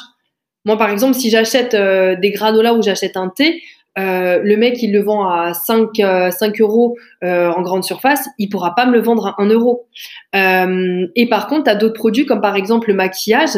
Moi, 0.65 0.78
par 0.78 0.89
exemple, 0.89 1.13
si 1.13 1.30
j'achète 1.30 1.75
euh, 1.75 2.15
des 2.15 2.32
granolas 2.32 2.73
ou 2.73 2.82
j'achète 2.82 3.17
un 3.17 3.30
thé, 3.30 3.62
euh, 3.97 4.39
le 4.43 4.58
mec, 4.58 4.82
il 4.82 4.91
le 4.91 5.01
vend 5.01 5.30
à 5.30 5.54
5, 5.54 5.89
5 5.95 6.01
euh, 6.01 6.32
euros 6.60 6.97
en 7.23 7.62
grande 7.62 7.84
surface, 7.84 8.28
il 8.39 8.49
pourra 8.49 8.75
pas 8.75 8.86
me 8.86 8.93
le 8.93 8.99
vendre 8.99 9.28
à 9.28 9.36
1 9.41 9.45
euro. 9.47 9.88
et 10.34 11.28
par 11.30 11.47
contre, 11.47 11.65
tu 11.65 11.69
as 11.69 11.75
d'autres 11.75 11.93
produits 11.93 12.25
comme 12.25 12.41
par 12.41 12.56
exemple 12.56 12.89
le 12.89 12.95
maquillage, 12.95 13.58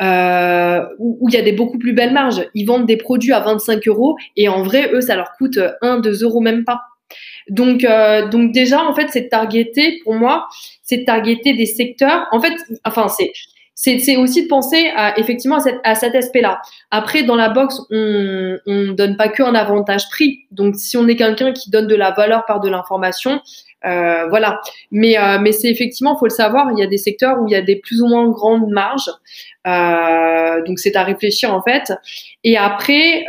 où 0.00 1.28
il 1.28 1.34
y 1.34 1.36
a 1.36 1.42
des 1.42 1.52
beaucoup 1.52 1.78
plus 1.78 1.92
belles 1.92 2.12
marges. 2.12 2.44
Ils 2.54 2.66
vendent 2.66 2.86
des 2.86 2.96
produits 2.96 3.32
à 3.32 3.40
25 3.40 3.86
euros 3.86 4.16
et 4.36 4.48
en 4.48 4.62
vrai, 4.62 4.90
eux, 4.92 5.00
ça 5.00 5.16
leur 5.16 5.32
coûte 5.38 5.58
1, 5.80 6.00
2 6.00 6.24
euros 6.24 6.40
même 6.40 6.64
pas. 6.64 6.82
Donc, 7.48 7.86
donc 8.30 8.52
déjà, 8.52 8.84
en 8.84 8.94
fait, 8.94 9.08
c'est 9.10 9.22
de 9.22 9.28
targeter, 9.28 10.00
pour 10.04 10.14
moi, 10.14 10.48
c'est 10.82 11.04
targeter 11.04 11.54
des 11.54 11.66
secteurs. 11.66 12.26
En 12.32 12.40
fait, 12.40 12.54
enfin, 12.84 13.08
c'est 13.08 13.32
c'est 13.74 14.16
aussi 14.16 14.44
de 14.44 14.48
penser 14.48 14.90
à, 14.96 15.18
effectivement 15.18 15.58
à, 15.84 15.94
cet 15.94 16.14
aspect-là. 16.14 16.60
Après, 16.90 17.22
dans 17.22 17.36
la 17.36 17.48
boxe, 17.48 17.80
on 17.90 17.94
ne 18.66 18.92
donne 18.92 19.16
pas 19.16 19.28
que 19.28 19.42
un 19.42 19.54
avantage 19.54 20.08
prix. 20.10 20.46
Donc, 20.50 20.76
si 20.76 20.96
on 20.96 21.08
est 21.08 21.16
quelqu'un 21.16 21.52
qui 21.52 21.70
donne 21.70 21.86
de 21.86 21.94
la 21.94 22.10
valeur 22.10 22.44
par 22.46 22.60
de 22.60 22.68
l'information, 22.68 23.40
euh, 23.84 24.28
voilà. 24.28 24.60
Mais, 24.90 25.18
euh, 25.18 25.38
mais 25.40 25.52
c'est 25.52 25.68
effectivement, 25.68 26.16
faut 26.16 26.26
le 26.26 26.30
savoir, 26.30 26.70
il 26.72 26.78
y 26.78 26.82
a 26.82 26.86
des 26.86 26.98
secteurs 26.98 27.40
où 27.40 27.48
il 27.48 27.52
y 27.52 27.56
a 27.56 27.62
des 27.62 27.76
plus 27.76 28.02
ou 28.02 28.06
moins 28.06 28.28
grandes 28.28 28.68
marges. 28.68 29.10
Euh, 29.66 30.62
donc, 30.64 30.78
c'est 30.78 30.96
à 30.96 31.02
réfléchir 31.02 31.54
en 31.54 31.62
fait. 31.62 31.92
Et 32.44 32.56
après, 32.56 33.24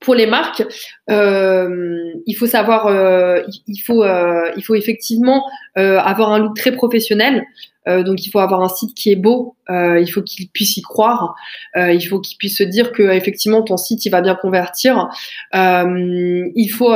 pour 0.00 0.14
les 0.14 0.26
marques, 0.26 0.62
euh, 1.10 2.12
il 2.26 2.34
faut 2.34 2.46
savoir, 2.46 2.86
euh, 2.86 3.42
il 3.66 3.78
faut, 3.78 4.02
euh, 4.02 4.50
il 4.56 4.62
faut 4.62 4.74
effectivement 4.74 5.44
avoir 5.76 6.32
un 6.32 6.38
look 6.38 6.56
très 6.56 6.72
professionnel. 6.72 7.44
donc 7.86 8.24
il 8.24 8.30
faut 8.30 8.38
avoir 8.38 8.62
un 8.62 8.68
site 8.68 8.94
qui 8.94 9.10
est 9.10 9.16
beau. 9.16 9.56
il 9.68 10.08
faut 10.12 10.22
qu'il 10.22 10.48
puisse 10.50 10.76
y 10.76 10.82
croire. 10.82 11.34
il 11.76 12.02
faut 12.02 12.20
qu'il 12.20 12.38
puisse 12.38 12.58
se 12.58 12.64
dire 12.64 12.92
que 12.92 13.02
effectivement 13.02 13.62
ton 13.62 13.76
site 13.76 14.04
il 14.04 14.10
va 14.10 14.20
bien 14.20 14.34
convertir. 14.34 15.08
il 15.52 16.68
faut 16.68 16.94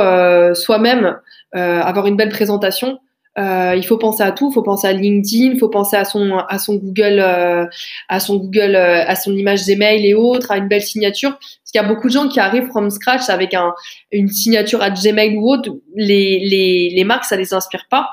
soi-même 0.55 1.17
avoir 1.53 2.07
une 2.07 2.15
belle 2.15 2.29
présentation. 2.29 2.99
Euh, 3.37 3.75
il 3.77 3.85
faut 3.85 3.97
penser 3.97 4.23
à 4.23 4.31
tout, 4.31 4.49
il 4.49 4.53
faut 4.53 4.63
penser 4.63 4.87
à 4.87 4.93
LinkedIn, 4.93 5.53
il 5.53 5.59
faut 5.59 5.69
penser 5.69 5.95
à 5.95 6.03
son 6.03 6.37
à 6.37 6.57
son 6.57 6.75
Google, 6.75 7.19
euh, 7.19 7.65
à 8.09 8.19
son 8.19 8.37
Google, 8.37 8.75
euh, 8.75 9.05
à 9.05 9.15
son 9.15 9.35
image 9.35 9.65
Gmail 9.65 10.05
et 10.05 10.13
autres, 10.13 10.51
à 10.51 10.57
une 10.57 10.67
belle 10.67 10.81
signature. 10.81 11.31
Parce 11.31 11.71
qu'il 11.71 11.81
y 11.81 11.83
a 11.83 11.87
beaucoup 11.87 12.07
de 12.07 12.13
gens 12.13 12.27
qui 12.27 12.39
arrivent 12.39 12.67
from 12.67 12.89
scratch 12.89 13.29
avec 13.29 13.53
un, 13.53 13.73
une 14.11 14.27
signature 14.29 14.81
à 14.81 14.89
Gmail 14.89 15.37
ou 15.37 15.49
autre. 15.49 15.71
Les, 15.95 16.39
les, 16.39 16.91
les 16.95 17.03
marques, 17.03 17.25
ça 17.25 17.35
les 17.37 17.53
inspire 17.53 17.85
pas. 17.89 18.09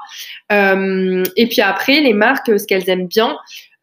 et 0.51 1.47
puis 1.49 1.61
après, 1.61 2.01
les 2.01 2.13
marques, 2.13 2.59
ce 2.59 2.67
qu'elles 2.67 2.89
aiment 2.89 3.09
bien, 3.09 3.37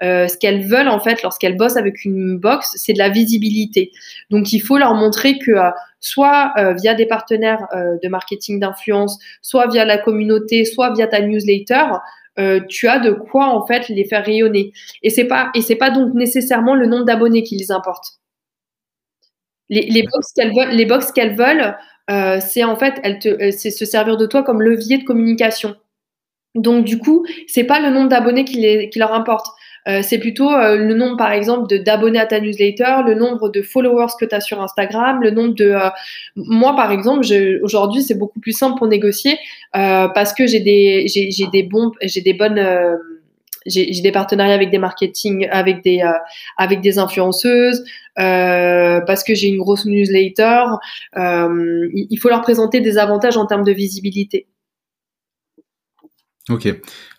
euh, 0.04 0.28
ce 0.28 0.38
qu'elles 0.38 0.68
veulent 0.68 0.90
en 0.90 1.00
fait 1.00 1.22
lorsqu'elles 1.24 1.56
bossent 1.56 1.78
avec 1.78 2.04
une 2.04 2.38
box, 2.38 2.72
c'est 2.76 2.94
de 2.94 2.98
la 2.98 3.10
visibilité. 3.10 3.92
Donc 4.32 4.52
il 4.52 4.60
faut 4.60 4.78
leur 4.78 4.96
montrer 4.96 5.38
que 5.38 5.52
euh, 5.52 5.70
soit 6.04 6.54
euh, 6.58 6.74
via 6.74 6.94
des 6.94 7.06
partenaires 7.06 7.66
de 7.74 8.08
marketing 8.10 8.60
d'influence, 8.60 9.18
soit 9.42 9.68
via 9.68 9.86
la 9.86 9.98
communauté, 9.98 10.66
soit 10.66 10.92
via 10.94 11.08
ta 11.08 11.22
newsletter, 11.22 11.86
tu 12.68 12.88
as 12.88 13.00
de 13.00 13.12
quoi 13.12 13.46
en 13.48 13.66
fait 13.66 13.90
les 13.90 14.06
faire 14.06 14.26
rayonner. 14.26 14.74
Et 15.02 15.10
c'est 15.10 15.26
pas 15.26 15.52
et 15.56 15.62
c'est 15.62 15.76
pas 15.76 15.92
donc 15.92 16.14
nécessairement 16.14 16.76
le 16.76 16.88
nombre 16.88 17.06
d'abonnés 17.06 17.44
qui 17.44 17.58
les 17.58 17.72
importe. 17.72 18.20
Les, 19.70 19.84
les 19.84 20.04
box 20.04 20.34
qu'elles 20.34 20.54
veulent, 20.54 20.76
les 20.76 20.86
box 20.86 21.12
qu'elles 21.12 21.36
veulent, 21.36 21.78
c'est 22.42 22.64
en 22.64 22.76
fait, 22.76 23.02
c'est 23.52 23.72
se 23.72 23.86
servir 23.86 24.18
de 24.18 24.26
toi 24.26 24.44
comme 24.44 24.62
levier 24.62 24.98
de 24.98 25.04
communication. 25.04 25.76
Donc 26.56 26.86
du 26.86 27.00
coup, 27.00 27.26
c'est 27.48 27.64
pas 27.64 27.80
le 27.80 27.90
nombre 27.90 28.10
d'abonnés 28.10 28.46
qui, 28.46 28.90
qui 28.90 29.00
leur 29.00 29.14
importe. 29.14 29.48
Euh, 29.88 30.02
c'est 30.02 30.18
plutôt 30.18 30.52
euh, 30.52 30.78
le 30.78 30.94
nombre, 30.94 31.18
par 31.18 31.32
exemple, 31.32 31.68
d'abonnés 31.84 32.20
à 32.20 32.26
ta 32.26 32.40
newsletter, 32.40 33.04
le 33.06 33.16
nombre 33.16 33.50
de 33.50 33.62
followers 33.62 34.14
que 34.20 34.26
tu 34.26 34.34
as 34.34 34.42
sur 34.42 34.62
Instagram, 34.62 35.22
le 35.22 35.32
nombre 35.32 35.56
de... 35.56 35.66
Euh, 35.66 35.90
moi, 36.36 36.76
par 36.76 36.92
exemple, 36.92 37.26
aujourd'hui, 37.64 38.02
c'est 38.02 38.18
beaucoup 38.18 38.40
plus 38.40 38.54
simple 38.54 38.78
pour 38.78 38.88
négocier 38.88 39.38
parce 39.74 40.34
que 40.34 40.48
j'ai 40.48 40.60
des, 40.60 41.08
j'ai, 41.08 41.30
des 41.52 41.70
j'ai 42.04 42.22
des 42.22 42.34
bonnes... 42.34 42.62
j'ai 43.66 44.02
des 44.02 44.12
partenariats 44.12 44.56
avec 44.56 44.70
des 44.70 44.78
marketing, 44.78 45.48
avec 45.52 45.84
des 45.84 46.02
avec 46.58 46.82
des 46.82 47.00
influenceuses, 47.00 47.84
parce 48.16 49.24
que 49.24 49.36
j'ai 49.36 49.48
une 49.48 49.58
grosse 49.58 49.86
newsletter. 49.86 50.64
il 51.16 52.18
faut 52.22 52.30
leur 52.30 52.42
présenter 52.42 52.82
des 52.82 52.98
avantages 52.98 53.38
en 53.38 53.46
termes 53.46 53.64
de 53.64 53.72
visibilité. 53.72 54.48
Ok. 56.50 56.68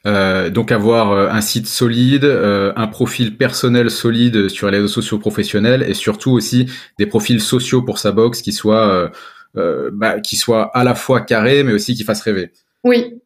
Euh, 0.06 0.50
donc 0.50 0.70
avoir 0.70 1.12
euh, 1.12 1.28
un 1.30 1.40
site 1.40 1.66
solide, 1.66 2.24
euh, 2.24 2.74
un 2.76 2.86
profil 2.86 3.38
personnel 3.38 3.90
solide 3.90 4.48
sur 4.48 4.70
les 4.70 4.76
réseaux 4.76 4.88
sociaux 4.88 5.18
professionnels 5.18 5.82
et 5.82 5.94
surtout 5.94 6.30
aussi 6.30 6.66
des 6.98 7.06
profils 7.06 7.40
sociaux 7.40 7.80
pour 7.80 7.98
sa 7.98 8.12
box 8.12 8.42
qui 8.42 8.52
soient 8.52 9.10
bah, 9.54 10.20
qui 10.20 10.36
soient 10.36 10.76
à 10.76 10.84
la 10.84 10.94
fois 10.94 11.20
carrés 11.22 11.62
mais 11.62 11.72
aussi 11.72 11.94
qui 11.94 12.04
fassent 12.04 12.20
rêver. 12.20 12.52
Oui. 12.82 13.22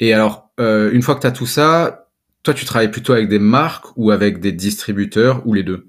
Et 0.00 0.12
alors 0.12 0.50
une 0.58 1.00
fois 1.00 1.14
que 1.14 1.20
tu 1.20 1.26
as 1.26 1.32
tout 1.32 1.46
ça, 1.46 2.08
toi 2.42 2.52
tu 2.52 2.66
travailles 2.66 2.90
plutôt 2.90 3.14
avec 3.14 3.28
des 3.30 3.38
marques 3.38 3.86
ou 3.96 4.10
avec 4.10 4.38
des 4.40 4.52
distributeurs 4.52 5.40
ou 5.46 5.54
les 5.54 5.62
deux? 5.62 5.86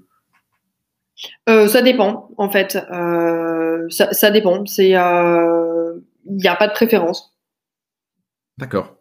Ça 1.46 1.82
dépend 1.82 2.30
en 2.38 2.48
fait. 2.48 2.78
Ça, 3.90 4.12
ça, 4.14 4.30
dépend. 4.30 4.64
C'est 4.64 4.88
il 4.88 6.36
n'y 6.36 6.48
a 6.48 6.56
pas 6.56 6.68
de 6.68 6.72
préférence. 6.72 7.33
D'accord. 8.58 8.96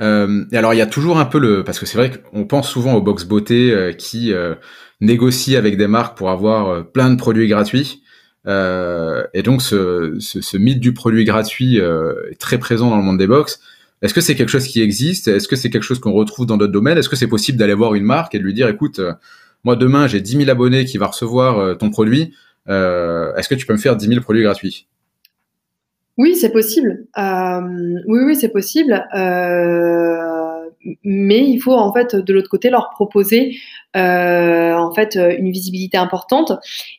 Euh, 0.00 0.44
et 0.50 0.56
alors 0.56 0.74
il 0.74 0.78
y 0.78 0.82
a 0.82 0.86
toujours 0.86 1.18
un 1.18 1.24
peu 1.24 1.38
le 1.38 1.62
parce 1.62 1.78
que 1.78 1.86
c'est 1.86 1.96
vrai 1.96 2.10
qu'on 2.10 2.46
pense 2.46 2.68
souvent 2.68 2.94
aux 2.94 3.00
box 3.00 3.24
beauté 3.24 3.70
euh, 3.70 3.92
qui 3.92 4.32
euh, 4.32 4.56
négocient 5.00 5.56
avec 5.56 5.76
des 5.76 5.86
marques 5.86 6.18
pour 6.18 6.30
avoir 6.30 6.68
euh, 6.68 6.82
plein 6.82 7.10
de 7.10 7.16
produits 7.16 7.46
gratuits. 7.46 8.02
et 8.46 9.42
donc 9.42 9.62
ce, 9.62 10.56
mythe 10.56 10.80
du 10.80 10.92
produit 10.92 11.24
gratuit 11.24 11.78
est 11.78 12.38
très 12.38 12.58
présent 12.58 12.90
dans 12.90 12.98
le 12.98 13.02
monde 13.02 13.18
des 13.18 13.26
box. 13.26 13.60
Est-ce 14.02 14.12
que 14.12 14.20
c'est 14.20 14.34
quelque 14.34 14.50
chose 14.50 14.66
qui 14.66 14.82
existe? 14.82 15.28
Est-ce 15.28 15.48
que 15.48 15.56
c'est 15.56 15.70
quelque 15.70 15.84
chose 15.84 15.98
qu'on 15.98 16.12
retrouve 16.12 16.44
dans 16.44 16.58
d'autres 16.58 16.72
domaines? 16.72 16.98
Est-ce 16.98 17.08
que 17.08 17.16
c'est 17.16 17.28
possible 17.28 17.56
d'aller 17.56 17.72
voir 17.72 17.94
une 17.94 18.04
marque 18.04 18.34
et 18.34 18.38
de 18.38 18.44
lui 18.44 18.52
dire 18.52 18.68
écoute, 18.68 19.00
moi 19.64 19.76
demain 19.76 20.08
j'ai 20.08 20.20
10 20.20 20.38
000 20.38 20.50
abonnés 20.50 20.84
qui 20.84 20.98
va 20.98 21.06
recevoir 21.06 21.78
ton 21.78 21.88
produit. 21.88 22.34
Est-ce 22.68 23.48
que 23.48 23.54
tu 23.54 23.64
peux 23.64 23.72
me 23.72 23.78
faire 23.78 23.96
10 23.96 24.08
000 24.08 24.20
produits 24.20 24.42
gratuits? 24.42 24.88
Oui, 26.16 26.36
c'est 26.36 26.52
possible. 26.52 27.06
Euh, 27.18 27.60
oui, 28.06 28.20
oui, 28.24 28.36
c'est 28.36 28.50
possible. 28.50 29.06
Euh, 29.14 30.68
mais 31.02 31.40
il 31.40 31.58
faut 31.58 31.72
en 31.74 31.92
fait 31.92 32.14
de 32.14 32.32
l'autre 32.32 32.50
côté 32.50 32.70
leur 32.70 32.90
proposer 32.90 33.56
euh, 33.96 34.74
en 34.74 34.92
fait 34.92 35.16
une 35.16 35.50
visibilité 35.50 35.96
importante 35.96 36.52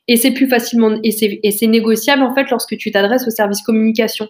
et 0.08 0.18
c'est 0.18 0.32
plus 0.32 0.50
facilement 0.50 0.98
et 1.04 1.12
c'est 1.12 1.68
négociable 1.68 2.24
en 2.24 2.34
fait 2.34 2.50
lorsque 2.50 2.76
tu 2.78 2.92
t'adresses 2.92 3.28
au 3.28 3.30
service 3.30 3.62
communication 3.62 4.28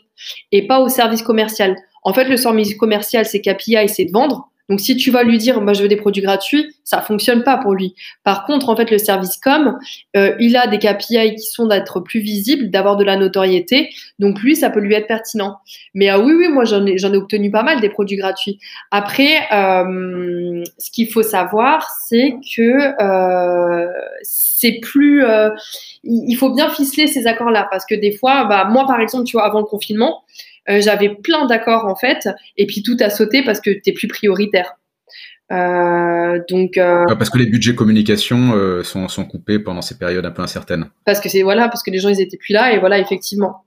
et 0.51 0.67
pas 0.67 0.81
au 0.81 0.89
service 0.89 1.21
commercial. 1.21 1.75
En 2.03 2.13
fait, 2.13 2.25
le 2.25 2.37
service 2.37 2.75
commercial 2.75 3.25
c'est 3.25 3.41
KPI, 3.41 3.87
c'est 3.89 4.05
de 4.05 4.11
vendre. 4.11 4.51
Donc, 4.69 4.79
si 4.79 4.95
tu 4.97 5.11
vas 5.11 5.23
lui 5.23 5.37
dire, 5.37 5.61
moi, 5.61 5.73
je 5.73 5.83
veux 5.83 5.87
des 5.87 5.95
produits 5.95 6.23
gratuits, 6.23 6.73
ça 6.83 7.01
fonctionne 7.01 7.43
pas 7.43 7.57
pour 7.57 7.73
lui. 7.73 7.95
Par 8.23 8.45
contre, 8.45 8.69
en 8.69 8.75
fait, 8.75 8.89
le 8.89 8.97
service 8.97 9.37
com, 9.37 9.77
euh, 10.17 10.35
il 10.39 10.57
a 10.57 10.67
des 10.67 10.79
KPI 10.79 11.35
qui 11.35 11.45
sont 11.45 11.67
d'être 11.67 11.99
plus 11.99 12.19
visibles, 12.19 12.69
d'avoir 12.69 12.95
de 12.95 13.03
la 13.03 13.15
notoriété. 13.17 13.89
Donc, 14.17 14.41
lui, 14.41 14.55
ça 14.55 14.69
peut 14.69 14.79
lui 14.79 14.95
être 14.95 15.07
pertinent. 15.07 15.57
Mais 15.93 16.09
ah 16.09 16.19
oui, 16.19 16.33
oui, 16.33 16.47
moi, 16.47 16.65
j'en 16.65 16.85
ai, 16.85 17.15
obtenu 17.15 17.51
pas 17.51 17.63
mal 17.63 17.79
des 17.79 17.89
produits 17.89 18.17
gratuits. 18.17 18.59
Après, 18.91 19.47
euh, 19.51 20.63
ce 20.77 20.91
qu'il 20.91 21.11
faut 21.11 21.23
savoir, 21.23 21.87
c'est 22.07 22.35
que 22.55 23.01
euh, 23.01 23.87
c'est 24.23 24.79
plus, 24.81 25.23
il 26.03 26.35
faut 26.35 26.53
bien 26.53 26.69
ficeler 26.69 27.07
ces 27.07 27.27
accords-là 27.27 27.67
parce 27.69 27.85
que 27.85 27.95
des 27.95 28.11
fois, 28.11 28.45
bah, 28.45 28.65
moi, 28.69 28.85
par 28.87 28.99
exemple, 28.99 29.25
tu 29.25 29.33
vois, 29.33 29.45
avant 29.45 29.59
le 29.59 29.65
confinement, 29.65 30.23
euh, 30.69 30.81
j'avais 30.81 31.09
plein 31.09 31.45
d'accords 31.45 31.85
en 31.85 31.95
fait, 31.95 32.27
et 32.57 32.65
puis 32.65 32.83
tout 32.83 32.97
a 32.99 33.09
sauté 33.09 33.43
parce 33.43 33.59
que 33.59 33.69
tu 33.69 33.89
es 33.89 33.93
plus 33.93 34.07
prioritaire. 34.07 34.77
Euh, 35.51 36.39
donc 36.49 36.75
euh, 36.77 37.05
parce 37.05 37.29
que 37.29 37.37
les 37.37 37.45
budgets 37.45 37.75
communication 37.75 38.53
euh, 38.55 38.81
sont, 38.81 39.07
sont 39.07 39.25
coupés 39.25 39.59
pendant 39.59 39.83
ces 39.83 39.97
périodes 39.97 40.25
un 40.25 40.31
peu 40.31 40.41
incertaines. 40.41 40.89
Parce 41.05 41.19
que 41.19 41.29
c'est 41.29 41.43
voilà, 41.43 41.67
parce 41.67 41.83
que 41.83 41.91
les 41.91 41.99
gens 41.99 42.09
ils 42.09 42.19
étaient 42.19 42.37
plus 42.37 42.53
là 42.53 42.73
et 42.73 42.79
voilà 42.79 42.97
effectivement. 42.97 43.63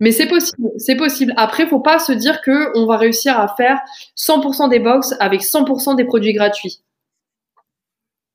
Mais 0.00 0.12
c'est 0.12 0.26
possible, 0.26 0.68
c'est 0.76 0.96
possible. 0.96 1.32
Après, 1.38 1.66
faut 1.66 1.80
pas 1.80 1.98
se 1.98 2.12
dire 2.12 2.42
que 2.42 2.76
on 2.78 2.84
va 2.84 2.98
réussir 2.98 3.40
à 3.40 3.48
faire 3.56 3.78
100% 4.18 4.68
des 4.68 4.78
box 4.78 5.14
avec 5.20 5.40
100% 5.40 5.96
des 5.96 6.04
produits 6.04 6.34
gratuits. 6.34 6.82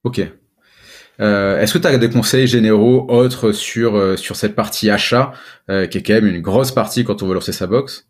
Ok. 0.04 0.22
Euh, 1.22 1.60
Est-ce 1.60 1.74
que 1.74 1.78
tu 1.78 1.88
as 1.88 1.98
des 1.98 2.10
conseils 2.10 2.48
généraux 2.48 3.06
autres 3.10 3.52
sur, 3.52 3.96
euh, 3.96 4.18
sur 4.18 4.36
cette 4.36 4.56
partie 4.56 4.90
achat, 4.90 5.34
euh, 5.70 5.86
qui 5.86 6.00
est 6.00 6.04
quand 6.04 6.14
même 6.14 6.28
une 6.28 6.42
grosse 6.42 6.72
partie 6.72 7.04
quand 7.04 7.22
on 7.22 7.28
veut 7.28 7.34
lancer 7.34 7.52
sa 7.52 7.68
box? 7.68 8.08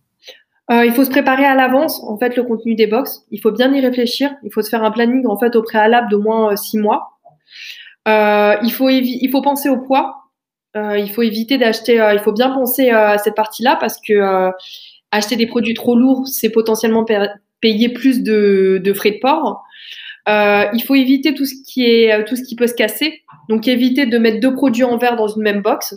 Il 0.74 0.94
faut 0.94 1.04
se 1.04 1.10
préparer 1.10 1.44
à 1.44 1.54
l'avance, 1.54 2.02
en 2.08 2.18
fait, 2.18 2.38
le 2.38 2.44
contenu 2.44 2.76
des 2.76 2.88
box. 2.88 3.26
Il 3.30 3.42
faut 3.42 3.52
bien 3.52 3.74
y 3.74 3.82
réfléchir. 3.82 4.32
Il 4.42 4.54
faut 4.54 4.62
se 4.62 4.70
faire 4.70 4.86
un 4.86 4.92
planning, 4.92 5.28
en 5.28 5.38
fait, 5.38 5.58
au 5.58 5.64
préalable 5.64 6.08
d'au 6.10 6.22
moins 6.22 6.56
six 6.56 6.78
mois. 6.78 7.20
il, 8.08 8.72
faut 8.72 8.88
il 8.88 9.30
faut 9.30 9.42
penser 9.42 9.68
au 9.68 9.80
poids. 9.80 10.30
il 10.74 11.12
faut 11.14 11.24
éviter 11.24 11.58
d'acheter. 11.58 11.96
il 12.14 12.20
faut 12.20 12.32
bien 12.32 12.52
penser 12.52 12.90
à 12.90 13.18
cette 13.18 13.36
partie-là 13.36 13.76
parce 13.82 14.00
que 14.00 14.52
acheter 15.12 15.36
des 15.36 15.46
produits 15.46 15.74
trop 15.74 15.98
lourds, 15.98 16.26
c'est 16.28 16.50
potentiellement 16.50 17.06
payer 17.60 17.90
plus 17.90 18.24
de, 18.24 18.94
frais 18.96 19.12
de 19.12 19.20
port. 19.20 19.64
Euh, 20.30 20.66
il 20.74 20.84
faut 20.84 20.96
éviter 20.96 21.34
tout 21.34 21.46
ce 21.46 21.56
qui 21.66 21.86
est 21.86 22.14
euh, 22.14 22.24
tout 22.24 22.36
ce 22.36 22.44
qui 22.44 22.56
peut 22.56 22.68
se 22.68 22.74
casser. 22.74 23.24
Donc 23.50 23.68
éviter 23.68 24.06
de 24.06 24.18
mettre 24.18 24.40
deux 24.40 24.54
produits 24.54 24.84
en 24.84 24.98
verre 24.98 25.16
dans 25.16 25.28
une 25.28 25.42
même 25.42 25.62
box. 25.62 25.96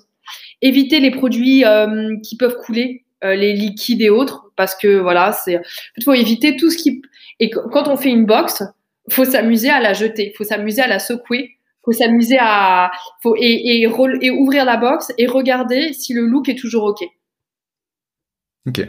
Éviter 0.63 1.01
les 1.01 1.11
produits 1.11 1.65
euh, 1.65 2.17
qui 2.23 2.37
peuvent 2.37 2.57
couler, 2.57 3.05
les 3.23 3.55
liquides 3.55 4.03
et 4.03 4.11
autres, 4.11 4.53
parce 4.57 4.75
que 4.75 4.99
voilà, 4.99 5.33
c'est. 5.33 5.61
Il 5.97 6.05
faut 6.05 6.13
éviter 6.13 6.57
tout 6.57 6.71
ce 6.71 6.77
qui. 6.77 7.03
Et 7.41 7.51
quand 7.51 7.89
on 7.89 7.97
fait 7.97 8.11
une 8.11 8.27
box, 8.27 8.63
faut 9.11 9.25
s'amuser 9.25 9.71
à 9.71 9.81
la 9.81 9.93
jeter, 9.93 10.33
faut 10.37 10.45
s'amuser 10.45 10.83
à 10.83 10.87
la 10.87 10.99
secouer, 10.99 11.57
faut 11.85 11.93
s'amuser 11.93 12.37
à 12.39 12.91
faut 13.23 13.35
et, 13.37 13.43
et, 13.43 13.89
et 14.23 14.31
ouvrir 14.31 14.65
la 14.65 14.77
box 14.77 15.13
et 15.19 15.27
regarder 15.27 15.93
si 15.93 16.13
le 16.13 16.27
look 16.27 16.49
est 16.49 16.59
toujours 16.59 16.85
ok. 16.85 17.05
Ok. 18.67 18.81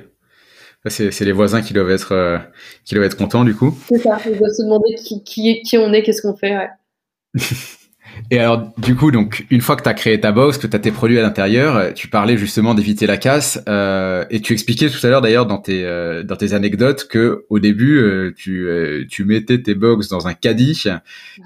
C'est 0.87 1.21
les 1.21 1.31
voisins 1.31 1.61
qui 1.61 1.73
doivent 1.73 1.89
être 1.89 2.11
euh, 2.11 2.37
qui 2.83 2.95
doivent 2.95 3.07
être 3.07 3.17
contents 3.17 3.43
du 3.43 3.55
coup. 3.55 3.77
C'est 3.89 3.99
ça. 3.99 4.17
Ils 4.25 4.37
doivent 4.37 4.51
se 4.51 4.63
demander 4.63 4.95
qui, 4.95 5.23
qui, 5.23 5.61
qui 5.61 5.77
on 5.77 5.91
est, 5.93 6.03
qu'est-ce 6.03 6.21
qu'on 6.21 6.35
fait. 6.35 6.55
Ouais. 6.55 7.41
Et 8.31 8.39
alors, 8.39 8.73
du 8.77 8.95
coup, 8.95 9.11
donc, 9.11 9.45
une 9.49 9.61
fois 9.61 9.75
que 9.75 9.83
tu 9.83 9.89
as 9.89 9.93
créé 9.93 10.19
ta 10.19 10.31
box, 10.31 10.57
que 10.57 10.67
tu 10.67 10.75
as 10.75 10.79
tes 10.79 10.91
produits 10.91 11.19
à 11.19 11.21
l'intérieur, 11.21 11.75
euh, 11.75 11.91
tu 11.91 12.07
parlais 12.07 12.37
justement 12.37 12.73
d'éviter 12.73 13.07
la 13.07 13.17
casse, 13.17 13.61
euh, 13.67 14.25
et 14.29 14.41
tu 14.41 14.53
expliquais 14.53 14.89
tout 14.89 15.05
à 15.05 15.09
l'heure 15.09 15.21
d'ailleurs 15.21 15.45
dans 15.45 15.57
tes 15.57 15.83
euh, 15.85 16.23
dans 16.23 16.35
tes 16.35 16.53
anecdotes 16.53 17.07
que 17.07 17.45
au 17.49 17.59
début, 17.59 17.97
euh, 17.97 18.33
tu 18.35 18.67
tu 19.09 19.25
mettais 19.25 19.61
tes 19.61 19.75
box 19.75 20.07
dans 20.07 20.27
un 20.27 20.33
caddie 20.33 20.83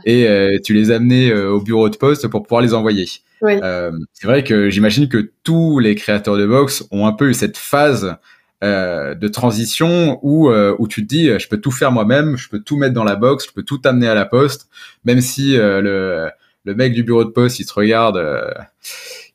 et 0.06 0.60
tu 0.64 0.74
les 0.74 0.92
amenais 0.92 1.34
au 1.34 1.62
bureau 1.62 1.90
de 1.90 1.98
poste 1.98 2.28
pour 2.28 2.44
pouvoir 2.44 2.62
les 2.62 2.74
envoyer. 2.74 3.06
c'est 3.42 4.26
vrai 4.28 4.44
que 4.44 4.70
j'imagine 4.70 5.08
que 5.08 5.32
tous 5.44 5.80
les 5.80 5.96
créateurs 5.96 6.38
de 6.38 6.46
box 6.46 6.86
ont 6.92 7.06
un 7.06 7.14
peu 7.14 7.30
eu 7.30 7.34
cette 7.34 7.58
phase 7.58 8.16
de 8.62 9.28
transition 9.28 10.20
où 10.22 10.50
où 10.52 10.88
tu 10.88 11.04
te 11.04 11.08
dis 11.08 11.28
je 11.40 11.48
peux 11.48 11.62
tout 11.62 11.72
faire 11.72 11.92
moi-même, 11.92 12.38
je 12.38 12.50
peux 12.50 12.60
tout 12.60 12.78
mettre 12.78 12.94
dans 12.94 13.04
la 13.04 13.16
box, 13.16 13.48
je 13.48 13.54
peux 13.54 13.64
tout 13.64 13.82
amener 13.86 14.08
à 14.08 14.16
la 14.16 14.26
poste, 14.26 14.70
même 15.06 15.22
si 15.22 15.56
le 15.56 16.30
le 16.66 16.76
mec 16.76 16.94
du 16.94 17.04
bureau 17.04 17.24
de 17.24 17.30
poste 17.30 17.60
il 17.60 17.66
te 17.66 17.74
regarde, 17.74 18.18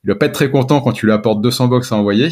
il 0.05 0.09
doit 0.09 0.19
pas 0.19 0.27
être 0.27 0.35
très 0.35 0.51
content 0.51 0.81
quand 0.83 0.93
tu 0.93 1.07
lui 1.07 1.13
apportes 1.13 1.41
200 1.41 1.69
box 1.69 1.91
à 1.91 1.97
envoyer. 1.97 2.29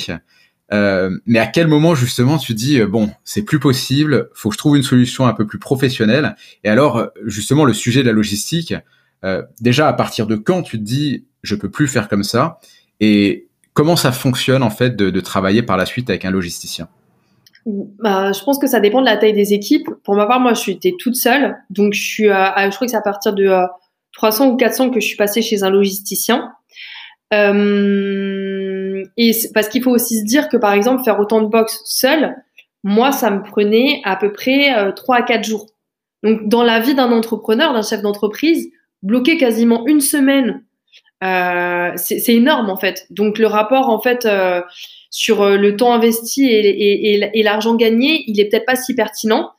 Euh, 0.73 1.19
mais 1.27 1.39
à 1.39 1.47
quel 1.47 1.69
moment 1.69 1.95
justement 1.95 2.39
tu 2.39 2.55
dis 2.55 2.81
euh, 2.81 2.87
bon 2.87 3.11
c'est 3.25 3.43
plus 3.43 3.59
possible, 3.59 4.31
faut 4.33 4.49
que 4.49 4.55
je 4.55 4.59
trouve 4.59 4.77
une 4.77 4.83
solution 4.83 5.27
un 5.27 5.35
peu 5.35 5.47
plus 5.47 5.59
professionnelle? 5.59 6.37
Et 6.65 6.69
alors 6.69 7.11
justement 7.25 7.65
le 7.65 7.75
sujet 7.75 8.03
de 8.03 8.07
la 8.07 8.13
logistique, 8.13 8.75
euh, 9.25 9.43
déjà 9.61 9.89
à 9.89 9.93
partir 9.93 10.27
de 10.27 10.37
quand 10.37 10.63
tu 10.63 10.79
te 10.79 10.85
dis 10.85 11.27
je 11.43 11.55
peux 11.57 11.71
plus 11.71 11.89
faire 11.89 12.09
comme 12.09 12.25
ça? 12.25 12.61
Et 13.01 13.49
comment 13.75 13.97
ça 13.97 14.13
fonctionne 14.13 14.63
en 14.63 14.71
fait 14.71 14.97
de, 14.97 15.21
travailler 15.21 15.63
par 15.63 15.77
la 15.77 15.87
suite 15.87 16.11
avec 16.11 16.25
un 16.25 16.31
logisticien? 16.31 16.89
Bah, 17.65 18.33
je 18.33 18.43
pense 18.43 18.59
que 18.59 18.67
ça 18.67 18.81
dépend 18.81 19.01
de 19.01 19.07
la 19.07 19.17
taille 19.17 19.35
des 19.35 19.53
équipes. 19.53 19.89
Pour 20.03 20.17
ma 20.17 20.27
part, 20.27 20.41
moi, 20.41 20.55
je 20.55 20.61
suis 20.61 20.79
toute 20.99 21.15
seule, 21.15 21.57
donc 21.71 21.93
je 21.93 22.03
suis, 22.03 22.25
je 22.25 22.75
crois 22.75 22.87
que 22.87 22.91
c'est 22.91 22.97
à 22.97 23.03
partir 23.03 23.33
de 23.33 23.51
300 24.15 24.51
ou 24.51 24.57
400 24.57 24.91
que 24.91 25.01
je 25.01 25.07
suis 25.07 25.17
passée 25.17 25.43
chez 25.43 25.63
un 25.63 25.71
logisticien. 25.71 26.53
Euh, 27.33 29.05
et 29.17 29.33
parce 29.55 29.69
qu'il 29.69 29.83
faut 29.83 29.91
aussi 29.91 30.21
se 30.21 30.25
dire 30.25 30.49
que 30.49 30.57
par 30.59 30.75
exemple 30.75 31.03
faire 31.03 31.19
autant 31.19 31.41
de 31.41 31.47
box 31.47 31.81
seul, 31.87 32.37
moi 32.85 33.11
ça 33.11 33.31
me 33.31 33.43
prenait 33.43 34.03
à 34.05 34.17
peu 34.17 34.33
près 34.33 34.77
euh, 34.77 34.93
3 34.93 35.17
à 35.17 35.23
4 35.23 35.45
jours. 35.45 35.67
Donc 36.23 36.49
dans 36.49 36.63
la 36.63 36.81
vie 36.81 36.95
d'un 36.95 37.11
entrepreneur, 37.11 37.73
d'un 37.73 37.83
chef 37.83 38.03
d'entreprise, 38.03 38.71
bloquer 39.03 39.39
quasiment 39.39 39.87
une 39.87 40.01
semaine, 40.01 40.63
euh, 41.23 41.93
c'est 41.97 42.35
énorme 42.35 42.71
en 42.71 42.77
fait. 42.77 43.07
Donc 43.11 43.39
le 43.39 43.47
rapport 43.47 43.89
en 43.89 44.01
fait 44.01 44.27
euh, 44.27 44.61
sur 45.11 45.43
euh, 45.43 45.57
le 45.57 45.77
temps 45.77 45.93
investi 45.93 46.47
et, 46.47 46.61
et, 46.69 47.15
et, 47.15 47.31
et 47.33 47.43
l'argent 47.43 47.75
gagné, 47.77 48.25
il 48.27 48.41
est 48.41 48.49
peut-être 48.49 48.67
pas 48.67 48.77
si 48.77 48.95
pertinent. 48.95 49.51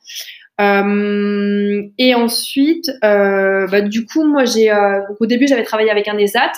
Euh, 0.60 1.82
et 1.98 2.14
ensuite, 2.14 2.88
bah, 3.02 3.80
du 3.80 4.06
coup, 4.06 4.24
moi, 4.24 4.44
j'ai 4.44 4.70
au 5.18 5.26
début, 5.26 5.48
j'avais 5.48 5.64
travaillé 5.64 5.90
avec 5.90 6.06
un 6.06 6.16
ESAT. 6.16 6.52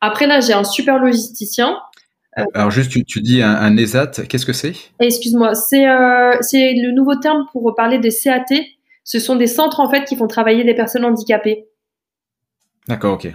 Après, 0.00 0.26
là, 0.26 0.40
j'ai 0.40 0.54
un 0.54 0.64
super 0.64 0.98
logisticien. 0.98 1.76
Alors 2.54 2.70
juste, 2.70 2.90
tu, 2.90 3.04
tu 3.04 3.20
dis 3.20 3.42
un, 3.42 3.54
un 3.54 3.76
ESAT, 3.76 4.26
qu'est-ce 4.28 4.46
que 4.46 4.54
c'est? 4.54 4.72
Excuse-moi, 4.98 5.54
c'est 5.54 5.84
c'est 6.40 6.72
le 6.72 6.92
nouveau 6.92 7.16
terme 7.16 7.44
pour 7.52 7.74
parler 7.76 7.98
des 7.98 8.10
CAT. 8.10 8.46
Ce 9.04 9.20
sont 9.20 9.36
des 9.36 9.46
centres 9.46 9.80
en 9.80 9.90
fait 9.90 10.04
qui 10.04 10.16
font 10.16 10.26
travailler 10.26 10.64
des 10.64 10.74
personnes 10.74 11.04
handicapées. 11.04 11.66
D'accord, 12.88 13.14
ok. 13.14 13.28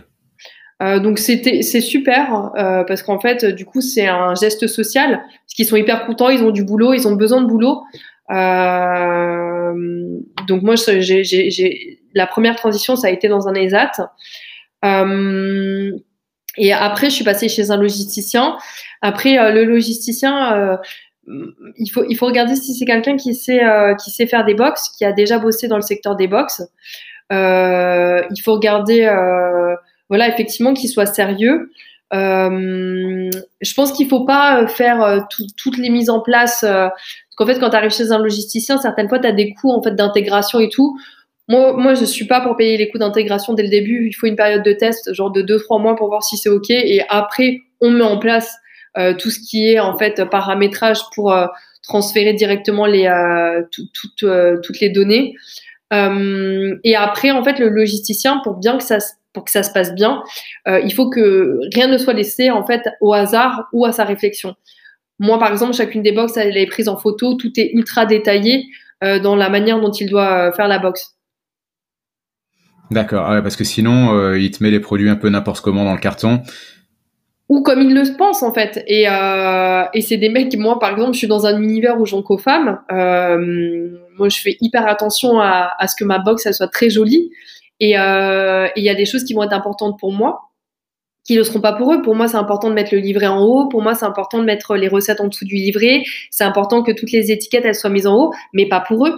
Euh, 0.82 0.99
donc 0.99 1.19
c'était 1.19 1.61
c'est 1.61 1.82
super 1.82 2.51
euh, 2.55 2.86
parce 2.86 3.03
qu'en 3.03 3.19
fait 3.19 3.43
du 3.43 3.65
coup 3.65 3.82
c'est 3.82 4.07
un 4.07 4.34
geste 4.34 4.65
social 4.67 5.19
parce 5.25 5.53
qu'ils 5.53 5.65
sont 5.65 5.75
hyper 5.75 6.05
contents 6.05 6.30
ils 6.30 6.41
ont 6.41 6.51
du 6.51 6.63
boulot 6.63 6.93
ils 6.93 7.05
ont 7.05 7.15
besoin 7.15 7.41
de 7.41 7.47
boulot 7.47 7.84
euh, 8.32 9.73
donc 10.47 10.61
moi, 10.61 10.75
j'ai, 10.75 11.99
la 12.13 12.27
première 12.27 12.55
transition, 12.55 12.95
ça 12.95 13.07
a 13.07 13.09
été 13.09 13.27
dans 13.27 13.47
un 13.47 13.53
ESAT. 13.53 13.91
Euh, 14.86 15.91
et 16.57 16.73
après, 16.73 17.09
je 17.09 17.15
suis 17.15 17.23
passée 17.23 17.49
chez 17.49 17.71
un 17.71 17.77
logisticien. 17.77 18.57
Après, 19.01 19.38
euh, 19.38 19.51
le 19.51 19.63
logisticien, 19.65 20.77
il 21.77 21.88
faut, 21.89 22.03
il 22.07 22.15
faut 22.15 22.25
regarder 22.25 22.55
si 22.55 22.73
c'est 22.73 22.86
quelqu'un 22.86 23.17
qui 23.17 23.34
sait, 23.36 23.61
qui 24.03 24.11
sait 24.11 24.27
faire 24.27 24.45
des 24.45 24.55
box, 24.55 24.89
qui 24.97 25.05
a 25.05 25.11
déjà 25.11 25.39
bossé 25.39 25.67
dans 25.67 25.75
le 25.75 25.82
secteur 25.82 26.15
des 26.15 26.27
box. 26.27 26.61
il 27.32 28.41
faut 28.43 28.53
regarder, 28.53 29.07
voilà, 30.10 30.28
effectivement, 30.28 30.74
qu'il 30.74 30.89
soit 30.89 31.05
sérieux. 31.05 31.72
Euh, 32.12 33.30
je 33.62 33.74
pense 33.76 33.91
qu'il 33.91 34.07
faut 34.10 34.26
pas 34.26 34.68
faire 34.68 35.28
toutes 35.30 35.78
les 35.78 35.89
mises 35.89 36.10
en 36.10 36.22
place 36.22 36.66
qu'en 37.36 37.45
fait, 37.45 37.60
quand 37.60 37.70
tu 37.70 37.76
arrives 37.76 37.91
chez 37.91 38.12
un 38.12 38.20
logisticien, 38.20 38.80
certaines 38.80 39.07
fois, 39.07 39.20
tu 39.20 39.28
as 39.28 39.32
des 39.32 39.53
coûts 39.53 39.72
en 39.72 39.82
fait 39.82 39.95
d'intégration 39.95 40.60
et 40.60 40.70
tout. 40.70 40.99
Moi, 41.49 41.74
moi, 41.74 41.95
je 41.95 42.05
suis 42.05 42.26
pas 42.26 42.41
pour 42.41 42.55
payer 42.55 42.78
les 42.78 42.89
coûts 42.89 42.99
d'intégration 42.99 43.53
dès 43.53 43.64
le 43.64 43.70
début. 43.70 44.07
Il 44.07 44.14
faut 44.14 44.28
une 44.28 44.36
période 44.36 44.64
de 44.64 44.72
test, 44.74 45.14
genre 45.14 45.32
de 45.32 45.41
2-3 45.41 45.82
mois 45.82 45.95
pour 45.95 46.07
voir 46.07 46.24
si 46.24 46.38
c'est 46.38 46.49
OK. 46.49 46.70
Et 46.70 47.01
après, 47.10 47.62
on 47.82 47.89
met 47.89 48.03
en 48.03 48.20
place 48.20 48.55
euh, 48.97 49.14
tout 49.14 49.32
ce 49.32 49.39
qui 49.39 49.72
est 49.72 49.80
en 49.80 49.97
fait 49.97 50.24
paramétrage 50.30 50.99
pour 51.16 51.32
euh, 51.32 51.47
transférer 51.82 52.34
directement 52.34 52.86
les, 52.86 53.07
euh, 53.07 53.64
toutes 53.72 54.80
les 54.80 54.89
données. 54.89 55.36
et 55.91 56.95
après, 56.95 57.32
en 57.32 57.43
fait, 57.43 57.57
le 57.57 57.70
logisticien, 57.70 58.41
pour 58.43 58.57
bien 58.57 58.78
que 58.78 58.84
ça, 58.84 58.97
pour 59.34 59.45
que 59.45 59.51
ça 59.51 59.63
se 59.63 59.71
passe 59.71 59.93
bien, 59.93 60.23
il 60.67 60.91
faut 60.93 61.09
que 61.09 61.59
rien 61.73 61.88
ne 61.88 61.97
soit 61.97 62.13
laissé 62.13 62.49
en 62.49 62.65
fait 62.65 62.82
au 62.99 63.13
hasard 63.13 63.67
ou 63.73 63.86
à 63.86 63.91
sa 63.91 64.03
réflexion. 64.03 64.55
Moi, 65.19 65.38
par 65.38 65.51
exemple, 65.51 65.73
chacune 65.73 66.01
des 66.01 66.13
box, 66.13 66.38
elle 66.38 66.57
est 66.57 66.65
prise 66.65 66.88
en 66.88 66.97
photo, 66.97 67.36
tout 67.36 67.51
est 67.59 67.71
ultra 67.73 68.05
détaillé 68.05 68.67
euh, 69.03 69.19
dans 69.19 69.36
la 69.36 69.49
manière 69.49 69.80
dont 69.80 69.91
il 69.91 70.09
doit 70.09 70.47
euh, 70.47 70.51
faire 70.53 70.67
la 70.67 70.80
box. 70.80 71.17
D'accord, 72.89 73.25
ah 73.30 73.41
parce 73.41 73.55
que 73.55 73.65
sinon, 73.65 74.17
euh, 74.17 74.39
il 74.39 74.49
te 74.49 74.63
met 74.63 74.71
les 74.71 74.80
produits 74.80 75.09
un 75.09 75.15
peu 75.15 75.30
n'importe 75.30 75.61
comment 75.61 75.84
dans 75.84 75.93
le 75.93 75.99
carton. 75.99 76.41
Ou 77.49 77.61
comme 77.61 77.82
il 77.82 77.93
le 77.93 78.17
pense, 78.17 78.43
en 78.43 78.53
fait. 78.53 78.84
Et, 78.88 79.05
et 79.05 80.01
c'est 80.01 80.17
des 80.17 80.30
mecs, 80.30 80.55
moi, 80.55 80.80
par 80.80 80.91
exemple, 80.91 81.13
je 81.13 81.17
suis 81.17 81.27
dans 81.27 81.47
un 81.47 81.59
univers 81.59 81.99
où 81.99 82.05
j'en 82.05 82.21
co-femme. 82.21 82.80
moi, 82.89 84.30
je 84.30 84.39
fais 84.39 84.55
hyper 84.61 84.88
attention 84.88 85.39
à, 85.39 85.71
à, 85.80 85.88
ce 85.88 85.95
que 85.95 86.05
ma 86.05 86.19
box, 86.19 86.45
elle 86.45 86.53
soit 86.53 86.67
très 86.67 86.91
jolie. 86.91 87.32
Et 87.80 87.91
il 87.91 88.84
y 88.84 88.89
a 88.89 88.95
des 88.95 89.05
choses 89.05 89.23
qui 89.23 89.34
vont 89.34 89.43
être 89.43 89.53
importantes 89.53 89.97
pour 89.99 90.11
moi 90.11 90.49
qui 91.30 91.38
ne 91.38 91.43
seront 91.43 91.61
pas 91.61 91.73
pour 91.73 91.93
eux. 91.93 92.01
Pour 92.01 92.15
moi, 92.15 92.27
c'est 92.27 92.38
important 92.38 92.69
de 92.69 92.73
mettre 92.73 92.91
le 92.91 92.99
livret 92.99 93.27
en 93.27 93.39
haut. 93.43 93.67
Pour 93.67 93.84
moi, 93.84 93.93
c'est 93.93 94.05
important 94.05 94.39
de 94.39 94.45
mettre 94.45 94.75
les 94.75 94.88
recettes 94.88 95.21
en 95.21 95.27
dessous 95.27 95.45
du 95.45 95.53
livret. 95.53 96.01
C'est 96.32 96.43
important 96.43 96.82
que 96.82 96.91
toutes 96.91 97.11
les 97.11 97.32
étiquettes 97.32 97.65
elles 97.65 97.75
soient 97.75 97.91
mises 97.91 98.07
en 98.07 98.15
haut, 98.15 98.34
mais 98.51 98.67
pas 98.67 98.80
pour 98.80 99.05
eux. 99.05 99.13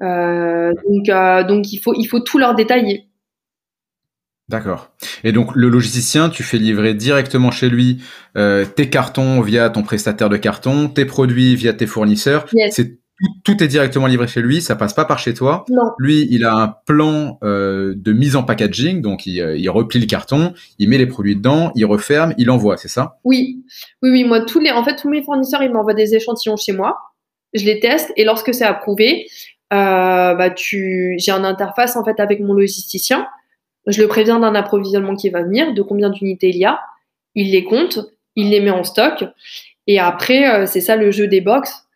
Euh, 0.00 0.72
donc, 0.88 1.08
euh, 1.10 1.44
donc 1.44 1.70
il 1.70 1.78
faut 1.78 1.92
il 1.94 2.06
faut 2.06 2.20
tout 2.20 2.38
leur 2.38 2.54
détailler. 2.54 3.08
D'accord. 4.48 4.90
Et 5.22 5.32
donc 5.32 5.54
le 5.54 5.68
logisticien, 5.68 6.30
tu 6.30 6.42
fais 6.42 6.56
livrer 6.56 6.94
directement 6.94 7.50
chez 7.50 7.68
lui 7.68 8.02
euh, 8.38 8.64
tes 8.64 8.88
cartons 8.88 9.42
via 9.42 9.68
ton 9.68 9.82
prestataire 9.82 10.30
de 10.30 10.38
carton, 10.38 10.88
tes 10.88 11.04
produits 11.04 11.56
via 11.56 11.74
tes 11.74 11.86
fournisseurs. 11.86 12.46
C'est 12.70 12.99
tout, 13.44 13.62
est 13.62 13.68
directement 13.68 14.06
livré 14.06 14.26
chez 14.26 14.40
lui, 14.40 14.60
ça 14.60 14.76
passe 14.76 14.94
pas 14.94 15.04
par 15.04 15.18
chez 15.18 15.34
toi. 15.34 15.64
Non. 15.68 15.90
Lui, 15.98 16.26
il 16.30 16.44
a 16.44 16.54
un 16.54 16.74
plan 16.86 17.38
euh, 17.42 17.94
de 17.96 18.12
mise 18.12 18.36
en 18.36 18.42
packaging, 18.42 19.02
donc 19.02 19.26
il, 19.26 19.40
euh, 19.40 19.56
il, 19.56 19.68
replie 19.68 20.00
le 20.00 20.06
carton, 20.06 20.54
il 20.78 20.88
met 20.88 20.98
les 20.98 21.06
produits 21.06 21.36
dedans, 21.36 21.72
il 21.74 21.84
referme, 21.84 22.34
il 22.38 22.50
envoie, 22.50 22.76
c'est 22.76 22.88
ça? 22.88 23.18
Oui, 23.24 23.62
oui, 24.02 24.10
oui. 24.10 24.24
Moi, 24.24 24.40
tous 24.40 24.60
les, 24.60 24.70
en 24.70 24.84
fait, 24.84 24.96
tous 24.96 25.10
mes 25.10 25.22
fournisseurs, 25.22 25.62
ils 25.62 25.72
m'envoient 25.72 25.94
des 25.94 26.14
échantillons 26.14 26.56
chez 26.56 26.72
moi. 26.72 26.98
Je 27.52 27.64
les 27.64 27.80
teste 27.80 28.12
et 28.16 28.24
lorsque 28.24 28.54
c'est 28.54 28.64
approuvé, 28.64 29.26
euh, 29.72 30.34
bah, 30.34 30.50
tu, 30.50 31.16
j'ai 31.18 31.32
une 31.32 31.44
interface 31.44 31.96
en 31.96 32.04
fait 32.04 32.20
avec 32.20 32.40
mon 32.40 32.54
logisticien. 32.54 33.26
Je 33.86 34.00
le 34.00 34.08
préviens 34.08 34.38
d'un 34.38 34.54
approvisionnement 34.54 35.16
qui 35.16 35.30
va 35.30 35.42
venir, 35.42 35.74
de 35.74 35.82
combien 35.82 36.10
d'unités 36.10 36.50
il 36.50 36.56
y 36.56 36.64
a. 36.64 36.80
Il 37.34 37.50
les 37.50 37.64
compte, 37.64 37.98
il 38.36 38.50
les 38.50 38.60
met 38.60 38.70
en 38.70 38.84
stock. 38.84 39.24
Et 39.86 39.98
après, 39.98 40.66
c'est 40.66 40.80
ça 40.80 40.96
le 40.96 41.10
jeu 41.10 41.26
des 41.26 41.40
box 41.40 41.86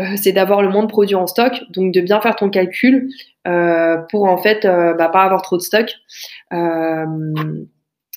euh, 0.00 0.16
c'est 0.16 0.32
d'avoir 0.32 0.60
le 0.60 0.68
moins 0.68 0.82
de 0.82 0.88
produits 0.88 1.14
en 1.14 1.28
stock, 1.28 1.62
donc 1.70 1.94
de 1.94 2.00
bien 2.00 2.20
faire 2.20 2.34
ton 2.34 2.50
calcul 2.50 3.08
euh, 3.46 3.96
pour 4.10 4.24
en 4.24 4.38
fait 4.38 4.64
euh, 4.64 4.92
bah, 4.94 5.08
pas 5.08 5.22
avoir 5.22 5.42
trop 5.42 5.56
de 5.56 5.62
stock. 5.62 5.94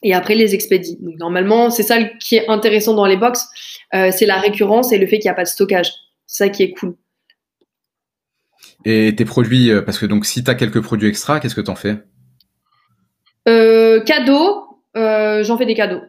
et 0.04 0.14
après 0.14 0.36
les 0.36 0.56
expédies. 0.56 0.98
Donc, 1.02 1.20
normalement, 1.20 1.70
c'est 1.70 1.84
ça 1.84 2.04
qui 2.04 2.36
est 2.36 2.48
intéressant 2.50 2.96
dans 2.96 3.06
les 3.06 3.18
box, 3.18 3.48
c'est 3.92 4.26
la 4.26 4.40
récurrence 4.40 4.92
et 4.92 4.98
le 4.98 5.06
fait 5.06 5.20
qu'il 5.20 5.28
n'y 5.28 5.34
a 5.34 5.36
pas 5.36 5.44
de 5.44 5.50
stockage. 5.50 5.92
C'est 6.26 6.46
ça 6.46 6.50
qui 6.50 6.64
est 6.64 6.72
cool. 6.72 6.96
Et 8.86 9.16
tes 9.16 9.26
produits, 9.26 9.72
parce 9.86 9.98
que 9.98 10.06
donc 10.06 10.26
si 10.26 10.44
tu 10.44 10.52
as 10.52 10.56
quelques 10.56 10.82
produits 10.82 11.10
extra, 11.10 11.40
qu'est-ce 11.40 11.56
que 11.56 11.62
tu 11.62 11.72
en 11.72 11.76
fais 11.76 11.98
Cadeaux, 13.46 14.82
j'en 14.96 15.58
fais 15.58 15.66
des 15.66 15.76
cadeaux. 15.76 16.02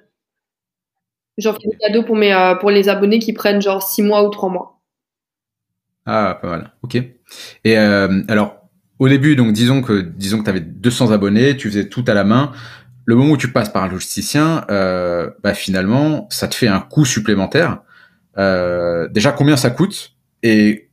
J'en 1.37 1.53
fais 1.53 1.69
des 1.71 1.77
cadeaux 1.79 2.03
pour, 2.03 2.17
mes, 2.17 2.55
pour 2.61 2.71
les 2.71 2.89
abonnés 2.89 3.19
qui 3.21 3.33
prennent 3.33 3.63
genre 3.63 3.83
6 3.83 4.03
mois 4.03 4.25
ou 4.25 4.31
3 4.31 4.49
mois. 4.49 4.78
Ah, 6.09 6.39
pas 6.41 6.49
mal. 6.49 6.71
Ok. 6.83 6.97
Et 6.97 7.79
euh, 7.79 8.23
alors, 8.29 8.57
au 8.99 9.09
début, 9.09 9.37
donc 9.37 9.53
disons 9.53 9.83
que 9.83 10.01
disons 10.01 10.39
que 10.39 10.45
tu 10.45 10.51
avais 10.51 10.61
200 10.61 11.13
abonnés, 11.13 11.57
tu 11.57 11.69
faisais 11.69 11.89
tout 11.89 12.05
à 12.09 12.15
la 12.15 12.25
main. 12.25 12.53
Le 13.05 13.15
moment 13.15 13.33
où 13.33 13.37
tu 13.37 13.53
passes 13.53 13.69
par 13.69 13.85
un 13.85 13.89
logisticien, 13.89 14.65
euh, 14.71 15.31
bah 15.43 15.53
finalement, 15.53 16.27
ça 16.31 16.49
te 16.49 16.55
fait 16.55 16.67
un 16.67 16.81
coût 16.81 17.05
supplémentaire. 17.05 17.83
Euh, 18.39 19.07
déjà, 19.09 19.33
combien 19.33 19.57
ça 19.57 19.69
coûte 19.69 20.15
et 20.43 20.89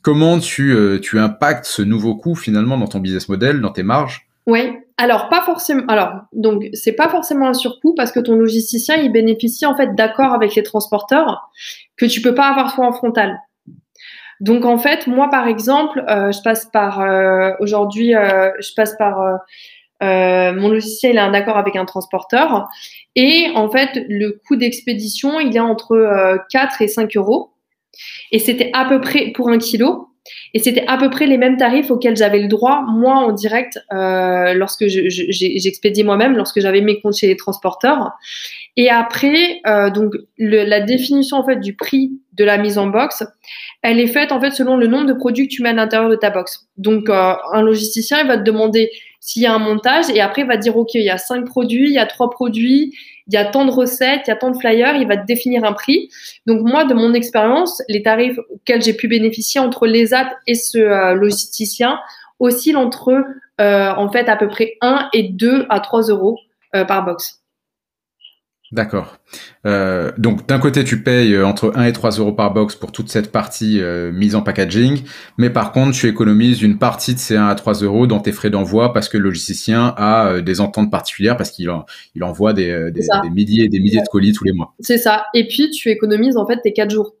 comment 0.00 0.38
tu 0.38 0.74
tu 1.02 1.18
impactes 1.18 1.66
ce 1.66 1.82
nouveau 1.82 2.16
coût 2.16 2.34
finalement 2.34 2.78
dans 2.78 2.88
ton 2.88 3.00
business 3.00 3.28
model, 3.28 3.60
dans 3.60 3.70
tes 3.70 3.82
marges? 3.82 4.28
Oui. 4.46 4.78
Alors 4.96 5.28
pas 5.28 5.42
forcément. 5.42 5.82
Alors 5.88 6.22
donc 6.32 6.64
c'est 6.74 6.92
pas 6.92 7.08
forcément 7.08 7.48
un 7.48 7.54
surcoût 7.54 7.94
parce 7.94 8.12
que 8.12 8.20
ton 8.20 8.36
logisticien 8.36 8.96
il 8.96 9.10
bénéficie 9.10 9.66
en 9.66 9.76
fait 9.76 9.94
d'accords 9.94 10.32
avec 10.32 10.54
les 10.54 10.62
transporteurs 10.62 11.50
que 11.96 12.06
tu 12.06 12.20
peux 12.20 12.34
pas 12.34 12.48
avoir 12.48 12.74
toi 12.74 12.86
en 12.86 12.92
frontal. 12.92 13.38
Donc 14.42 14.64
en 14.64 14.76
fait, 14.76 15.06
moi 15.06 15.30
par 15.30 15.46
exemple, 15.46 16.04
euh, 16.08 16.32
je 16.32 16.42
passe 16.42 16.66
par 16.66 17.00
euh, 17.00 17.52
aujourd'hui, 17.60 18.16
euh, 18.16 18.50
je 18.58 18.74
passe 18.74 18.96
par 18.98 19.38
mon 20.00 20.68
logiciel 20.68 21.16
a 21.16 21.24
un 21.24 21.32
accord 21.32 21.56
avec 21.56 21.76
un 21.76 21.84
transporteur. 21.84 22.68
Et 23.14 23.52
en 23.54 23.70
fait, 23.70 24.04
le 24.08 24.40
coût 24.44 24.56
d'expédition, 24.56 25.38
il 25.38 25.56
est 25.56 25.60
entre 25.60 26.40
4 26.50 26.82
et 26.82 26.88
5 26.88 27.16
euros. 27.16 27.52
Et 28.32 28.40
c'était 28.40 28.72
à 28.72 28.84
peu 28.84 29.00
près 29.00 29.30
pour 29.30 29.48
un 29.48 29.58
kilo. 29.58 30.08
Et 30.54 30.58
c'était 30.58 30.84
à 30.86 30.96
peu 30.96 31.10
près 31.10 31.26
les 31.26 31.38
mêmes 31.38 31.56
tarifs 31.56 31.90
auxquels 31.90 32.16
j'avais 32.16 32.40
le 32.40 32.48
droit, 32.48 32.84
moi, 32.88 33.14
en 33.14 33.32
direct, 33.32 33.78
euh, 33.92 34.54
lorsque 34.54 34.86
j'expédie 34.86 36.04
moi-même, 36.04 36.36
lorsque 36.36 36.60
j'avais 36.60 36.80
mes 36.80 37.00
comptes 37.00 37.16
chez 37.16 37.26
les 37.26 37.36
transporteurs. 37.36 38.12
Et 38.76 38.88
après, 38.88 39.60
euh, 39.66 39.90
donc, 39.90 40.14
la 40.38 40.80
définition, 40.80 41.36
en 41.36 41.44
fait, 41.44 41.56
du 41.56 41.74
prix 41.74 42.12
de 42.32 42.44
la 42.44 42.56
mise 42.56 42.78
en 42.78 42.86
box, 42.86 43.24
elle 43.82 44.00
est 44.00 44.06
faite, 44.06 44.32
en 44.32 44.40
fait, 44.40 44.52
selon 44.52 44.76
le 44.76 44.86
nombre 44.86 45.06
de 45.06 45.12
produits 45.12 45.48
que 45.48 45.54
tu 45.54 45.62
mets 45.62 45.70
à 45.70 45.74
l'intérieur 45.74 46.08
de 46.08 46.16
ta 46.16 46.30
box. 46.30 46.68
Donc, 46.78 47.10
euh, 47.10 47.34
un 47.52 47.62
logisticien, 47.62 48.20
il 48.20 48.28
va 48.28 48.38
te 48.38 48.44
demander 48.44 48.90
s'il 49.20 49.42
y 49.42 49.46
a 49.46 49.54
un 49.54 49.58
montage 49.58 50.06
et 50.10 50.20
après, 50.20 50.42
il 50.42 50.48
va 50.48 50.56
dire, 50.56 50.76
OK, 50.76 50.94
il 50.94 51.02
y 51.02 51.10
a 51.10 51.18
cinq 51.18 51.44
produits, 51.44 51.88
il 51.88 51.94
y 51.94 51.98
a 51.98 52.06
trois 52.06 52.30
produits, 52.30 52.92
il 53.26 53.34
y 53.34 53.36
a 53.36 53.44
tant 53.44 53.64
de 53.64 53.70
recettes, 53.70 54.22
il 54.26 54.30
y 54.30 54.32
a 54.32 54.36
tant 54.36 54.50
de 54.50 54.58
flyers, 54.58 54.96
il 54.96 55.06
va 55.06 55.16
te 55.16 55.26
définir 55.26 55.64
un 55.64 55.72
prix. 55.72 56.10
Donc 56.46 56.62
moi, 56.62 56.84
de 56.84 56.94
mon 56.94 57.14
expérience, 57.14 57.82
les 57.88 58.02
tarifs 58.02 58.38
auxquels 58.50 58.82
j'ai 58.82 58.94
pu 58.94 59.08
bénéficier 59.08 59.60
entre 59.60 59.86
les 59.86 60.14
apps 60.14 60.34
et 60.46 60.54
ce 60.54 60.78
euh, 60.78 61.14
logisticien 61.14 61.98
oscillent 62.38 62.76
entre 62.76 63.24
euh, 63.60 63.92
en 63.94 64.10
fait 64.10 64.28
à 64.28 64.36
peu 64.36 64.48
près 64.48 64.74
1 64.80 65.08
et 65.12 65.24
2 65.24 65.66
à 65.68 65.80
3 65.80 66.02
euros 66.02 66.38
euh, 66.74 66.84
par 66.84 67.04
box. 67.04 67.41
D'accord. 68.72 69.18
Euh, 69.66 70.12
donc 70.16 70.48
d'un 70.48 70.58
côté, 70.58 70.82
tu 70.82 71.02
payes 71.02 71.34
euh, 71.34 71.46
entre 71.46 71.72
1 71.76 71.84
et 71.84 71.92
3 71.92 72.12
euros 72.12 72.32
par 72.32 72.54
box 72.54 72.74
pour 72.74 72.90
toute 72.90 73.10
cette 73.10 73.30
partie 73.30 73.82
euh, 73.82 74.10
mise 74.12 74.34
en 74.34 74.40
packaging, 74.40 75.02
mais 75.36 75.50
par 75.50 75.72
contre, 75.72 75.94
tu 75.94 76.08
économises 76.08 76.62
une 76.62 76.78
partie 76.78 77.12
de 77.12 77.18
ces 77.18 77.36
1 77.36 77.48
à 77.48 77.54
3 77.54 77.74
euros 77.82 78.06
dans 78.06 78.20
tes 78.20 78.32
frais 78.32 78.48
d'envoi 78.48 78.94
parce 78.94 79.10
que 79.10 79.18
le 79.18 79.24
logisticien 79.24 79.94
a 79.98 80.40
des 80.40 80.62
ententes 80.62 80.90
particulières 80.90 81.36
parce 81.36 81.50
qu'il 81.50 81.70
il 82.14 82.24
envoie 82.24 82.54
des, 82.54 82.90
des, 82.90 83.02
milliers 83.30 83.64
et 83.64 83.68
des 83.68 83.78
milliers 83.78 84.00
de 84.00 84.08
colis 84.10 84.32
tous 84.32 84.44
les 84.44 84.52
mois. 84.52 84.74
C'est 84.80 84.98
ça. 84.98 85.26
Et 85.34 85.46
puis, 85.46 85.70
tu 85.70 85.90
économises 85.90 86.38
en 86.38 86.46
fait 86.46 86.58
tes 86.62 86.72
4 86.72 86.90
jours. 86.90 87.14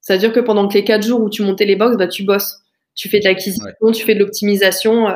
C'est-à-dire 0.00 0.32
que 0.32 0.40
pendant 0.40 0.66
que 0.66 0.74
les 0.74 0.82
4 0.82 1.06
jours 1.06 1.20
où 1.20 1.30
tu 1.30 1.42
montais 1.42 1.66
les 1.66 1.76
box, 1.76 1.96
bah, 1.96 2.08
tu 2.08 2.24
bosses. 2.24 2.62
Tu 2.96 3.08
fais 3.08 3.20
de 3.20 3.24
l'acquisition, 3.26 3.64
tu 3.94 4.04
fais 4.04 4.14
de 4.14 4.20
l'optimisation. 4.20 5.06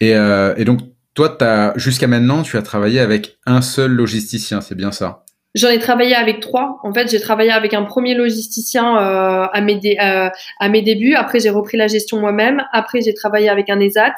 Et, 0.00 0.10
et 0.10 0.64
donc, 0.64 0.80
toi, 1.16 1.72
jusqu'à 1.76 2.06
maintenant, 2.06 2.42
tu 2.42 2.56
as 2.56 2.62
travaillé 2.62 3.00
avec 3.00 3.38
un 3.46 3.62
seul 3.62 3.90
logisticien, 3.90 4.60
c'est 4.60 4.74
bien 4.74 4.92
ça? 4.92 5.24
J'en 5.54 5.70
ai 5.70 5.78
travaillé 5.78 6.14
avec 6.14 6.40
trois. 6.40 6.78
En 6.82 6.92
fait, 6.92 7.10
j'ai 7.10 7.18
travaillé 7.18 7.50
avec 7.50 7.72
un 7.72 7.84
premier 7.84 8.14
logisticien 8.14 8.98
euh, 8.98 9.46
à, 9.50 9.60
mes 9.62 9.80
euh, 9.98 10.28
à 10.60 10.68
mes 10.68 10.82
débuts. 10.82 11.14
Après, 11.14 11.40
j'ai 11.40 11.48
repris 11.48 11.78
la 11.78 11.86
gestion 11.86 12.20
moi-même. 12.20 12.62
Après, 12.74 13.00
j'ai 13.00 13.14
travaillé 13.14 13.48
avec 13.48 13.70
un 13.70 13.80
ESAT. 13.80 14.12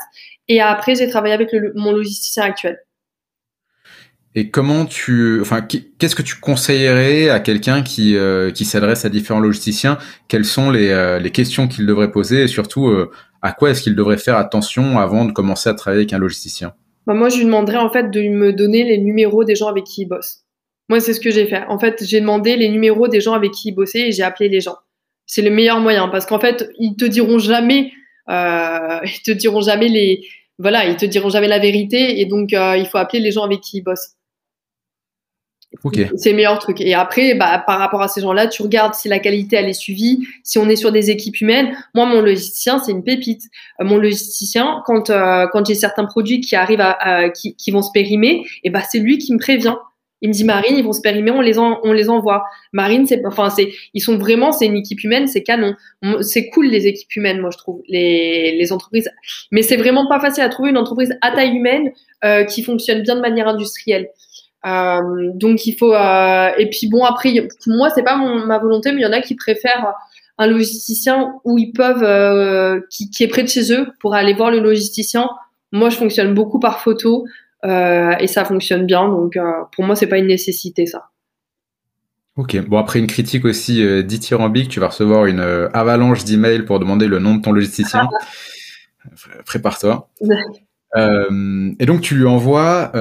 Et 0.49 0.61
après, 0.61 0.97
j'ai 0.97 1.09
travaillé 1.09 1.33
avec 1.33 1.55
mon 1.77 1.93
logisticien 1.93 2.43
actuel. 2.43 2.81
Et 4.35 4.51
comment 4.51 4.85
tu, 4.85 5.41
enfin, 5.41 5.61
qu'est-ce 5.61 6.17
que 6.17 6.23
tu 6.23 6.41
conseillerais 6.41 7.29
à 7.29 7.39
quelqu'un 7.39 7.83
qui, 7.83 8.17
euh, 8.17 8.51
qui 8.51 8.65
s'adresse 8.65 9.05
à 9.05 9.09
différents 9.09 9.41
logisticiens? 9.41 9.99
Quelles 10.27 10.45
sont 10.45 10.73
les, 10.73 11.19
les 11.23 11.31
questions 11.31 11.69
qu'il 11.69 11.87
devrait 11.87 12.11
poser? 12.11 12.43
Et 12.43 12.49
surtout 12.49 12.93
à 13.43 13.53
quoi 13.53 13.71
est-ce 13.71 13.83
qu'il 13.83 13.95
devrait 13.95 14.19
faire 14.19 14.37
attention 14.37 14.99
avant 14.99 15.25
de 15.25 15.31
commencer 15.31 15.69
à 15.69 15.75
travailler 15.75 16.03
avec 16.03 16.13
un 16.13 16.19
logisticien? 16.19 16.75
Bah, 17.09 17.15
moi, 17.15 17.31
je 17.31 17.39
lui 17.39 17.47
demanderais 17.47 17.79
en 17.79 17.89
fait 17.89 18.11
de 18.11 18.21
me 18.21 18.53
donner 18.53 18.85
les 18.85 18.99
numéros 18.99 19.43
des 19.43 19.55
gens 19.55 19.69
avec 19.69 19.85
qui 19.85 20.03
il 20.03 20.05
bosse. 20.05 20.45
Moi, 20.91 21.01
c'est 21.01 21.15
ce 21.15 21.21
que 21.21 21.31
j'ai 21.31 21.47
fait. 21.47 21.65
En 21.69 21.79
fait, 21.79 22.05
j'ai 22.05 22.21
demandé 22.21 22.55
les 22.55 22.69
numéros 22.69 23.09
des 23.09 23.23
gens 23.23 23.33
avec 23.33 23.53
qui 23.53 23.69
il 23.69 23.73
bossait 23.73 24.09
et 24.09 24.13
j'ai 24.13 24.23
appelé 24.23 24.51
les 24.51 24.61
gens. 24.61 24.77
C'est 25.25 25.41
le 25.41 25.49
meilleur 25.49 25.81
moyen 25.81 26.09
parce 26.09 26.27
qu'en 26.27 26.39
fait, 26.39 26.71
ils 26.79 26.97
te 26.97 27.07
diront 27.07 27.39
jamais, 27.39 27.93
euh, 28.29 29.01
ils 29.05 29.23
te 29.25 29.31
diront 29.31 29.63
jamais 29.63 29.89
les, 29.89 30.21
voilà, 30.59 30.85
ils 30.85 30.97
te 30.97 31.07
diront 31.07 31.31
jamais 31.31 31.49
la 31.49 31.59
vérité 31.59 32.21
et 32.21 32.27
donc 32.27 32.53
euh, 32.53 32.77
il 32.77 32.85
faut 32.85 32.99
appeler 32.99 33.21
les 33.21 33.33
gens 33.33 33.43
avec 33.43 33.63
qui 33.63 33.79
ils 33.79 33.83
bossent. 33.83 34.18
C'est 36.17 36.31
le 36.31 36.37
meilleur 36.37 36.59
truc. 36.59 36.81
Et 36.81 36.95
après, 36.95 37.35
bah, 37.35 37.63
par 37.67 37.79
rapport 37.79 38.01
à 38.01 38.09
ces 38.09 38.21
gens-là, 38.21 38.47
tu 38.47 38.63
regardes 38.63 38.95
si 38.95 39.09
la 39.09 39.19
qualité 39.19 39.57
elle 39.57 39.69
est 39.69 39.75
suivie, 39.75 40.27
si 40.43 40.59
on 40.59 40.69
est 40.69 40.77
sur 40.77 40.93
des 40.93 41.11
équipes 41.11 41.41
humaines. 41.41 41.77
Moi, 41.95 42.07
mon 42.07 42.21
logisticien, 42.21 42.79
c'est 42.79 42.93
une 42.93 43.05
pépite. 43.05 43.43
Euh, 43.81 43.85
mon 43.85 43.99
logisticien, 43.99 44.83
quand 44.87 45.11
euh, 45.11 45.47
quand 45.53 45.67
j'ai 45.67 45.75
certains 45.75 46.07
produits 46.07 46.41
qui 46.41 46.57
arrivent 46.57 46.85
qui, 47.35 47.55
qui, 47.55 47.71
vont 47.71 47.83
se 47.83 47.91
périmer, 47.93 48.41
et 48.41 48.45
eh 48.65 48.71
bah 48.71 48.83
c'est 48.89 48.99
lui 48.99 49.19
qui 49.19 49.33
me 49.33 49.39
prévient. 49.39 49.77
Il 50.21 50.31
me 50.31 50.35
dit 50.35 50.45
Marine, 50.45 50.77
ils 50.77 50.85
vont 50.85 50.93
se 50.93 51.01
périmer, 51.01 51.31
on 51.31 51.41
les 51.41 51.59
on 51.59 51.93
les 51.93 52.11
envoie. 52.11 52.45
Marine, 52.73 53.07
c'est 53.07 53.25
enfin 53.25 53.55
ils 53.95 54.01
sont 54.01 54.19
vraiment 54.19 54.51
c'est 54.51 54.67
une 54.67 54.77
équipe 54.77 55.05
humaine, 55.05 55.29
c'est 55.29 55.45
canon. 55.45 55.75
C'est 56.23 56.49
cool 56.49 56.67
les 56.67 56.87
équipes 56.87 57.15
humaines, 57.15 57.41
moi 57.41 57.51
je 57.53 57.59
trouve 57.59 57.83
les 57.87 58.57
les 58.57 58.73
entreprises. 58.73 59.09
Mais 59.53 59.63
c'est 59.63 59.77
vraiment 59.77 60.09
pas 60.09 60.19
facile 60.19 60.43
à 60.43 60.49
trouver 60.49 60.71
une 60.71 60.79
entreprise 60.79 61.17
à 61.21 61.31
taille 61.31 61.55
humaine 61.55 61.93
euh, 62.25 62.45
qui 62.45 62.63
fonctionne 62.65 63.03
bien 63.03 63.15
de 63.15 63.21
manière 63.21 63.47
industrielle. 63.47 64.09
Euh, 64.69 65.31
donc 65.35 65.67
il 65.67 65.77
faut 65.77 65.95
euh, 65.95 66.51
et 66.59 66.69
puis 66.69 66.89
bon 66.89 67.05
après 67.05 67.33
moi 67.67 67.91
c'est 67.95 68.03
pas 68.03 68.17
ma 68.17 68.59
volonté 68.59 68.93
mais 68.93 69.01
il 69.01 69.05
y 69.05 69.07
en 69.07 69.13
a 69.13 69.21
qui 69.21 69.35
préfèrent 69.35 69.95
un 70.37 70.47
logisticien 70.47 71.35
où 71.45 71.59
ils 71.59 71.73
peuvent 71.73 72.03
euh, 72.03 72.81
qui, 72.91 73.11
qui, 73.11 73.25
est 73.25 73.29
près 73.29 73.43
de 73.43 73.49
chez 73.49 73.73
eux 73.73 73.89
pour 74.01 74.15
aller 74.15 74.35
voir 74.35 74.51
le 74.51 74.61
logisticien. 74.61 75.29
Moi 75.73 75.91
je 75.91 75.97
fonctionne 75.97 76.35
beaucoup 76.35 76.59
par 76.59 76.81
photo 76.81 77.27
et 77.65 78.27
ça 78.29 78.45
fonctionne 78.45 78.87
bien 78.87 79.09
donc 79.09 79.37
pour 79.73 79.85
moi 79.85 79.97
c'est 79.97 80.07
pas 80.07 80.19
une 80.19 80.29
nécessité 80.29 80.87
ça. 80.87 81.07
Ok, 82.37 82.57
bon 82.69 82.79
après 82.79 83.01
une 83.01 83.09
critique 83.09 83.45
aussi 83.45 83.83
dithyrambique, 84.05 84.69
tu 84.69 84.79
vas 84.79 84.89
recevoir 84.89 85.27
une 85.27 85.41
avalanche 85.73 86.25
d'emails 86.25 86.65
pour 86.65 86.79
demander 86.79 87.09
le 87.09 87.19
nom 87.19 87.35
de 87.35 87.43
ton 87.43 87.53
logisticien. 87.53 88.09
Prépare-toi. 89.45 90.09
et 90.97 91.87
donc 91.87 92.01
tu 92.01 92.15
lui 92.15 92.27
envoies 92.27 92.93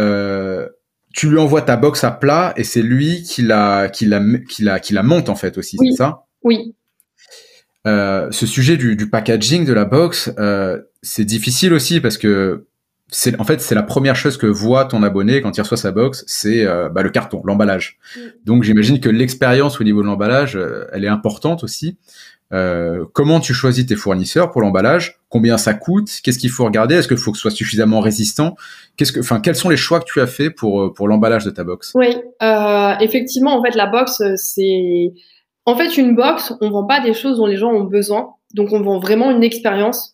tu 1.17 1.31
lui 1.31 1.39
envoies 1.39 1.63
ta 1.63 1.77
box 1.77 2.03
à 2.03 2.11
plat 2.11 2.53
et 2.57 2.63
c'est 2.63 2.83
lui 2.83 3.23
qui 3.23 3.41
la, 3.41 3.89
qui 3.89 4.05
la, 4.05 4.21
qui 4.47 4.61
la, 4.61 4.79
qui 4.79 4.93
la 4.93 5.01
monte 5.01 5.29
en 5.29 5.35
fait 5.35 5.57
aussi, 5.57 5.75
c'est 5.81 5.95
ça? 5.97 6.25
Oui. 6.43 6.75
Euh, 7.87 8.27
ce 8.29 8.45
sujet 8.45 8.77
du, 8.77 8.95
du, 8.95 9.09
packaging 9.09 9.65
de 9.65 9.73
la 9.73 9.85
box, 9.85 10.31
euh, 10.37 10.79
c'est 11.01 11.25
difficile 11.25 11.73
aussi 11.73 12.01
parce 12.01 12.19
que 12.19 12.67
c'est 13.09 13.39
en 13.39 13.45
fait 13.45 13.61
c'est 13.61 13.73
la 13.73 13.81
première 13.81 14.15
chose 14.15 14.37
que 14.37 14.45
voit 14.45 14.85
ton 14.85 15.01
abonné 15.01 15.41
quand 15.41 15.57
il 15.57 15.61
reçoit 15.61 15.77
sa 15.77 15.91
box, 15.91 16.23
c'est 16.27 16.67
euh, 16.67 16.87
bah, 16.87 17.01
le 17.01 17.09
carton, 17.09 17.41
l'emballage. 17.45 17.97
Donc 18.45 18.61
j'imagine 18.61 18.99
que 18.99 19.09
l'expérience 19.09 19.81
au 19.81 19.83
niveau 19.83 20.03
de 20.03 20.07
l'emballage, 20.07 20.55
elle 20.93 21.03
est 21.03 21.09
importante 21.09 21.63
aussi. 21.63 21.97
Euh, 22.53 23.05
comment 23.13 23.39
tu 23.39 23.53
choisis 23.53 23.85
tes 23.85 23.95
fournisseurs 23.95 24.51
pour 24.51 24.61
l'emballage? 24.61 25.19
Combien 25.29 25.57
ça 25.57 25.73
coûte? 25.73 26.09
Qu'est-ce 26.23 26.39
qu'il 26.39 26.49
faut 26.49 26.63
regarder? 26.63 26.95
Est-ce 26.95 27.07
qu'il 27.07 27.17
faut 27.17 27.31
que 27.31 27.37
ce 27.37 27.41
soit 27.41 27.51
suffisamment 27.51 27.99
résistant? 27.99 28.55
Qu'est-ce 28.95 29.11
que, 29.11 29.19
enfin, 29.19 29.41
quels 29.41 29.55
sont 29.55 29.69
les 29.69 29.77
choix 29.77 29.99
que 29.99 30.05
tu 30.05 30.21
as 30.21 30.27
fait 30.27 30.49
pour 30.49 30.81
euh, 30.81 30.93
pour 30.93 31.07
l'emballage 31.07 31.43
de 31.43 31.49
ta 31.49 31.63
box? 31.63 31.91
Oui, 31.95 32.15
euh, 32.41 32.93
effectivement, 33.01 33.57
en 33.57 33.63
fait, 33.63 33.75
la 33.75 33.85
box, 33.85 34.21
c'est 34.35 35.13
en 35.65 35.75
fait 35.75 35.97
une 35.97 36.15
box. 36.15 36.53
On 36.61 36.69
vend 36.69 36.85
pas 36.85 37.01
des 37.01 37.13
choses 37.13 37.37
dont 37.37 37.45
les 37.45 37.57
gens 37.57 37.71
ont 37.71 37.83
besoin, 37.83 38.29
donc 38.53 38.71
on 38.71 38.81
vend 38.81 38.99
vraiment 38.99 39.29
une 39.29 39.43
expérience. 39.43 40.13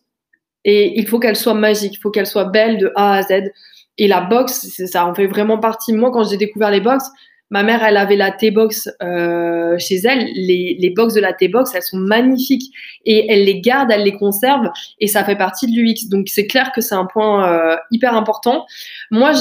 Et 0.66 1.00
il 1.00 1.08
faut 1.08 1.20
qu'elle 1.20 1.36
soit 1.36 1.54
magique, 1.54 1.94
il 1.96 2.00
faut 2.00 2.10
qu'elle 2.10 2.26
soit 2.26 2.46
belle 2.46 2.78
de 2.78 2.92
A 2.96 3.16
à 3.18 3.22
Z. 3.22 3.52
Et 4.00 4.08
la 4.08 4.22
box, 4.22 4.70
ça 4.88 5.06
en 5.06 5.14
fait 5.14 5.28
vraiment 5.28 5.60
partie. 5.60 5.94
Moi, 5.94 6.10
quand 6.12 6.24
j'ai 6.24 6.38
découvert 6.38 6.72
les 6.72 6.82
box, 6.82 7.06
Ma 7.54 7.62
mère, 7.62 7.84
elle 7.84 7.98
avait 7.98 8.16
la 8.16 8.32
T-Box 8.32 8.90
euh, 9.04 9.78
chez 9.78 9.98
elle. 10.06 10.26
Les, 10.34 10.76
les 10.80 10.90
box 10.90 11.14
de 11.14 11.22
la 11.22 11.34
T-Box, 11.34 11.70
elles 11.76 11.84
sont 11.84 12.00
magnifiques 12.00 12.74
et 13.06 13.32
elle 13.32 13.46
les 13.46 13.62
garde, 13.62 13.92
elle 13.92 14.02
les 14.02 14.14
conserve 14.14 14.72
et 15.00 15.06
ça 15.06 15.24
fait 15.24 15.36
partie 15.36 15.68
de 15.68 15.80
l'UX. 15.80 16.10
Donc 16.10 16.30
c'est 16.30 16.48
clair 16.48 16.72
que 16.72 16.82
c'est 16.82 16.96
un 16.96 17.06
point 17.06 17.48
euh, 17.48 17.76
hyper 17.92 18.16
important. 18.16 18.66
Moi, 19.12 19.34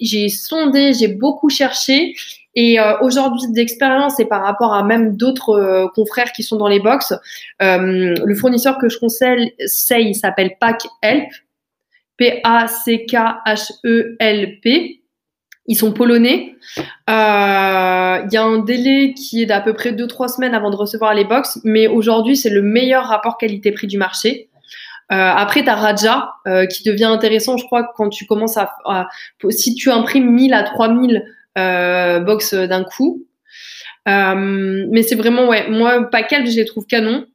j'ai 0.00 0.28
sondé, 0.30 0.94
j'ai 0.94 1.08
beaucoup 1.08 1.50
cherché 1.50 2.14
et 2.54 2.80
euh, 2.80 2.98
aujourd'hui, 3.02 3.42
d'expérience 3.50 4.18
et 4.18 4.24
par 4.24 4.42
rapport 4.42 4.72
à 4.72 4.82
même 4.82 5.18
d'autres 5.18 5.90
confrères 5.94 6.32
qui 6.32 6.42
sont 6.42 6.56
dans 6.56 6.68
les 6.68 6.80
box, 6.80 7.12
le 7.60 8.34
fournisseur 8.34 8.78
que 8.78 8.88
je 8.88 8.98
conseille, 8.98 9.52
il 9.90 10.14
s'appelle 10.14 10.52
Pack 10.58 10.86
Help, 11.02 11.28
P-A-C-K-H-E-L-P. 12.16 15.02
Ils 15.68 15.76
sont 15.76 15.92
polonais. 15.92 16.54
Il 16.76 16.82
euh, 17.10 18.26
y 18.30 18.36
a 18.36 18.42
un 18.42 18.58
délai 18.58 19.14
qui 19.14 19.42
est 19.42 19.46
d'à 19.46 19.60
peu 19.60 19.74
près 19.74 19.92
2-3 19.92 20.34
semaines 20.34 20.54
avant 20.54 20.70
de 20.70 20.76
recevoir 20.76 21.14
les 21.14 21.24
box, 21.24 21.60
mais 21.64 21.86
aujourd'hui, 21.86 22.36
c'est 22.36 22.50
le 22.50 22.62
meilleur 22.62 23.06
rapport 23.06 23.36
qualité-prix 23.38 23.86
du 23.86 23.98
marché. 23.98 24.48
Euh, 25.12 25.14
après, 25.14 25.62
tu 25.62 25.68
as 25.68 25.76
Raja 25.76 26.32
euh, 26.46 26.66
qui 26.66 26.82
devient 26.82 27.04
intéressant, 27.04 27.56
je 27.56 27.64
crois, 27.64 27.92
quand 27.94 28.08
tu 28.08 28.26
commences 28.26 28.56
à, 28.56 29.08
si 29.50 29.74
tu 29.74 29.90
imprimes 29.90 30.30
1000 30.30 30.52
à 30.52 30.64
3000 30.64 31.24
euh, 31.58 32.20
box 32.20 32.54
d'un 32.54 32.82
coup. 32.84 33.24
Mais 34.06 35.02
c'est 35.02 35.14
vraiment, 35.14 35.48
ouais, 35.48 35.68
moi, 35.68 36.08
Packel, 36.10 36.48
je 36.48 36.56
les 36.56 36.64
trouve 36.64 36.86
canon. 36.86 37.26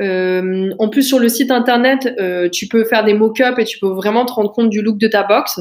En 0.00 0.88
plus, 0.88 1.02
sur 1.02 1.20
le 1.20 1.28
site 1.28 1.52
internet, 1.52 2.12
tu 2.50 2.66
peux 2.66 2.84
faire 2.84 3.04
des 3.04 3.14
mock-ups 3.14 3.58
et 3.58 3.64
tu 3.64 3.78
peux 3.78 3.88
vraiment 3.88 4.24
te 4.24 4.32
rendre 4.32 4.50
compte 4.52 4.70
du 4.70 4.82
look 4.82 4.98
de 4.98 5.06
ta 5.06 5.22
box. 5.22 5.60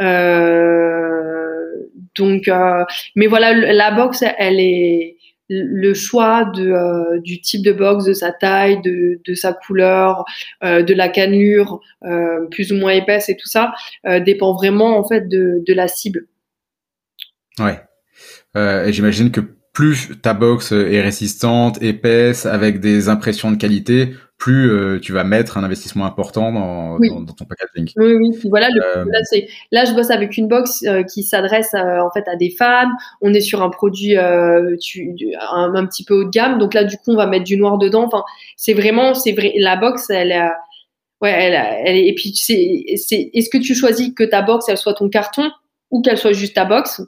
Euh, 0.00 0.91
donc, 2.16 2.48
euh, 2.48 2.84
mais 3.16 3.26
voilà, 3.26 3.52
la 3.52 3.90
box, 3.90 4.24
elle 4.38 4.60
est 4.60 5.16
le 5.52 5.94
choix 5.94 6.50
euh, 6.58 7.20
du 7.20 7.40
type 7.40 7.62
de 7.62 7.72
box, 7.72 8.04
de 8.04 8.12
sa 8.12 8.32
taille, 8.32 8.80
de, 8.82 9.34
sa 9.34 9.52
couleur, 9.52 10.24
euh, 10.64 10.82
de 10.82 10.94
la 10.94 11.08
cannelure, 11.08 11.80
euh, 12.04 12.46
plus 12.50 12.72
ou 12.72 12.76
moins 12.76 12.92
épaisse 12.92 13.28
et 13.28 13.36
tout 13.36 13.48
ça, 13.48 13.72
dépend 14.24 14.54
vraiment 14.54 14.98
en 14.98 15.06
fait 15.06 15.28
de, 15.28 15.62
de 15.66 15.74
la 15.74 15.88
cible. 15.88 16.26
Ouais. 17.58 17.80
et 18.56 18.92
j'imagine 18.92 19.30
que 19.30 19.40
plus 19.74 20.20
ta 20.20 20.34
box 20.34 20.72
est 20.72 21.00
résistante, 21.00 21.82
épaisse, 21.82 22.46
avec 22.46 22.80
des 22.80 23.08
impressions 23.08 23.50
de 23.50 23.56
qualité, 23.56 24.14
plus 24.42 24.72
euh, 24.72 24.98
tu 24.98 25.12
vas 25.12 25.22
mettre 25.22 25.56
un 25.56 25.62
investissement 25.62 26.04
important 26.04 26.50
dans, 26.50 26.98
dans, 26.98 27.32
ton 27.32 27.44
packaging. 27.44 27.92
Oui, 27.96 28.14
oui. 28.14 28.48
voilà, 28.50 28.70
le, 28.70 28.82
euh, 28.82 29.04
là, 29.04 29.20
là, 29.70 29.84
je 29.84 29.94
bosse 29.94 30.10
avec 30.10 30.36
une 30.36 30.48
box 30.48 30.82
euh, 30.82 31.04
qui 31.04 31.22
s'adresse 31.22 31.74
en 31.74 32.10
fait 32.10 32.26
à 32.26 32.34
des 32.34 32.50
femmes. 32.50 32.90
On 33.20 33.32
est 33.32 33.40
sur 33.40 33.62
un 33.62 33.70
produit 33.70 34.16
tu, 34.80 35.14
un, 35.52 35.74
un, 35.76 35.86
petit 35.86 36.04
peu 36.04 36.14
haut 36.14 36.24
de 36.24 36.30
gamme. 36.30 36.58
Donc 36.58 36.74
là, 36.74 36.82
du 36.82 36.96
coup, 36.96 37.12
on 37.12 37.16
va 37.16 37.28
mettre 37.28 37.44
du 37.44 37.56
noir 37.56 37.78
dedans. 37.78 38.02
Enfin, 38.02 38.24
c'est 38.56 38.72
vraiment, 38.72 39.14
c'est 39.14 39.30
vrai. 39.30 39.52
La 39.58 39.76
box, 39.76 40.10
elle, 40.10 40.32
ouais, 41.20 41.30
elle, 41.30 41.54
elle, 41.86 41.96
et 41.96 42.14
puis 42.16 42.34
c'est, 42.34 42.96
c'est, 42.96 43.30
est-ce 43.32 43.48
que 43.48 43.58
tu 43.58 43.76
choisis 43.76 44.12
que 44.12 44.24
ta 44.24 44.42
box, 44.42 44.68
elle 44.68 44.76
soit 44.76 44.94
ton 44.94 45.08
carton 45.08 45.52
ou 45.92 46.02
qu'elle 46.02 46.18
soit 46.18 46.32
juste 46.32 46.56
ta 46.56 46.64
box? 46.64 47.00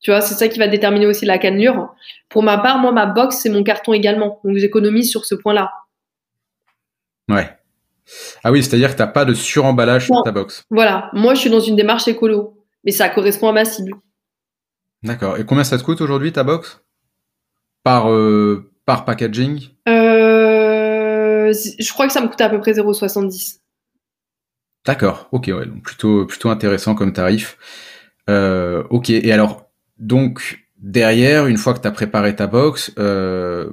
Tu 0.00 0.10
vois, 0.10 0.20
c'est 0.20 0.34
ça 0.34 0.48
qui 0.48 0.58
va 0.58 0.68
déterminer 0.68 1.06
aussi 1.06 1.24
la 1.24 1.38
cannelure. 1.38 1.88
Pour 2.28 2.42
ma 2.42 2.58
part, 2.58 2.78
moi, 2.78 2.92
ma 2.92 3.06
box, 3.06 3.38
c'est 3.38 3.48
mon 3.48 3.62
carton 3.62 3.94
également. 3.94 4.38
Donc, 4.44 4.58
j'économise 4.58 5.10
sur 5.10 5.24
ce 5.24 5.34
point-là. 5.34 5.70
Ouais. 7.28 7.50
Ah 8.42 8.50
oui, 8.50 8.62
c'est-à-dire 8.62 8.90
que 8.90 8.96
tu 8.96 9.02
n'as 9.02 9.08
pas 9.08 9.24
de 9.24 9.34
suremballage 9.34 10.06
sur 10.06 10.22
ta 10.22 10.32
box. 10.32 10.64
Voilà. 10.70 11.10
Moi, 11.12 11.34
je 11.34 11.40
suis 11.40 11.50
dans 11.50 11.60
une 11.60 11.76
démarche 11.76 12.08
écolo. 12.08 12.54
Mais 12.84 12.92
ça 12.92 13.08
correspond 13.08 13.48
à 13.48 13.52
ma 13.52 13.64
cible. 13.64 13.92
D'accord. 15.02 15.36
Et 15.36 15.44
combien 15.44 15.64
ça 15.64 15.76
te 15.78 15.82
coûte 15.82 16.00
aujourd'hui 16.00 16.32
ta 16.32 16.44
box? 16.44 16.80
Par, 17.82 18.10
euh, 18.10 18.70
par 18.86 19.04
packaging? 19.04 19.68
Euh, 19.88 21.52
Je 21.52 21.92
crois 21.92 22.06
que 22.06 22.12
ça 22.12 22.20
me 22.20 22.28
coûte 22.28 22.40
à 22.40 22.48
peu 22.48 22.60
près 22.60 22.72
0,70. 22.72 23.60
D'accord. 24.86 25.28
Ok, 25.32 25.48
ouais. 25.48 25.66
Donc 25.66 25.82
plutôt, 25.82 26.24
plutôt 26.24 26.48
intéressant 26.50 26.94
comme 26.94 27.12
tarif. 27.12 27.58
Euh, 28.30 28.84
ok. 28.90 29.10
Et 29.10 29.32
alors, 29.32 29.68
donc, 29.98 30.64
derrière, 30.78 31.46
une 31.46 31.58
fois 31.58 31.74
que 31.74 31.80
tu 31.80 31.88
as 31.88 31.92
préparé 31.92 32.34
ta 32.36 32.46
box, 32.46 32.90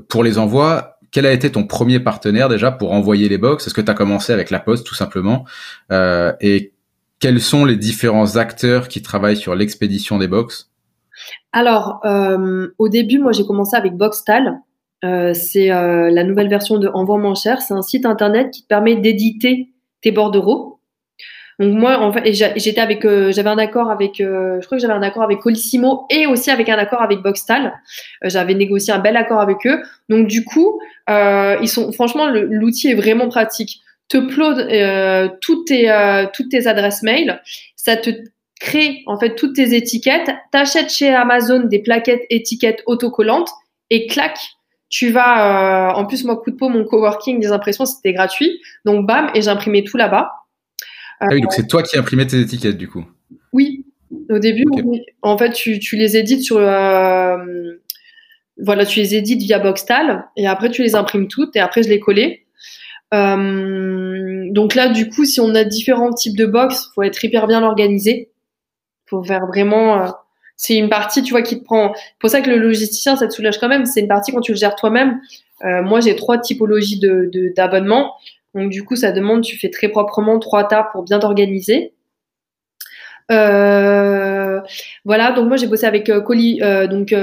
pour 0.09 0.23
les 0.23 0.37
envois, 0.37 0.94
quel 1.15 1.25
a 1.25 1.31
été 1.31 1.49
ton 1.49 1.63
premier 1.63 2.01
partenaire 2.01 2.49
déjà 2.49 2.73
pour 2.73 2.91
envoyer 2.91 3.29
les 3.29 3.37
box? 3.37 3.65
Est-ce 3.65 3.73
que 3.73 3.79
tu 3.79 3.89
as 3.89 3.93
commencé 3.93 4.33
avec 4.33 4.49
la 4.49 4.59
Poste 4.59 4.85
tout 4.85 4.95
simplement? 4.95 5.45
Euh, 5.89 6.33
Et 6.41 6.73
quels 7.21 7.39
sont 7.39 7.63
les 7.63 7.77
différents 7.77 8.35
acteurs 8.35 8.89
qui 8.89 9.01
travaillent 9.01 9.37
sur 9.37 9.55
l'expédition 9.55 10.17
des 10.17 10.27
box? 10.27 10.69
Alors, 11.53 12.01
euh, 12.03 12.67
au 12.77 12.89
début, 12.89 13.19
moi 13.19 13.31
j'ai 13.31 13.45
commencé 13.45 13.77
avec 13.77 13.93
Boxtal. 13.93 14.59
c'est 15.01 15.69
la 15.69 16.23
nouvelle 16.25 16.49
version 16.49 16.79
de 16.79 16.89
Envoi 16.89 17.17
moins 17.17 17.33
cher. 17.33 17.61
C'est 17.61 17.73
un 17.73 17.81
site 17.81 18.05
internet 18.05 18.51
qui 18.51 18.63
te 18.63 18.67
permet 18.67 18.97
d'éditer 18.97 19.69
tes 20.01 20.11
bordereaux. 20.11 20.74
Donc 21.59 21.73
moi, 21.73 21.99
en 21.99 22.11
fait, 22.11 22.33
j'étais 22.33 22.81
avec, 22.81 23.05
euh, 23.05 23.31
j'avais 23.31 23.49
un 23.49 23.57
accord 23.57 23.89
avec, 23.89 24.19
euh, 24.19 24.59
je 24.59 24.65
crois 24.65 24.77
que 24.77 24.81
j'avais 24.81 24.93
un 24.93 25.01
accord 25.01 25.23
avec 25.23 25.39
Colissimo 25.39 26.05
et 26.09 26.27
aussi 26.27 26.51
avec 26.51 26.67
un 26.67 26.77
accord 26.77 27.01
avec 27.01 27.19
Boxtal. 27.19 27.73
Euh, 28.23 28.29
j'avais 28.29 28.55
négocié 28.55 28.93
un 28.93 28.99
bel 28.99 29.15
accord 29.15 29.39
avec 29.39 29.65
eux. 29.65 29.81
Donc 30.09 30.27
du 30.27 30.43
coup, 30.43 30.79
ils 31.07 31.69
sont, 31.69 31.91
franchement, 31.93 32.27
l'outil 32.27 32.89
est 32.89 32.95
vraiment 32.95 33.29
pratique. 33.29 33.79
Te 34.07 34.17
upload 34.17 34.67
toutes 35.41 35.67
tes, 35.67 36.25
toutes 36.33 36.49
tes 36.49 36.67
adresses 36.67 37.01
mail, 37.01 37.41
ça 37.75 37.97
te 37.97 38.09
crée 38.59 39.01
en 39.07 39.17
fait 39.17 39.35
toutes 39.35 39.55
tes 39.55 39.75
étiquettes. 39.75 40.29
T'achètes 40.51 40.91
chez 40.91 41.13
Amazon 41.13 41.61
des 41.61 41.79
plaquettes 41.79 42.25
étiquettes 42.29 42.83
autocollantes 42.85 43.49
et 43.89 44.07
clac, 44.07 44.37
tu 44.89 45.09
vas. 45.09 45.95
en 45.95 46.05
plus, 46.05 46.23
moi, 46.23 46.35
coup 46.37 46.51
de 46.51 46.55
peau, 46.55 46.69
mon 46.69 46.83
coworking 46.83 47.39
des 47.39 47.51
impressions, 47.51 47.85
c'était 47.85 48.13
gratuit. 48.13 48.59
Donc 48.83 49.07
bam, 49.07 49.31
et 49.33 49.41
j'imprimais 49.41 49.83
tout 49.83 49.97
là-bas. 49.97 50.44
Ah 51.19 51.27
oui, 51.31 51.41
donc 51.41 51.53
c'est 51.53 51.67
toi 51.67 51.83
qui 51.83 51.97
imprimais 51.97 52.27
tes 52.27 52.39
étiquettes 52.39 52.77
du 52.77 52.87
coup. 52.87 53.05
Oui, 53.53 53.85
au 54.29 54.39
début, 54.39 54.65
en 55.21 55.37
fait, 55.37 55.51
tu, 55.51 55.79
tu, 55.79 55.95
les 55.95 56.17
édites 56.17 56.43
sur. 56.43 56.57
Euh, 56.57 57.37
voilà, 58.61 58.85
tu 58.85 58.99
les 58.99 59.15
édites 59.15 59.41
via 59.41 59.59
Boxtal 59.59 60.25
et 60.37 60.47
après 60.47 60.69
tu 60.69 60.81
les 60.81 60.95
imprimes 60.95 61.27
toutes 61.27 61.55
et 61.55 61.59
après 61.59 61.83
je 61.83 61.89
les 61.89 61.99
collais. 61.99 62.45
Euh, 63.13 64.45
donc 64.51 64.75
là, 64.75 64.89
du 64.89 65.09
coup, 65.09 65.25
si 65.25 65.39
on 65.39 65.53
a 65.55 65.63
différents 65.63 66.13
types 66.13 66.37
de 66.37 66.45
box, 66.45 66.91
faut 66.95 67.03
être 67.03 67.23
hyper 67.23 67.47
bien 67.47 67.63
organisé. 67.63 68.31
Faut 69.07 69.23
faire 69.23 69.45
vraiment. 69.47 70.03
Euh, 70.03 70.07
c'est 70.57 70.77
une 70.77 70.89
partie, 70.89 71.21
tu 71.21 71.31
vois, 71.31 71.41
qui 71.41 71.59
te 71.59 71.65
prend. 71.65 71.93
Pour 72.19 72.29
ça 72.29 72.41
que 72.41 72.49
le 72.49 72.57
logisticien, 72.57 73.17
ça 73.17 73.27
te 73.27 73.33
soulage 73.33 73.59
quand 73.59 73.67
même. 73.67 73.85
C'est 73.85 73.99
une 73.99 74.07
partie 74.07 74.31
quand 74.31 74.41
tu 74.41 74.53
le 74.53 74.57
gères 74.57 74.75
toi-même. 74.75 75.19
moi, 75.61 75.99
j'ai 75.99 76.15
trois 76.15 76.37
typologies 76.37 76.99
de 76.99 77.51
d'abonnement. 77.55 78.13
Donc 78.55 78.71
du 78.71 78.83
coup, 78.83 78.95
ça 78.95 79.11
demande, 79.11 79.43
tu 79.43 79.57
fais 79.57 79.69
très 79.69 79.89
proprement 79.89 80.39
trois 80.39 80.63
tas 80.63 80.87
pour 80.91 81.03
bien 81.03 81.19
t'organiser. 81.19 81.93
Euh, 83.31 84.61
voilà, 85.03 85.31
donc 85.31 85.47
moi 85.47 85.57
j'ai 85.57 85.67
bossé 85.67 85.85
avec 85.85 86.09
euh, 86.09 86.21
Coli, 86.21 86.59
euh, 86.61 86.87
donc 86.87 87.13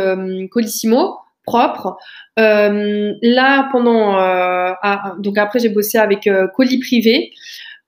Colissimo 0.50 1.18
propre. 1.44 1.96
là 2.36 3.68
pendant, 3.72 4.14
ah, 4.16 5.14
donc 5.18 5.38
après 5.38 5.58
j'ai 5.58 5.68
bossé 5.68 5.98
avec 5.98 6.28
Colis 6.54 6.78
privé. 6.78 7.32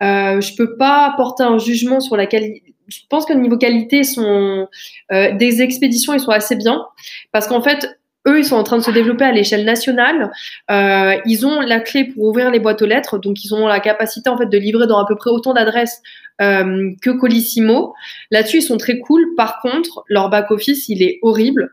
je 0.01 0.57
peux 0.57 0.77
pas 0.77 1.07
apporter 1.07 1.43
un 1.45 1.59
jugement 1.59 2.01
sur 2.01 2.17
la 2.17 2.27
qualité. 2.27 2.63
Je 2.89 3.01
pense 3.09 3.25
que 3.25 3.33
niveau 3.33 3.57
qualité, 3.57 4.05
sont 4.05 4.69
des 5.11 5.63
expéditions, 5.63 6.15
ils 6.15 6.21
sont 6.21 6.33
assez 6.33 6.57
bien 6.57 6.85
parce 7.33 7.47
qu'en 7.47 7.63
fait, 7.63 7.99
eux, 8.27 8.39
ils 8.39 8.45
sont 8.45 8.57
en 8.57 8.63
train 8.63 8.79
de 8.79 8.83
se 8.83 8.91
développer 8.91 9.25
à 9.25 9.33
l'échelle 9.33 9.65
nationale. 9.65 10.31
Euh, 10.71 11.15
ils 11.27 11.47
ont 11.47 11.61
la 11.61 11.81
clé 11.81 12.05
pour 12.05 12.25
ouvrir 12.25 12.51
les 12.51 12.59
boîtes 12.59 12.83
aux 12.83 12.87
lettres, 12.87 13.19
donc 13.19 13.45
ils 13.45 13.55
ont 13.55 13.67
la 13.67 13.81
capacité 13.81 14.31
en 14.31 14.39
fait 14.39 14.47
de 14.47 14.59
livrer 14.59 14.87
dans 14.87 14.99
à 14.99 15.07
peu 15.07 15.17
près 15.17 15.31
autant 15.31 15.53
d'adresses 15.53 16.01
euh, 16.41 16.91
que 17.01 17.11
Colissimo. 17.11 17.95
Là-dessus, 18.31 18.59
ils 18.59 18.63
sont 18.63 18.77
très 18.77 18.99
cool. 18.99 19.35
Par 19.37 19.61
contre, 19.61 20.05
leur 20.09 20.31
back 20.31 20.51
office, 20.51 20.89
il 20.89 21.03
est 21.03 21.19
horrible 21.23 21.71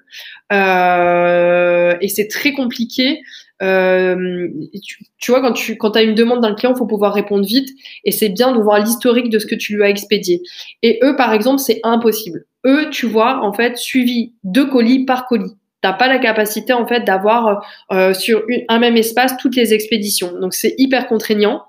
euh, 0.52 1.96
et 2.02 2.08
c'est 2.08 2.28
très 2.28 2.54
compliqué. 2.54 3.22
Euh, 3.64 4.48
tu, 5.20 5.32
vois, 5.32 5.42
quand 5.42 5.54
tu 5.54 5.78
quand 5.78 5.96
as 5.96 6.02
une 6.02 6.16
demande 6.16 6.42
d'un 6.42 6.56
client, 6.56 6.74
il 6.74 6.78
faut 6.78 6.88
pouvoir 6.88 7.14
répondre 7.14 7.46
vite 7.46 7.70
et 8.04 8.12
c'est 8.12 8.30
bien 8.30 8.52
de 8.52 8.60
voir 8.60 8.80
l'historique 8.80 9.30
de 9.30 9.40
ce 9.40 9.46
que 9.46 9.56
tu 9.56 9.76
lui 9.76 9.84
as 9.84 9.90
expédié. 9.90 10.42
Et 10.82 11.00
eux, 11.04 11.16
par 11.16 11.32
exemple, 11.34 11.60
c'est 11.60 11.80
impossible. 11.84 12.46
Eux, 12.66 12.90
tu 12.92 13.08
vois, 13.08 13.44
en 13.44 13.54
fait, 13.54 13.78
suivi 13.78 14.34
deux 14.44 14.68
colis 14.68 15.06
par 15.06 15.28
colis 15.28 15.56
t'as 15.82 15.94
pas 15.94 16.08
la 16.08 16.20
capacité 16.20 16.74
en 16.74 16.86
fait 16.86 17.02
d'avoir 17.02 17.66
euh, 17.92 18.14
sur 18.14 18.44
un 18.70 18.80
même 18.80 18.98
espace 18.98 19.36
toutes 19.38 19.56
les 19.56 19.74
expéditions. 19.74 20.40
Donc 20.40 20.54
c'est 20.54 20.76
hyper 20.78 21.08
contraignant. 21.08 21.64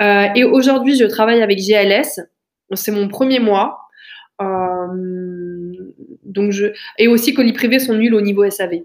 Euh, 0.00 0.26
et 0.34 0.44
aujourd'hui, 0.44 0.96
je 0.96 1.04
travaille 1.04 1.42
avec 1.42 1.58
GLS. 1.58 2.20
C'est 2.74 2.92
mon 2.92 3.08
premier 3.08 3.38
mois. 3.38 3.78
Euh, 4.40 4.86
donc 6.24 6.52
je 6.52 6.66
et 6.98 7.08
aussi 7.08 7.34
colis 7.34 7.52
privés 7.52 7.78
sont 7.78 7.94
nuls 7.94 8.14
au 8.14 8.20
niveau 8.20 8.48
SAV. 8.48 8.82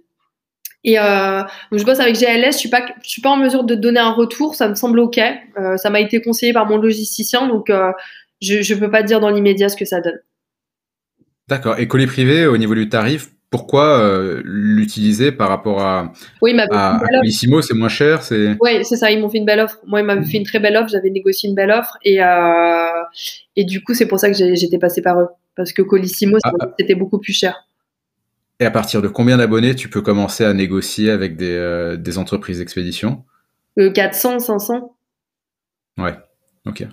Et 0.84 1.00
euh, 1.00 1.42
donc 1.72 1.80
je 1.80 1.86
bosse 1.86 2.00
avec 2.00 2.16
GLS. 2.16 2.54
Je 2.54 2.58
suis 2.58 2.70
pas 2.70 2.86
je 3.04 3.10
suis 3.10 3.22
pas 3.22 3.30
en 3.30 3.38
mesure 3.38 3.64
de 3.64 3.76
donner 3.76 4.00
un 4.00 4.12
retour. 4.12 4.56
Ça 4.56 4.68
me 4.68 4.76
semble 4.76 5.00
ok. 5.00 5.20
Euh, 5.58 5.78
ça 5.78 5.90
m'a 5.90 6.00
été 6.00 6.22
conseillé 6.22 6.54
par 6.54 6.68
mon 6.68 6.78
logisticien, 6.78 7.48
donc 7.48 7.70
euh, 7.70 7.92
je 8.42 8.62
je 8.62 8.76
peux 8.76 8.92
pas 8.92 9.02
dire 9.04 9.20
dans 9.20 9.30
l'immédiat 9.30 9.70
ce 9.70 9.78
que 9.78 9.86
ça 9.86 10.02
donne. 10.02 10.20
D'accord. 11.48 11.80
Et 11.80 11.88
colis 11.88 12.08
privé 12.08 12.46
au 12.46 12.58
niveau 12.58 12.76
du 12.76 12.90
tarif, 12.90 13.30
pourquoi 13.50 14.00
euh, 14.00 14.42
l'utiliser 14.44 15.32
par 15.32 15.50
rapport 15.50 15.82
à, 15.82 16.12
oui, 16.42 16.58
à, 16.72 17.00
c'est 17.30 17.74
moins 17.74 17.90
cher 17.90 18.22
c'est 18.24 18.56
Oui, 18.60 18.84
c'est 18.84 18.98
ça, 18.98 19.12
ils 19.12 19.22
m'ont 19.22 19.30
fait 19.30 19.38
une 19.38 19.46
belle 19.46 19.60
offre. 19.60 19.80
Moi, 19.86 20.02
ils 20.02 20.06
m'avaient 20.06 20.26
fait 20.26 20.38
une 20.38 20.44
très 20.44 20.60
belle 20.60 20.76
offre, 20.76 20.90
j'avais 20.90 21.10
négocié 21.10 21.50
une 21.50 21.56
belle 21.56 21.72
offre 21.72 21.98
et, 22.04 22.22
euh, 22.22 23.04
et 23.56 23.64
du 23.64 23.84
coup, 23.84 23.94
c'est 23.94 24.08
pour 24.08 24.20
ça 24.20 24.30
que 24.30 24.36
j'étais 24.36 24.80
passé 24.80 25.02
par 25.02 25.20
eux. 25.20 25.28
Parce 25.56 25.72
que 25.72 25.82
Colissimo, 25.82 26.38
ah, 26.44 26.52
ah. 26.60 26.74
c'était 26.78 26.96
beaucoup 26.96 27.20
plus 27.20 27.34
cher. 27.34 27.68
Et 28.60 28.66
à 28.66 28.72
partir 28.72 29.02
de 29.02 29.08
combien 29.08 29.38
d'abonnés 29.38 29.76
tu 29.76 29.90
peux 29.90 30.02
commencer 30.02 30.44
à 30.44 30.54
négocier 30.54 31.10
avec 31.10 31.36
des, 31.36 31.56
euh, 31.56 31.98
des 31.98 32.18
entreprises 32.18 32.60
d'expédition? 32.60 33.24
400, 33.78 34.40
500. 34.40 34.96
Ouais, 35.98 36.16
ok. 36.66 36.86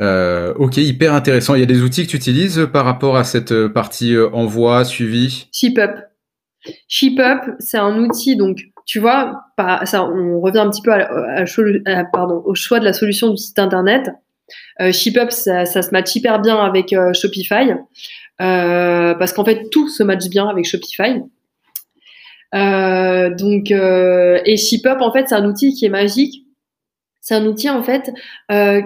Euh, 0.00 0.54
ok, 0.56 0.76
hyper 0.76 1.12
intéressant. 1.12 1.54
Il 1.54 1.60
y 1.60 1.62
a 1.62 1.66
des 1.66 1.82
outils 1.82 2.04
que 2.06 2.10
tu 2.10 2.16
utilises 2.16 2.68
par 2.72 2.84
rapport 2.84 3.16
à 3.16 3.24
cette 3.24 3.52
euh, 3.52 3.68
partie 3.68 4.14
euh, 4.14 4.30
envoi, 4.32 4.84
suivi? 4.84 5.48
ShipUp. 5.52 5.90
ShipUp, 6.86 7.56
c'est 7.58 7.78
un 7.78 7.98
outil, 7.98 8.36
donc 8.36 8.58
tu 8.84 9.00
vois, 9.00 9.42
ça, 9.84 10.04
on 10.04 10.40
revient 10.40 10.58
un 10.60 10.70
petit 10.70 10.82
peu 10.82 10.92
à, 10.92 12.04
pardon, 12.04 12.42
au 12.44 12.54
choix 12.54 12.80
de 12.80 12.84
la 12.84 12.92
solution 12.92 13.30
du 13.30 13.36
site 13.36 13.58
internet. 13.58 14.10
Euh, 14.80 14.92
ShipUp, 14.92 15.30
ça, 15.30 15.66
ça, 15.66 15.82
se 15.82 15.90
match 15.90 16.14
hyper 16.16 16.40
bien 16.40 16.56
avec 16.56 16.94
Shopify, 17.12 17.74
parce 18.38 19.32
qu'en 19.34 19.44
fait, 19.44 19.68
tout 19.70 19.88
se 19.88 20.02
match 20.02 20.26
bien 20.28 20.48
avec 20.48 20.64
Shopify. 20.64 21.20
donc, 22.52 23.70
et 23.70 24.56
ShipUp, 24.56 25.00
en 25.00 25.12
fait, 25.12 25.28
c'est 25.28 25.34
un 25.34 25.44
outil 25.44 25.74
qui 25.74 25.84
est 25.84 25.90
magique. 25.90 26.47
C'est 27.28 27.34
un 27.34 27.44
outil, 27.44 27.68
en 27.68 27.82
fait, 27.82 28.10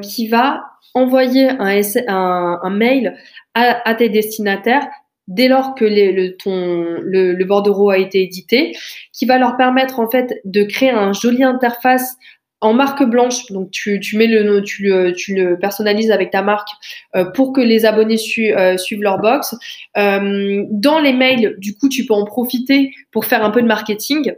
qui 0.03 0.27
va 0.27 0.65
envoyer 0.95 1.49
un, 1.49 2.71
mail 2.71 3.17
à, 3.55 3.95
tes 3.95 4.09
destinataires 4.09 4.87
dès 5.29 5.47
lors 5.47 5.77
que 5.77 5.85
le, 5.85 6.37
ton, 6.37 6.99
le, 7.01 7.45
bordereau 7.45 7.91
a 7.91 7.99
été 7.99 8.21
édité, 8.23 8.77
qui 9.13 9.25
va 9.25 9.39
leur 9.39 9.57
permettre 9.57 10.01
en 10.01 10.11
fait 10.11 10.41
de 10.45 10.65
créer 10.65 10.91
un 10.91 11.13
joli 11.13 11.45
interface 11.45 12.17
en 12.61 12.75
marque 12.75 13.03
blanche, 13.03 13.51
donc 13.51 13.71
tu, 13.73 14.01
mets 14.15 14.29
le 14.29 14.63
tu 14.63 14.93
tu 15.17 15.35
le 15.35 15.59
personnalises 15.59 16.13
avec 16.13 16.31
ta 16.31 16.43
marque 16.43 16.69
euh, 17.17 17.25
pour 17.25 17.53
que 17.53 17.61
les 17.61 17.85
abonnés 17.85 18.17
euh, 18.39 18.77
suivent 18.77 19.03
leur 19.03 19.19
box. 19.19 19.57
Euh, 19.99 20.65
dans 20.71 20.99
les 20.99 21.13
mails, 21.13 21.57
du 21.59 21.77
coup, 21.77 21.89
tu 21.89 22.07
peux 22.07 22.15
en 22.15 22.25
profiter 22.25 22.93
pour 23.11 23.27
faire 23.27 23.45
un 23.45 23.51
peu 23.51 23.61
de 23.61 23.67
marketing, 23.67 24.33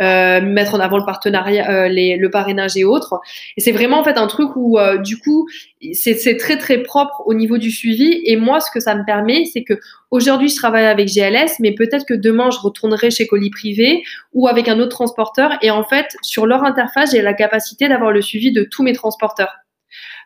euh, 0.00 0.40
mettre 0.40 0.74
en 0.74 0.80
avant 0.80 0.98
le 0.98 1.04
partenariat, 1.04 1.70
euh, 1.70 1.88
les, 1.88 2.16
le 2.16 2.30
parrainage 2.30 2.76
et 2.76 2.84
autres. 2.84 3.18
Et 3.56 3.60
c'est 3.60 3.72
vraiment 3.72 3.98
en 3.98 4.04
fait 4.04 4.18
un 4.18 4.26
truc 4.26 4.50
où 4.56 4.78
euh, 4.78 4.98
du 4.98 5.18
coup 5.18 5.48
c'est 5.92 6.36
très 6.36 6.58
très 6.58 6.82
propre 6.82 7.22
au 7.26 7.34
niveau 7.34 7.56
du 7.58 7.70
suivi. 7.70 8.20
Et 8.24 8.36
moi, 8.36 8.60
ce 8.60 8.70
que 8.70 8.80
ça 8.80 8.94
me 8.94 9.04
permet, 9.04 9.44
c'est 9.46 9.64
que 9.64 9.74
aujourd'hui 10.10 10.48
je 10.48 10.56
travaille 10.56 10.86
avec 10.86 11.08
GLS, 11.08 11.56
mais 11.60 11.72
peut-être 11.72 12.04
que 12.06 12.14
demain 12.14 12.50
je 12.50 12.58
retournerai 12.58 13.10
chez 13.10 13.26
Colis 13.26 13.50
Privé 13.50 14.02
ou 14.34 14.46
avec 14.48 14.68
un 14.68 14.78
autre 14.78 14.90
transporteur. 14.90 15.52
Et 15.62 15.70
en 15.70 15.84
fait, 15.84 16.16
sur 16.22 16.46
leur 16.46 16.64
interface, 16.64 17.12
j'ai 17.12 17.22
la 17.22 17.34
capacité 17.34 17.88
d'avoir 17.88 18.12
le 18.12 18.20
suivi 18.20 18.52
de 18.52 18.64
tous 18.64 18.82
mes 18.82 18.92
transporteurs. 18.92 19.54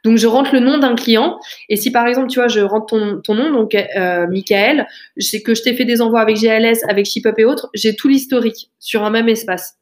Donc, 0.04 0.18
je 0.18 0.26
rentre 0.26 0.52
le 0.52 0.60
nom 0.60 0.78
d'un 0.78 0.94
client. 0.94 1.38
Et 1.68 1.76
si, 1.76 1.90
par 1.90 2.06
exemple, 2.06 2.28
tu 2.28 2.40
vois, 2.40 2.48
je 2.48 2.60
rentre 2.60 2.86
ton, 2.86 3.20
ton 3.20 3.34
nom, 3.34 3.50
donc 3.52 3.74
euh, 3.74 4.26
Michael, 4.26 4.86
c'est 5.16 5.42
que 5.42 5.54
je 5.54 5.62
t'ai 5.62 5.74
fait 5.74 5.84
des 5.84 6.02
envois 6.02 6.20
avec 6.20 6.36
GLS, 6.36 6.84
avec 6.88 7.06
ShipUp 7.06 7.38
et 7.38 7.44
autres, 7.44 7.70
j'ai 7.74 7.94
tout 7.94 8.08
l'historique 8.08 8.70
sur 8.78 9.04
un 9.04 9.10
même 9.10 9.28
espace. 9.28 9.78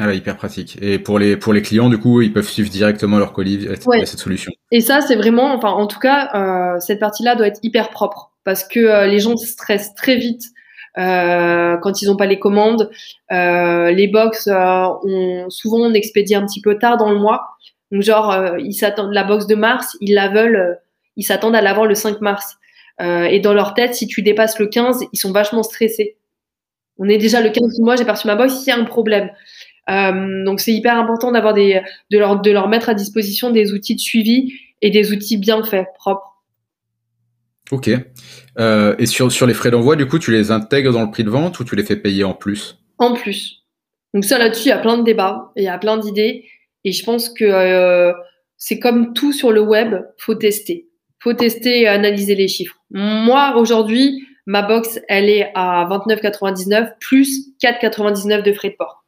Ah 0.00 0.12
hyper 0.14 0.36
pratique. 0.36 0.78
Et 0.80 0.98
pour 1.00 1.18
les, 1.18 1.36
pour 1.36 1.52
les 1.52 1.60
clients, 1.60 1.88
du 1.88 1.98
coup, 1.98 2.22
ils 2.22 2.32
peuvent 2.32 2.48
suivre 2.48 2.70
directement 2.70 3.18
leur 3.18 3.32
colis 3.32 3.66
avec 3.66 3.82
cette 4.06 4.20
solution. 4.20 4.52
Et 4.70 4.80
ça, 4.80 5.00
c'est 5.00 5.16
vraiment, 5.16 5.52
enfin, 5.52 5.70
en 5.70 5.88
tout 5.88 5.98
cas, 5.98 6.30
euh, 6.34 6.78
cette 6.78 7.00
partie-là 7.00 7.34
doit 7.34 7.48
être 7.48 7.58
hyper 7.64 7.90
propre 7.90 8.30
parce 8.44 8.62
que 8.62 8.78
euh, 8.78 9.06
les 9.06 9.18
gens 9.18 9.36
stressent 9.36 9.94
très 9.94 10.14
vite 10.14 10.44
euh, 10.98 11.76
quand 11.78 12.00
ils 12.00 12.06
n'ont 12.06 12.16
pas 12.16 12.26
les 12.26 12.38
commandes. 12.38 12.90
Les 13.30 14.08
box, 14.12 14.48
on, 14.48 15.46
souvent, 15.48 15.78
on 15.78 15.92
expédie 15.94 16.36
un 16.36 16.46
petit 16.46 16.60
peu 16.60 16.78
tard 16.78 16.96
dans 16.96 17.10
le 17.10 17.18
mois. 17.18 17.42
Donc 17.90 18.02
genre, 18.02 18.30
euh, 18.30 18.58
ils 18.58 18.74
s'attendent 18.74 19.12
la 19.12 19.24
box 19.24 19.46
de 19.46 19.54
mars, 19.54 19.96
ils 20.00 20.14
la 20.14 20.28
veulent, 20.28 20.56
euh, 20.56 20.74
ils 21.16 21.24
s'attendent 21.24 21.56
à 21.56 21.62
l'avoir 21.62 21.86
le 21.86 21.94
5 21.94 22.20
mars. 22.20 22.56
Euh, 23.00 23.24
et 23.24 23.40
dans 23.40 23.54
leur 23.54 23.74
tête, 23.74 23.94
si 23.94 24.06
tu 24.06 24.22
dépasses 24.22 24.58
le 24.58 24.66
15, 24.66 25.04
ils 25.12 25.18
sont 25.18 25.32
vachement 25.32 25.62
stressés. 25.62 26.16
On 26.98 27.08
est 27.08 27.18
déjà 27.18 27.40
le 27.40 27.50
15 27.50 27.78
mois, 27.80 27.96
j'ai 27.96 28.04
perçu 28.04 28.26
ma 28.26 28.34
box, 28.34 28.62
il 28.66 28.68
y 28.68 28.72
a 28.72 28.76
un 28.76 28.84
problème. 28.84 29.30
donc 30.44 30.60
c'est 30.60 30.72
hyper 30.72 30.98
important 30.98 31.30
d'avoir 31.30 31.54
des, 31.54 31.80
de 32.10 32.18
leur, 32.18 32.40
de 32.40 32.50
leur 32.50 32.68
mettre 32.68 32.88
à 32.88 32.94
disposition 32.94 33.50
des 33.50 33.72
outils 33.72 33.94
de 33.94 34.00
suivi 34.00 34.52
et 34.82 34.90
des 34.90 35.12
outils 35.12 35.38
bien 35.38 35.62
faits, 35.62 35.86
propres. 35.94 36.42
Ok. 37.70 37.88
Et 37.88 39.06
sur, 39.06 39.30
sur 39.30 39.46
les 39.46 39.54
frais 39.54 39.70
d'envoi, 39.70 39.94
du 39.94 40.06
coup, 40.06 40.18
tu 40.18 40.32
les 40.32 40.50
intègres 40.50 40.92
dans 40.92 41.02
le 41.02 41.10
prix 41.10 41.22
de 41.22 41.30
vente 41.30 41.60
ou 41.60 41.64
tu 41.64 41.76
les 41.76 41.84
fais 41.84 41.96
payer 41.96 42.24
en 42.24 42.34
plus? 42.34 42.78
En 42.98 43.14
plus. 43.14 43.64
Donc 44.12 44.24
ça, 44.24 44.38
là-dessus, 44.38 44.66
il 44.66 44.70
y 44.70 44.72
a 44.72 44.78
plein 44.78 44.98
de 44.98 45.04
débats, 45.04 45.52
il 45.54 45.62
y 45.62 45.68
a 45.68 45.78
plein 45.78 45.98
d'idées. 45.98 46.44
Et 46.88 46.92
je 46.92 47.04
pense 47.04 47.28
que 47.28 47.44
euh, 47.44 48.14
c'est 48.56 48.78
comme 48.78 49.12
tout 49.12 49.34
sur 49.34 49.52
le 49.52 49.60
web, 49.60 49.94
faut 50.16 50.34
tester. 50.34 50.88
Faut 51.22 51.34
tester 51.34 51.82
et 51.82 51.86
analyser 51.86 52.34
les 52.34 52.48
chiffres. 52.48 52.76
Moi, 52.88 53.56
aujourd'hui, 53.56 54.26
ma 54.46 54.62
box, 54.62 54.98
elle 55.06 55.28
est 55.28 55.52
à 55.54 55.86
29,99 55.90 56.92
plus 56.98 57.50
4,99 57.62 58.42
de 58.42 58.52
frais 58.54 58.70
de 58.70 58.76
port. 58.76 59.04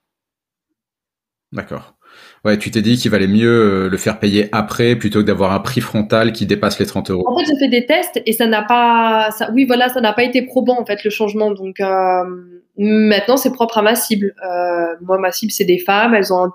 D'accord. 1.52 1.94
Ouais, 2.42 2.56
tu 2.56 2.70
t'es 2.70 2.80
dit 2.80 2.96
qu'il 2.96 3.10
valait 3.10 3.26
mieux 3.26 3.50
euh, 3.50 3.88
le 3.90 3.96
faire 3.98 4.18
payer 4.18 4.48
après 4.52 4.96
plutôt 4.96 5.20
que 5.20 5.26
d'avoir 5.26 5.52
un 5.52 5.60
prix 5.60 5.82
frontal 5.82 6.32
qui 6.32 6.46
dépasse 6.46 6.78
les 6.78 6.86
30 6.86 7.10
euros. 7.10 7.28
En 7.28 7.38
fait, 7.38 7.44
j'ai 7.44 7.58
fait 7.58 7.68
des 7.68 7.84
tests 7.84 8.22
et 8.24 8.32
ça 8.32 8.46
n'a 8.46 8.62
pas, 8.62 9.30
ça, 9.30 9.50
oui, 9.52 9.66
voilà, 9.66 9.90
ça 9.90 10.00
n'a 10.00 10.14
pas 10.14 10.24
été 10.24 10.40
probant 10.42 10.80
en 10.80 10.86
fait 10.86 11.04
le 11.04 11.10
changement. 11.10 11.50
Donc 11.50 11.80
euh, 11.80 12.24
maintenant, 12.78 13.36
c'est 13.36 13.52
propre 13.52 13.76
à 13.76 13.82
ma 13.82 13.94
cible. 13.94 14.34
Euh, 14.42 14.94
moi, 15.02 15.18
ma 15.18 15.32
cible, 15.32 15.52
c'est 15.52 15.66
des 15.66 15.78
femmes. 15.78 16.14
Elles 16.14 16.32
ont, 16.32 16.50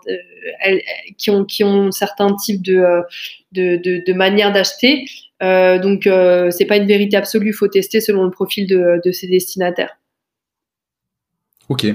elles, 0.62 0.82
qui 1.20 1.30
ont, 1.30 1.46
qui 1.46 1.64
ont 1.64 1.92
certains 1.92 2.34
types 2.36 2.64
de, 2.64 3.04
de, 3.52 3.76
de, 3.76 4.04
de 4.04 4.14
manières 4.14 4.52
d'acheter. 4.52 5.06
Euh, 5.44 5.78
donc, 5.78 6.10
c'est 6.52 6.66
pas 6.66 6.78
une 6.78 6.88
vérité 6.88 7.16
absolue. 7.16 7.50
Il 7.50 7.54
faut 7.54 7.68
tester 7.68 8.02
selon 8.02 8.24
le 8.24 8.32
profil 8.32 8.66
de, 8.66 9.00
de 9.06 9.12
ses 9.12 9.28
destinataires. 9.28 10.00
Ok. 11.70 11.86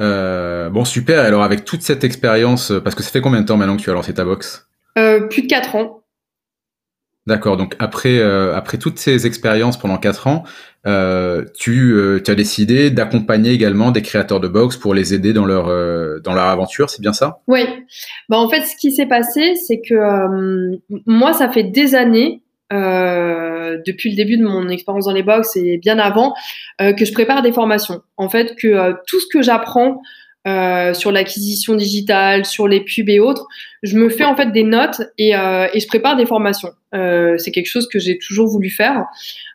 Euh, 0.00 0.70
bon, 0.70 0.84
super. 0.84 1.24
Alors, 1.24 1.42
avec 1.42 1.64
toute 1.64 1.82
cette 1.82 2.04
expérience, 2.04 2.72
parce 2.82 2.94
que 2.94 3.02
ça 3.02 3.10
fait 3.10 3.20
combien 3.20 3.40
de 3.40 3.46
temps 3.46 3.56
maintenant 3.56 3.76
que 3.76 3.82
tu 3.82 3.90
as 3.90 3.94
lancé 3.94 4.14
ta 4.14 4.24
box? 4.24 4.68
Euh, 4.96 5.20
Plus 5.28 5.42
de 5.42 5.46
4 5.48 5.76
ans. 5.76 6.02
D'accord. 7.26 7.58
Donc, 7.58 7.76
après, 7.78 8.18
euh, 8.18 8.56
après 8.56 8.78
toutes 8.78 8.98
ces 8.98 9.26
expériences 9.26 9.78
pendant 9.78 9.98
4 9.98 10.28
ans, 10.28 10.44
euh, 10.86 11.44
tu, 11.58 11.92
euh, 11.92 12.22
tu, 12.24 12.30
as 12.30 12.34
décidé 12.34 12.90
d'accompagner 12.90 13.50
également 13.50 13.90
des 13.90 14.00
créateurs 14.00 14.40
de 14.40 14.48
box 14.48 14.76
pour 14.78 14.94
les 14.94 15.12
aider 15.12 15.34
dans 15.34 15.44
leur, 15.44 15.68
euh, 15.68 16.20
dans 16.20 16.32
leur 16.32 16.46
aventure. 16.46 16.88
C'est 16.88 17.02
bien 17.02 17.12
ça? 17.12 17.40
Oui. 17.46 17.60
Bah, 18.30 18.38
en 18.38 18.48
fait, 18.48 18.62
ce 18.62 18.76
qui 18.76 18.92
s'est 18.92 19.06
passé, 19.06 19.56
c'est 19.56 19.80
que 19.86 20.78
moi, 21.06 21.34
ça 21.34 21.50
fait 21.50 21.64
des 21.64 21.94
années 21.94 22.42
euh, 22.72 23.47
depuis 23.84 24.10
le 24.10 24.16
début 24.16 24.36
de 24.36 24.44
mon 24.44 24.68
expérience 24.68 25.06
dans 25.06 25.12
les 25.12 25.22
box 25.22 25.56
et 25.56 25.78
bien 25.78 25.98
avant, 25.98 26.34
euh, 26.80 26.92
que 26.92 27.04
je 27.04 27.12
prépare 27.12 27.42
des 27.42 27.52
formations. 27.52 28.02
En 28.16 28.28
fait, 28.28 28.56
que 28.56 28.68
euh, 28.68 28.92
tout 29.06 29.20
ce 29.20 29.26
que 29.26 29.42
j'apprends 29.42 30.00
sur 30.94 31.12
l'acquisition 31.12 31.74
digitale, 31.74 32.46
sur 32.46 32.68
les 32.68 32.80
pubs 32.80 33.10
et 33.10 33.20
autres, 33.20 33.46
je 33.82 33.98
me 33.98 34.08
fais 34.08 34.24
en 34.24 34.34
fait 34.34 34.50
des 34.50 34.62
notes 34.62 35.02
et, 35.18 35.32
et 35.32 35.80
je 35.80 35.86
prépare 35.86 36.16
des 36.16 36.24
formations. 36.24 36.70
c'est 36.90 37.50
quelque 37.52 37.66
chose 37.66 37.86
que 37.86 37.98
j'ai 37.98 38.16
toujours 38.16 38.48
voulu 38.48 38.70
faire. 38.70 39.04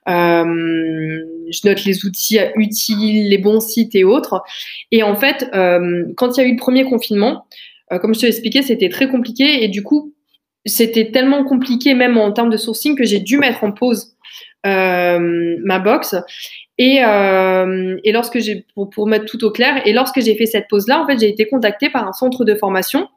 je 0.06 1.68
note 1.68 1.84
les 1.86 2.06
outils 2.06 2.38
utiles, 2.58 3.28
les 3.28 3.40
bons 3.40 3.60
sites 3.60 3.96
et 3.96 4.04
autres. 4.04 4.44
Et 4.92 5.02
en 5.02 5.16
fait, 5.16 5.50
quand 5.52 6.38
il 6.38 6.42
y 6.42 6.44
a 6.44 6.48
eu 6.48 6.52
le 6.52 6.58
premier 6.58 6.84
confinement, 6.84 7.48
comme 7.90 8.14
je 8.14 8.20
te 8.20 8.26
l'ai 8.28 8.32
expliqué, 8.32 8.62
c'était 8.62 8.90
très 8.90 9.10
compliqué 9.10 9.64
et 9.64 9.70
du 9.70 9.82
coup, 9.82 10.14
c'était 10.66 11.12
tellement 11.12 11.44
compliqué, 11.44 11.94
même 11.94 12.18
en 12.18 12.32
termes 12.32 12.50
de 12.50 12.58
sourcing, 12.58 12.98
que 12.98 13.04
j'ai 13.04 13.20
dû 13.20 13.38
mettre 13.38 13.64
en 13.64 13.72
pause 13.72 14.16
euh, 14.66 15.58
ma 15.64 15.80
box. 15.80 16.16
Et, 16.78 17.04
euh, 17.04 17.98
et 18.04 18.12
lorsque 18.12 18.40
j'ai, 18.40 18.66
pour, 18.74 18.90
pour, 18.90 19.08
mettre 19.08 19.26
tout 19.26 19.44
au 19.44 19.52
clair, 19.52 19.86
et 19.86 19.94
lorsque 19.94 20.22
j'ai 20.22 20.36
fait 20.36 20.46
cette 20.46 20.68
pause-là, 20.70 21.02
en 21.02 21.06
fait, 21.06 21.20
j'ai 21.20 21.30
été 21.30 21.48
contactée 21.48 21.90
par 21.90 22.08
un 22.08 22.14
centre 22.14 22.46
de 22.46 22.56
formation 22.56 23.08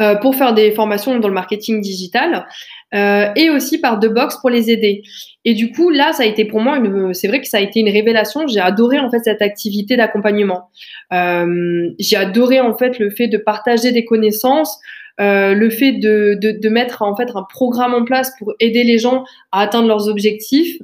euh, 0.00 0.14
pour 0.14 0.36
faire 0.36 0.54
des 0.54 0.70
formations 0.70 1.18
dans 1.18 1.26
le 1.26 1.34
marketing 1.34 1.80
digital 1.80 2.46
euh, 2.94 3.26
et 3.34 3.50
aussi 3.50 3.80
par 3.80 3.98
The 3.98 4.06
Box 4.06 4.36
pour 4.40 4.48
les 4.48 4.70
aider. 4.70 5.02
Et 5.44 5.54
du 5.54 5.72
coup, 5.72 5.90
là, 5.90 6.12
ça 6.12 6.22
a 6.22 6.26
été 6.26 6.44
pour 6.44 6.60
moi, 6.60 6.76
une, 6.76 7.14
c'est 7.14 7.26
vrai 7.26 7.40
que 7.40 7.48
ça 7.48 7.56
a 7.56 7.60
été 7.60 7.80
une 7.80 7.88
révélation. 7.88 8.46
J'ai 8.46 8.60
adoré 8.60 9.00
en 9.00 9.10
fait 9.10 9.18
cette 9.24 9.42
activité 9.42 9.96
d'accompagnement. 9.96 10.70
Euh, 11.12 11.90
j'ai 11.98 12.16
adoré 12.16 12.60
en 12.60 12.78
fait 12.78 13.00
le 13.00 13.10
fait 13.10 13.26
de 13.26 13.38
partager 13.38 13.90
des 13.90 14.04
connaissances, 14.04 14.78
euh, 15.20 15.52
le 15.54 15.68
fait 15.68 15.92
de, 15.92 16.38
de, 16.40 16.52
de, 16.52 16.68
mettre 16.68 17.02
en 17.02 17.16
fait 17.16 17.28
un 17.34 17.42
programme 17.42 17.92
en 17.92 18.04
place 18.04 18.32
pour 18.38 18.54
aider 18.60 18.84
les 18.84 18.98
gens 18.98 19.24
à 19.50 19.62
atteindre 19.62 19.88
leurs 19.88 20.08
objectifs, 20.08 20.76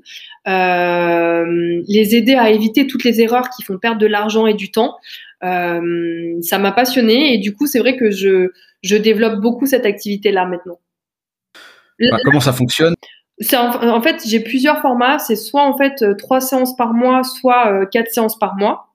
euh, 0.49 1.45
les 1.87 2.16
aider 2.16 2.35
à 2.35 2.51
éviter 2.51 2.89
toutes 2.89 3.05
les 3.05 3.20
erreurs 3.20 3.49
qui 3.51 3.62
font 3.62 3.78
perdre 3.78 3.99
de 3.99 4.07
l'argent 4.07 4.49
et 4.49 4.55
du 4.55 4.72
temps. 4.72 4.97
Euh, 5.45 6.37
ça 6.41 6.59
m'a 6.59 6.72
passionné 6.72 7.35
et 7.35 7.39
du 7.39 7.55
coup 7.55 7.68
c'est 7.68 7.78
vrai 7.78 7.97
que 7.97 8.11
je, 8.11 8.49
je 8.82 8.97
développe 8.97 9.41
beaucoup 9.41 9.66
cette 9.66 9.87
activité 9.87 10.32
là 10.32 10.47
maintenant. 10.47 10.80
Bah, 12.01 12.18
comment 12.24 12.41
ça 12.41 12.53
fonctionne? 12.53 12.95
En, 13.53 13.89
en, 13.89 14.03
fait 14.03 14.20
j'ai 14.26 14.41
plusieurs 14.41 14.80
formats. 14.80 15.20
C'est 15.20 15.37
soit 15.37 15.62
en 15.62 15.76
fait 15.78 16.05
trois 16.18 16.41
séances 16.41 16.74
par 16.74 16.93
mois, 16.93 17.22
soit 17.22 17.87
quatre 17.87 18.11
séances 18.11 18.37
par 18.37 18.57
mois. 18.57 18.89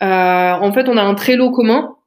en 0.00 0.72
fait 0.72 0.88
on 0.88 0.96
a 0.96 1.02
un 1.02 1.14
Trello 1.14 1.50
commun 1.50 1.97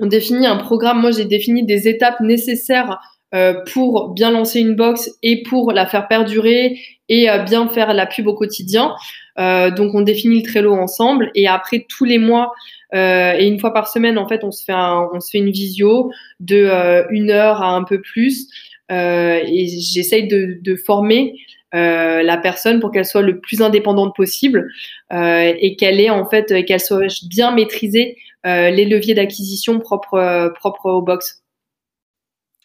on 0.00 0.06
définit 0.06 0.46
un 0.46 0.56
programme. 0.56 1.00
Moi, 1.00 1.10
j'ai 1.10 1.24
défini 1.24 1.64
des 1.64 1.88
étapes 1.88 2.20
nécessaires 2.20 2.98
euh, 3.34 3.54
pour 3.72 4.10
bien 4.14 4.30
lancer 4.30 4.60
une 4.60 4.74
box 4.74 5.10
et 5.22 5.42
pour 5.42 5.72
la 5.72 5.86
faire 5.86 6.08
perdurer 6.08 6.78
et 7.08 7.28
euh, 7.28 7.38
bien 7.38 7.68
faire 7.68 7.92
la 7.92 8.06
pub 8.06 8.26
au 8.26 8.34
quotidien. 8.34 8.94
Euh, 9.38 9.70
donc, 9.70 9.94
on 9.94 10.00
définit 10.00 10.42
le 10.42 10.48
Trello 10.48 10.72
ensemble 10.72 11.30
et 11.34 11.46
après 11.46 11.86
tous 11.88 12.04
les 12.04 12.18
mois 12.18 12.52
euh, 12.94 13.34
et 13.38 13.46
une 13.46 13.60
fois 13.60 13.74
par 13.74 13.88
semaine, 13.88 14.16
en 14.16 14.26
fait, 14.26 14.44
on 14.44 14.50
se 14.50 14.64
fait 14.64 14.72
un, 14.72 15.08
on 15.12 15.20
se 15.20 15.30
fait 15.30 15.38
une 15.38 15.50
visio 15.50 16.10
de 16.40 16.56
euh, 16.56 17.04
une 17.10 17.30
heure 17.30 17.62
à 17.62 17.74
un 17.74 17.84
peu 17.84 18.00
plus 18.00 18.48
et 18.90 19.66
j'essaye 19.66 20.28
de, 20.28 20.58
de, 20.62 20.74
former. 20.74 21.34
la 21.74 22.38
personne 22.38 22.80
pour 22.80 22.90
qu'elle 22.90 23.04
soit 23.04 23.20
le 23.20 23.38
plus 23.38 23.60
indépendante 23.60 24.16
possible 24.16 24.70
et 25.12 25.76
qu'elle 25.78 26.00
ait 26.00 26.08
en 26.08 26.24
fait 26.24 26.64
qu'elle 26.64 26.80
soit 26.80 27.06
bien 27.28 27.50
maîtrisée 27.50 28.16
euh, 28.16 28.27
les 28.70 28.84
leviers 28.84 29.14
d'acquisition 29.14 29.78
propres, 29.78 30.14
euh, 30.14 30.50
propres 30.50 30.90
aux 30.90 31.02
box. 31.02 31.42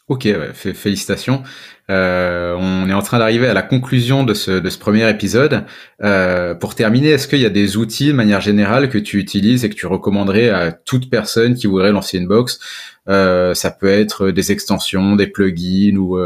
Ok, 0.09 0.27
félicitations. 0.51 1.43
Euh, 1.89 2.57
on 2.59 2.89
est 2.89 2.93
en 2.93 3.01
train 3.01 3.19
d'arriver 3.19 3.47
à 3.47 3.53
la 3.53 3.61
conclusion 3.61 4.25
de 4.25 4.33
ce, 4.33 4.51
de 4.51 4.69
ce 4.69 4.77
premier 4.77 5.09
épisode. 5.09 5.63
Euh, 6.03 6.55
pour 6.55 6.75
terminer, 6.75 7.11
est-ce 7.11 7.25
qu'il 7.25 7.39
y 7.39 7.45
a 7.45 7.49
des 7.49 7.77
outils 7.77 8.07
de 8.07 8.13
manière 8.13 8.41
générale 8.41 8.89
que 8.89 8.97
tu 8.97 9.17
utilises 9.17 9.63
et 9.63 9.69
que 9.69 9.75
tu 9.75 9.87
recommanderais 9.87 10.49
à 10.49 10.73
toute 10.73 11.09
personne 11.09 11.55
qui 11.55 11.67
voudrait 11.67 11.93
lancer 11.93 12.17
une 12.17 12.27
box? 12.27 12.59
Euh, 13.07 13.53
Ça 13.53 13.71
peut 13.71 13.87
être 13.87 14.29
des 14.29 14.51
extensions, 14.51 15.15
des 15.15 15.27
plugins 15.27 15.95
ou, 15.95 16.19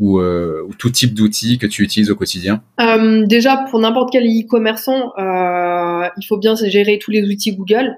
ou, 0.00 0.20
ou 0.20 0.74
tout 0.76 0.90
type 0.90 1.14
d'outils 1.14 1.58
que 1.58 1.68
tu 1.68 1.84
utilises 1.84 2.10
au 2.10 2.16
quotidien? 2.16 2.60
Déjà, 3.26 3.64
pour 3.70 3.78
n'importe 3.78 4.10
quel 4.10 4.24
e-commerçant, 4.24 5.12
il 5.16 6.26
faut 6.28 6.38
bien 6.38 6.56
gérer 6.56 6.98
tous 6.98 7.12
les 7.12 7.22
outils 7.22 7.54
Google. 7.54 7.94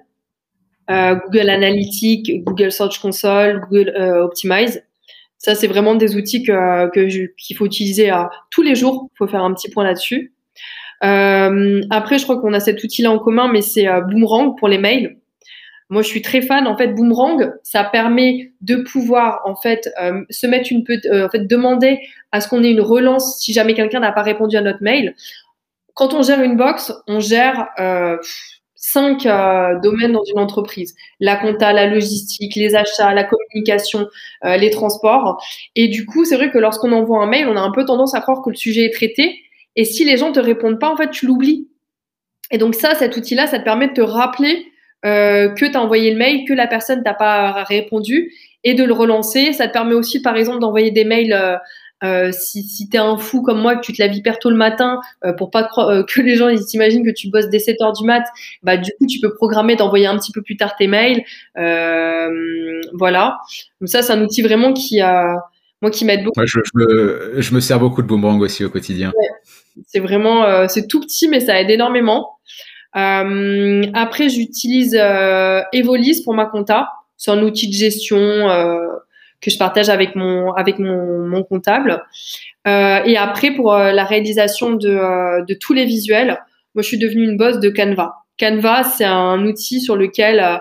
Google 0.89 1.51
Analytics, 1.51 2.45
Google 2.45 2.71
Search 2.71 3.01
Console, 3.01 3.61
Google 3.61 3.95
Optimize. 4.23 4.83
Ça, 5.45 5.55
c'est 5.55 5.67
vraiment 5.67 5.95
des 5.95 6.17
outils 6.17 6.43
que, 6.43 6.91
qu'il 7.37 7.57
faut 7.57 7.67
utiliser 7.67 8.09
à, 8.09 8.31
tous 8.51 8.63
les 8.63 8.75
jours. 8.75 9.09
Il 9.13 9.17
faut 9.19 9.27
faire 9.27 9.45
un 9.45 9.53
petit 9.53 9.71
point 9.71 9.85
là-dessus. 9.85 10.33
Euh, 11.05 11.83
après, 11.91 12.19
je 12.19 12.25
crois 12.25 12.41
qu'on 12.41 12.55
a 12.55 12.61
cet 12.61 12.83
outil-là 12.83 13.11
en 13.11 13.19
commun, 13.19 13.51
mais 13.53 13.61
c'est 13.61 13.87
euh, 13.87 14.01
Boomerang 14.01 14.57
pour 14.59 14.69
les 14.69 14.79
mails. 14.79 15.19
Moi, 15.91 16.01
je 16.01 16.09
suis 16.09 16.23
très 16.23 16.41
fan. 16.41 16.67
En 16.67 16.79
fait, 16.79 16.95
Boomerang, 16.95 17.53
ça 17.63 17.85
permet 17.85 18.53
de 18.63 18.77
pouvoir 18.77 19.43
en 19.45 19.55
fait 19.55 19.91
euh, 20.03 20.23
se 20.31 20.47
mettre 20.47 20.73
une 20.73 20.83
en 20.83 21.29
fait, 21.29 21.47
demander 21.47 21.99
à 22.33 22.41
ce 22.41 22.49
qu'on 22.49 22.65
ait 22.65 22.71
une 22.71 22.81
relance 22.81 23.39
si 23.39 23.53
jamais 23.53 23.75
quelqu'un 23.75 24.01
n'a 24.01 24.13
pas 24.13 24.23
répondu 24.23 24.57
à 24.57 24.63
notre 24.63 24.83
mail. 24.83 25.15
Quand 25.93 26.15
on 26.15 26.23
gère 26.23 26.41
une 26.41 26.57
box, 26.57 26.91
on 27.07 27.21
gère 27.21 27.69
cinq 28.87 29.25
domaines 29.83 30.13
dans 30.13 30.25
une 30.25 30.39
entreprise 30.39 30.95
la 31.21 31.37
compta, 31.37 31.73
la 31.73 31.87
logistique, 31.87 32.55
les 32.57 32.75
achats, 32.75 33.15
la 33.15 33.25
communication, 33.25 34.09
les 34.43 34.71
transports. 34.71 35.43
Et 35.75 35.89
du 35.89 36.05
coup, 36.05 36.25
c'est 36.25 36.37
vrai 36.37 36.51
que 36.51 36.59
lorsqu'on 36.59 36.93
envoie 36.93 37.23
un 37.23 37.27
mail, 37.27 37.49
on 37.49 37.57
a 37.57 37.61
un 37.61 37.71
peu 37.71 37.85
tendance 37.85 38.15
à 38.15 38.21
croire 38.21 38.43
que 38.43 38.51
le 38.51 38.57
sujet 38.57 38.85
est 38.85 38.93
traité 38.93 39.41
et 39.77 39.85
si 39.85 40.05
les 40.05 40.17
gens 40.17 40.33
te 40.33 40.41
répondent 40.41 40.79
pas, 40.79 40.91
en 40.91 40.97
fait, 40.97 41.11
tu 41.11 41.27
l'oublies. 41.27 41.69
Et 42.51 42.59
donc 42.59 42.75
ça, 42.75 42.95
cet 42.95 43.17
outil-là, 43.17 43.47
ça 43.47 43.59
te 43.59 43.65
permet 43.65 43.89
de 43.89 43.95
te 43.95 44.01
rappeler 44.01 44.67
euh, 45.05 45.49
que 45.51 45.67
tu 45.67 45.77
as 45.77 45.83
envoyé 45.83 46.11
le 46.11 46.17
mail, 46.17 46.45
que 46.47 46.53
la 46.53 46.67
personne 46.67 47.03
t'a 47.03 47.15
pas 47.15 47.65
répondu 47.65 48.33
et 48.63 48.75
de 48.75 48.85
le 48.85 48.93
relancer. 48.93 49.53
Ça 49.53 49.67
te 49.67 49.73
permet 49.73 49.95
aussi, 49.95 50.23
par 50.23 50.37
exemple, 50.37 50.61
d'envoyer 50.61 50.91
des 50.91 51.05
mails 51.05 51.59
euh, 52.05 52.29
euh, 52.29 52.33
si, 52.33 52.63
si 52.63 52.89
tu 52.89 52.97
es 52.97 53.01
un 53.01 53.17
fou 53.17 53.43
comme 53.43 53.61
moi, 53.61 53.77
que 53.77 53.81
tu 53.81 53.93
te 53.93 54.01
laves 54.01 54.15
hyper 54.15 54.39
tôt 54.39 54.51
le 54.51 54.57
matin 54.57 55.01
pour 55.39 55.51
pas 55.51 55.65
que 56.09 56.21
les 56.21 56.37
gens 56.37 56.49
ils 56.49 56.63
s'imaginent 56.63 57.05
que 57.05 57.13
tu 57.15 57.29
bosses 57.29 57.49
dès 57.49 57.59
7 57.59 57.81
heures 57.83 57.93
du 57.93 58.05
mat, 58.05 58.25
bah, 58.63 58.77
du 58.77 58.91
coup, 58.99 59.07
tu 59.07 59.21
peux 59.21 59.35
programmer 59.35 59.77
d'envoyer 59.77 60.07
un 60.07 60.17
petit 60.19 60.33
peu 60.33 60.43
plus 60.43 60.57
tard 60.57 60.77
tes 60.77 60.87
mails. 60.87 61.25
voilà. 62.93 63.39
Donc 63.81 63.89
ça, 63.89 64.03
c'est 64.03 64.13
un 64.13 64.23
outil 64.23 64.43
vraiment 64.43 64.73
qui 64.73 65.01
a 65.01 65.37
moi 65.85 65.91
qui 65.91 66.07
m'aide 66.07 66.25
beaucoup. 66.25 66.41
je, 66.47 66.59
me, 66.75 67.35
je, 67.37 67.55
me, 67.55 67.61
sers 67.61 67.79
beaucoup 67.79 68.01
de 68.01 68.07
boomerang 68.07 68.41
aussi 68.41 68.65
au 68.65 68.71
quotidien. 68.71 69.13
c'est 69.87 70.01
vraiment, 70.01 70.45
euh, 70.45 70.67
c'est 70.67 70.87
tout 70.87 71.01
petit, 71.01 71.29
mais 71.29 71.41
ça 71.41 71.61
aide 71.61 71.69
énormément. 71.69 72.39
Euh, 72.97 73.83
après, 73.93 74.31
j'utilise 74.31 74.97
euh, 74.99 75.61
Evolis 75.75 76.23
pour 76.25 76.33
ma 76.35 76.47
compta. 76.47 76.89
C'est 77.19 77.31
un 77.31 77.43
outil 77.43 77.69
de 77.69 77.75
gestion 77.75 78.19
euh, 78.19 78.79
que 79.45 79.51
je 79.51 79.59
partage 79.59 79.89
avec 79.89 80.15
mon, 80.17 80.53
avec 80.53 80.79
mon, 80.79 81.43
comptable. 81.45 82.03
et 82.67 83.17
après, 83.17 83.51
pour 83.51 83.75
la 83.75 84.05
réalisation 84.05 84.73
de, 84.73 85.45
de 85.45 85.55
tous 85.55 85.75
les 85.75 85.85
visuels, 85.85 86.39
moi, 86.75 86.83
je 86.83 86.89
suis 86.89 86.99
devenue 86.99 87.25
une 87.25 87.37
boss 87.37 87.61
de 87.61 87.71
Canva. 87.71 88.15
Canva, 88.39 88.85
c'est 88.85 89.05
un 89.05 89.45
outil 89.45 89.81
sur 89.81 89.97
lequel 89.97 90.61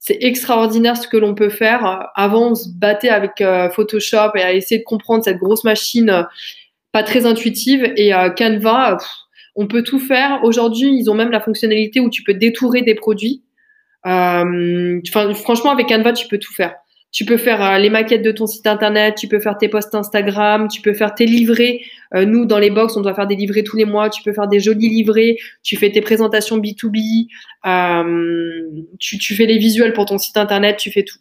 c'est 0.00 0.16
extraordinaire 0.22 0.96
ce 0.96 1.06
que 1.06 1.18
l'on 1.18 1.34
peut 1.34 1.50
faire. 1.50 2.08
Avant, 2.14 2.52
on 2.52 2.54
se 2.54 2.68
battait 2.74 3.10
avec 3.10 3.42
euh, 3.42 3.68
Photoshop 3.68 4.32
et 4.34 4.42
à 4.42 4.54
essayer 4.54 4.78
de 4.78 4.84
comprendre 4.84 5.22
cette 5.22 5.36
grosse 5.36 5.62
machine 5.62 6.08
euh, 6.08 6.22
pas 6.90 7.02
très 7.02 7.26
intuitive. 7.26 7.92
Et 7.96 8.14
euh, 8.14 8.30
Canva, 8.30 8.96
on 9.54 9.66
peut 9.68 9.82
tout 9.82 10.00
faire. 10.00 10.40
Aujourd'hui, 10.42 10.88
ils 10.88 11.10
ont 11.10 11.14
même 11.14 11.30
la 11.30 11.40
fonctionnalité 11.40 12.00
où 12.00 12.08
tu 12.08 12.22
peux 12.22 12.32
détourer 12.32 12.80
des 12.80 12.94
produits. 12.94 13.42
franchement, 14.02 15.70
avec 15.70 15.88
Canva, 15.88 16.14
tu 16.14 16.26
peux 16.28 16.38
tout 16.38 16.54
faire. 16.54 16.74
Tu 17.12 17.24
peux 17.24 17.36
faire 17.36 17.62
euh, 17.62 17.78
les 17.78 17.90
maquettes 17.90 18.22
de 18.22 18.30
ton 18.30 18.46
site 18.46 18.66
internet, 18.66 19.16
tu 19.18 19.26
peux 19.26 19.40
faire 19.40 19.58
tes 19.58 19.68
posts 19.68 19.94
Instagram, 19.94 20.68
tu 20.68 20.80
peux 20.80 20.94
faire 20.94 21.14
tes 21.14 21.26
livrets. 21.26 21.80
Euh, 22.14 22.24
nous, 22.24 22.44
dans 22.44 22.58
les 22.58 22.70
box, 22.70 22.96
on 22.96 23.00
doit 23.00 23.14
faire 23.14 23.26
des 23.26 23.36
livrets 23.36 23.62
tous 23.62 23.76
les 23.76 23.84
mois. 23.84 24.10
Tu 24.10 24.22
peux 24.22 24.32
faire 24.32 24.48
des 24.48 24.60
jolis 24.60 24.88
livrets. 24.88 25.36
Tu 25.62 25.76
fais 25.76 25.90
tes 25.90 26.00
présentations 26.00 26.58
B2B. 26.58 27.26
Euh, 27.66 28.84
tu, 28.98 29.18
tu, 29.18 29.34
fais 29.34 29.46
les 29.46 29.58
visuels 29.58 29.92
pour 29.92 30.06
ton 30.06 30.18
site 30.18 30.36
internet. 30.36 30.76
Tu 30.76 30.90
fais 30.90 31.04
tout. 31.04 31.18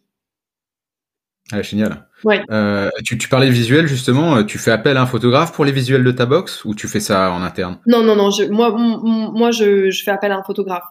Ah, 1.52 1.64
génial. 1.64 2.08
Ouais. 2.24 2.44
Euh, 2.52 2.90
tu, 3.04 3.18
tu, 3.18 3.28
parlais 3.28 3.48
de 3.48 3.52
visuels 3.52 3.88
justement. 3.88 4.44
Tu 4.44 4.60
fais 4.60 4.72
appel 4.72 4.98
à 4.98 5.02
un 5.02 5.08
photographe 5.08 5.54
pour 5.54 5.66
les 5.66 5.72
visuels 5.72 6.04
de 6.04 6.12
ta 6.12 6.28
box 6.28 6.64
ou 6.66 6.76
tu 6.76 6.88
fais 6.88 7.00
ça 7.00 7.32
en 7.32 7.42
interne? 7.42 7.80
Non, 7.88 8.04
non, 8.04 8.16
non. 8.16 8.30
Je, 8.30 8.44
moi, 8.44 8.76
moi, 8.78 9.50
je, 9.50 9.90
je 9.90 10.04
fais 10.04 10.12
appel 10.12 10.32
à 10.32 10.38
un 10.38 10.44
photographe. 10.44 10.86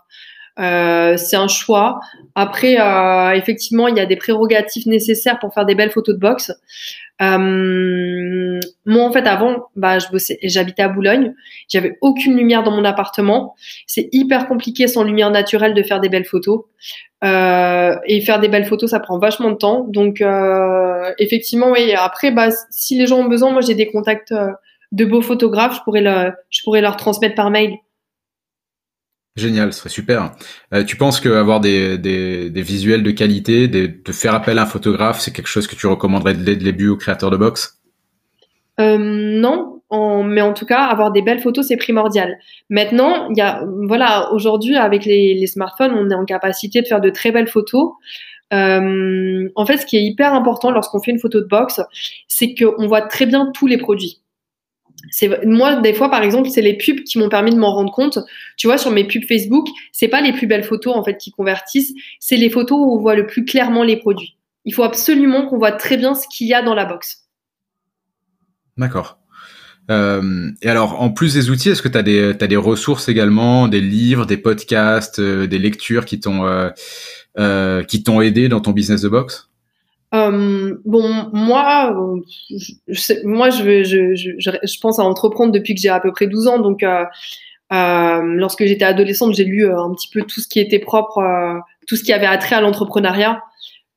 Euh, 0.58 1.16
c'est 1.16 1.36
un 1.36 1.48
choix. 1.48 2.00
Après, 2.34 2.80
euh, 2.80 3.32
effectivement, 3.32 3.88
il 3.88 3.96
y 3.96 4.00
a 4.00 4.06
des 4.06 4.16
prérogatives 4.16 4.88
nécessaires 4.88 5.38
pour 5.38 5.54
faire 5.54 5.66
des 5.66 5.74
belles 5.74 5.90
photos 5.90 6.14
de 6.14 6.20
boxe. 6.20 6.52
Euh, 7.20 8.60
moi, 8.86 9.04
en 9.04 9.12
fait, 9.12 9.26
avant, 9.26 9.66
bah, 9.76 9.98
je 9.98 10.08
bossais, 10.08 10.38
j'habitais 10.42 10.82
à 10.82 10.88
Boulogne. 10.88 11.34
J'avais 11.68 11.98
aucune 12.00 12.36
lumière 12.36 12.62
dans 12.62 12.70
mon 12.70 12.84
appartement. 12.84 13.54
C'est 13.86 14.08
hyper 14.12 14.46
compliqué 14.46 14.86
sans 14.86 15.04
lumière 15.04 15.30
naturelle 15.30 15.74
de 15.74 15.82
faire 15.82 16.00
des 16.00 16.08
belles 16.08 16.24
photos. 16.24 16.64
Euh, 17.24 17.96
et 18.06 18.20
faire 18.20 18.38
des 18.38 18.48
belles 18.48 18.66
photos, 18.66 18.90
ça 18.90 19.00
prend 19.00 19.18
vachement 19.18 19.50
de 19.50 19.56
temps. 19.56 19.84
Donc, 19.88 20.20
euh, 20.20 21.12
effectivement, 21.18 21.70
oui. 21.70 21.92
Après, 21.94 22.30
bah, 22.30 22.48
si 22.70 22.96
les 22.96 23.06
gens 23.06 23.18
ont 23.18 23.28
besoin, 23.28 23.50
moi, 23.50 23.60
j'ai 23.60 23.74
des 23.74 23.88
contacts 23.88 24.32
euh, 24.32 24.52
de 24.92 25.04
beaux 25.04 25.22
photographes. 25.22 25.76
Je 25.76 25.82
pourrais, 25.82 26.02
le, 26.02 26.32
je 26.50 26.60
pourrais 26.62 26.80
leur 26.80 26.96
transmettre 26.96 27.34
par 27.34 27.50
mail. 27.50 27.74
Génial, 29.38 29.72
ce 29.72 29.80
serait 29.80 29.88
super. 29.88 30.32
Euh, 30.74 30.84
tu 30.84 30.96
penses 30.96 31.20
qu'avoir 31.20 31.60
des, 31.60 31.96
des, 31.96 32.62
visuels 32.62 33.02
de 33.02 33.10
qualité, 33.12 33.68
de 33.68 34.12
faire 34.12 34.34
appel 34.34 34.58
à 34.58 34.62
un 34.62 34.66
photographe, 34.66 35.20
c'est 35.20 35.32
quelque 35.32 35.48
chose 35.48 35.66
que 35.66 35.76
tu 35.76 35.86
recommanderais 35.86 36.34
dès 36.34 36.54
le 36.54 36.60
début 36.60 36.88
aux 36.88 36.96
créateurs 36.96 37.30
de 37.30 37.36
box 37.36 37.80
euh, 38.80 38.98
Non, 38.98 39.80
mais 40.24 40.40
en 40.40 40.52
tout 40.52 40.66
cas, 40.66 40.82
avoir 40.84 41.12
des 41.12 41.22
belles 41.22 41.40
photos, 41.40 41.68
c'est 41.68 41.76
primordial. 41.76 42.36
Maintenant, 42.68 43.28
il 43.30 43.42
voilà, 43.86 44.32
aujourd'hui, 44.32 44.76
avec 44.76 45.04
les, 45.04 45.34
les, 45.34 45.46
smartphones, 45.46 45.92
on 45.92 46.10
est 46.10 46.14
en 46.14 46.24
capacité 46.24 46.82
de 46.82 46.86
faire 46.86 47.00
de 47.00 47.10
très 47.10 47.30
belles 47.30 47.48
photos. 47.48 47.92
Euh, 48.52 49.48
en 49.54 49.66
fait, 49.66 49.76
ce 49.76 49.86
qui 49.86 49.96
est 49.96 50.02
hyper 50.02 50.34
important 50.34 50.70
lorsqu'on 50.70 51.00
fait 51.00 51.10
une 51.10 51.18
photo 51.18 51.40
de 51.40 51.46
box, 51.46 51.80
c'est 52.26 52.54
qu'on 52.54 52.86
voit 52.88 53.02
très 53.02 53.26
bien 53.26 53.50
tous 53.54 53.66
les 53.66 53.78
produits 53.78 54.20
c'est 55.10 55.44
moi 55.44 55.76
des 55.80 55.94
fois 55.94 56.10
par 56.10 56.22
exemple 56.22 56.48
c'est 56.50 56.60
les 56.60 56.76
pubs 56.76 57.02
qui 57.04 57.18
m'ont 57.18 57.28
permis 57.28 57.52
de 57.52 57.58
m'en 57.58 57.72
rendre 57.72 57.92
compte. 57.92 58.18
Tu 58.56 58.66
vois 58.66 58.78
sur 58.78 58.90
mes 58.90 59.04
pubs 59.04 59.24
Facebook 59.24 59.68
c'est 59.92 60.08
pas 60.08 60.20
les 60.20 60.32
plus 60.32 60.46
belles 60.46 60.64
photos 60.64 60.96
en 60.96 61.04
fait 61.04 61.16
qui 61.16 61.30
convertissent. 61.30 61.94
C'est 62.20 62.36
les 62.36 62.50
photos 62.50 62.78
où 62.78 62.94
on 62.94 62.98
voit 62.98 63.14
le 63.14 63.26
plus 63.26 63.44
clairement 63.44 63.84
les 63.84 63.96
produits. 63.96 64.36
Il 64.64 64.74
faut 64.74 64.82
absolument 64.82 65.46
qu'on 65.46 65.58
voit 65.58 65.72
très 65.72 65.96
bien 65.96 66.14
ce 66.14 66.26
qu'il 66.28 66.46
y 66.46 66.54
a 66.54 66.62
dans 66.62 66.74
la 66.74 66.84
box. 66.84 67.28
D'accord. 68.76 69.18
Euh, 69.90 70.50
et 70.60 70.68
alors 70.68 71.00
en 71.00 71.10
plus 71.10 71.32
des 71.32 71.48
outils 71.48 71.70
est-ce 71.70 71.80
que 71.80 71.88
tu 71.88 71.96
as 71.96 72.46
des 72.46 72.56
ressources 72.56 73.08
également 73.08 73.68
des 73.68 73.80
livres 73.80 74.26
des 74.26 74.36
podcasts 74.36 75.18
euh, 75.18 75.46
des 75.46 75.58
lectures 75.58 76.04
qui 76.04 76.20
t'ont 76.20 76.46
euh, 77.38 77.82
qui 77.84 78.02
t'ont 78.02 78.20
aidé 78.20 78.50
dans 78.50 78.60
ton 78.60 78.72
business 78.72 79.00
de 79.00 79.08
box 79.08 79.47
euh, 80.14 80.76
bon, 80.84 81.30
moi, 81.32 81.94
je, 82.88 83.26
moi, 83.26 83.50
je, 83.50 84.80
pense 84.80 84.98
à 84.98 85.02
entreprendre 85.02 85.52
depuis 85.52 85.74
que 85.74 85.80
j'ai 85.80 85.88
à 85.88 86.00
peu 86.00 86.12
près 86.12 86.26
12 86.26 86.48
ans. 86.48 86.58
Donc, 86.58 86.82
euh, 86.82 87.04
euh, 87.72 88.22
lorsque 88.22 88.64
j'étais 88.64 88.84
adolescente, 88.84 89.34
j'ai 89.34 89.44
lu 89.44 89.66
euh, 89.66 89.78
un 89.78 89.92
petit 89.92 90.08
peu 90.08 90.22
tout 90.22 90.40
ce 90.40 90.48
qui 90.48 90.60
était 90.60 90.78
propre, 90.78 91.18
euh, 91.18 91.58
tout 91.86 91.96
ce 91.96 92.04
qui 92.04 92.12
avait 92.12 92.26
attrait 92.26 92.56
à 92.56 92.60
l'entrepreneuriat. 92.60 93.42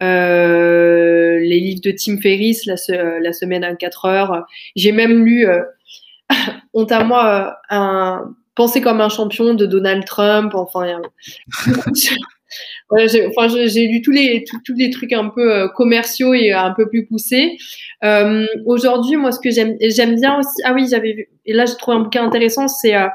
les 0.01 1.59
livres 1.59 1.82
de 1.82 1.91
Tim 1.91 2.18
Ferriss, 2.18 2.66
la, 2.66 2.76
la 3.20 3.34
semaine 3.34 3.64
à 3.64 3.76
4 3.76 4.05
heures. 4.05 4.45
J'ai 4.76 4.91
même 4.91 5.24
lu, 5.24 5.47
honte 6.74 6.91
à 6.91 7.03
moi, 7.03 7.57
un 7.70 8.34
Penser 8.53 8.82
comme 8.82 8.99
un 8.99 9.09
champion 9.09 9.53
de 9.53 9.66
Donald 9.66 10.03
Trump. 10.05 10.53
Enfin, 10.55 11.01
j'ai, 13.08 13.28
enfin, 13.28 13.47
j'ai 13.47 13.88
lu 13.88 14.02
tous 14.02 14.12
les, 14.12 14.43
tous, 14.66 14.74
les 14.76 14.89
trucs 14.89 15.14
un 15.14 15.30
peu 15.30 15.54
euh, 15.54 15.68
commerciaux 15.70 16.34
et 16.34 16.52
un 16.52 16.72
peu 16.72 16.88
plus 16.89 17.06
poussés. 17.06 17.58
Euh, 18.04 18.45
aujourd'hui, 18.66 19.16
moi, 19.16 19.32
ce 19.32 19.39
que 19.39 19.52
j'aime, 19.52 19.78
j'aime 19.82 20.16
bien 20.16 20.39
aussi, 20.39 20.62
ah 20.66 20.74
oui, 20.74 20.88
j'avais 20.89 21.14
vu, 21.14 21.30
et 21.45 21.54
là, 21.54 21.66
j'ai 21.66 21.76
trouvé 21.76 21.97
un 21.97 22.02
bouquin 22.02 22.26
intéressant, 22.26 22.68
c'est 22.68 22.95
euh, 22.95 23.08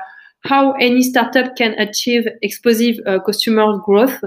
How 0.49 0.75
Any 0.81 1.03
Startup 1.03 1.49
Can 1.57 1.73
Achieve 1.77 2.31
Explosive 2.41 3.03
Customer 3.25 3.67
Growth. 3.85 4.21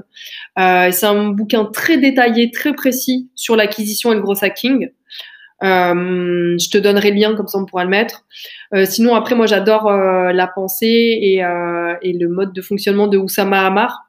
c'est 0.57 1.05
un 1.05 1.29
bouquin 1.29 1.65
très 1.65 1.97
détaillé, 1.97 2.51
très 2.51 2.73
précis 2.73 3.29
sur 3.35 3.55
l'acquisition 3.55 4.11
et 4.11 4.15
le 4.15 4.21
gros 4.21 4.43
hacking. 4.43 4.89
je 5.61 6.69
te 6.69 6.77
donnerai 6.77 7.11
le 7.11 7.15
lien 7.15 7.35
comme 7.35 7.47
ça 7.47 7.57
on 7.57 7.65
pourra 7.65 7.85
le 7.85 7.89
mettre. 7.89 8.25
sinon 8.83 9.15
après 9.15 9.35
moi 9.35 9.45
j'adore 9.45 9.89
la 9.89 10.47
pensée 10.47 10.87
et, 11.21 11.35
et, 11.37 12.13
le 12.13 12.27
mode 12.27 12.51
de 12.51 12.61
fonctionnement 12.61 13.07
de 13.07 13.17
Oussama 13.17 13.65
Hamar. 13.65 14.08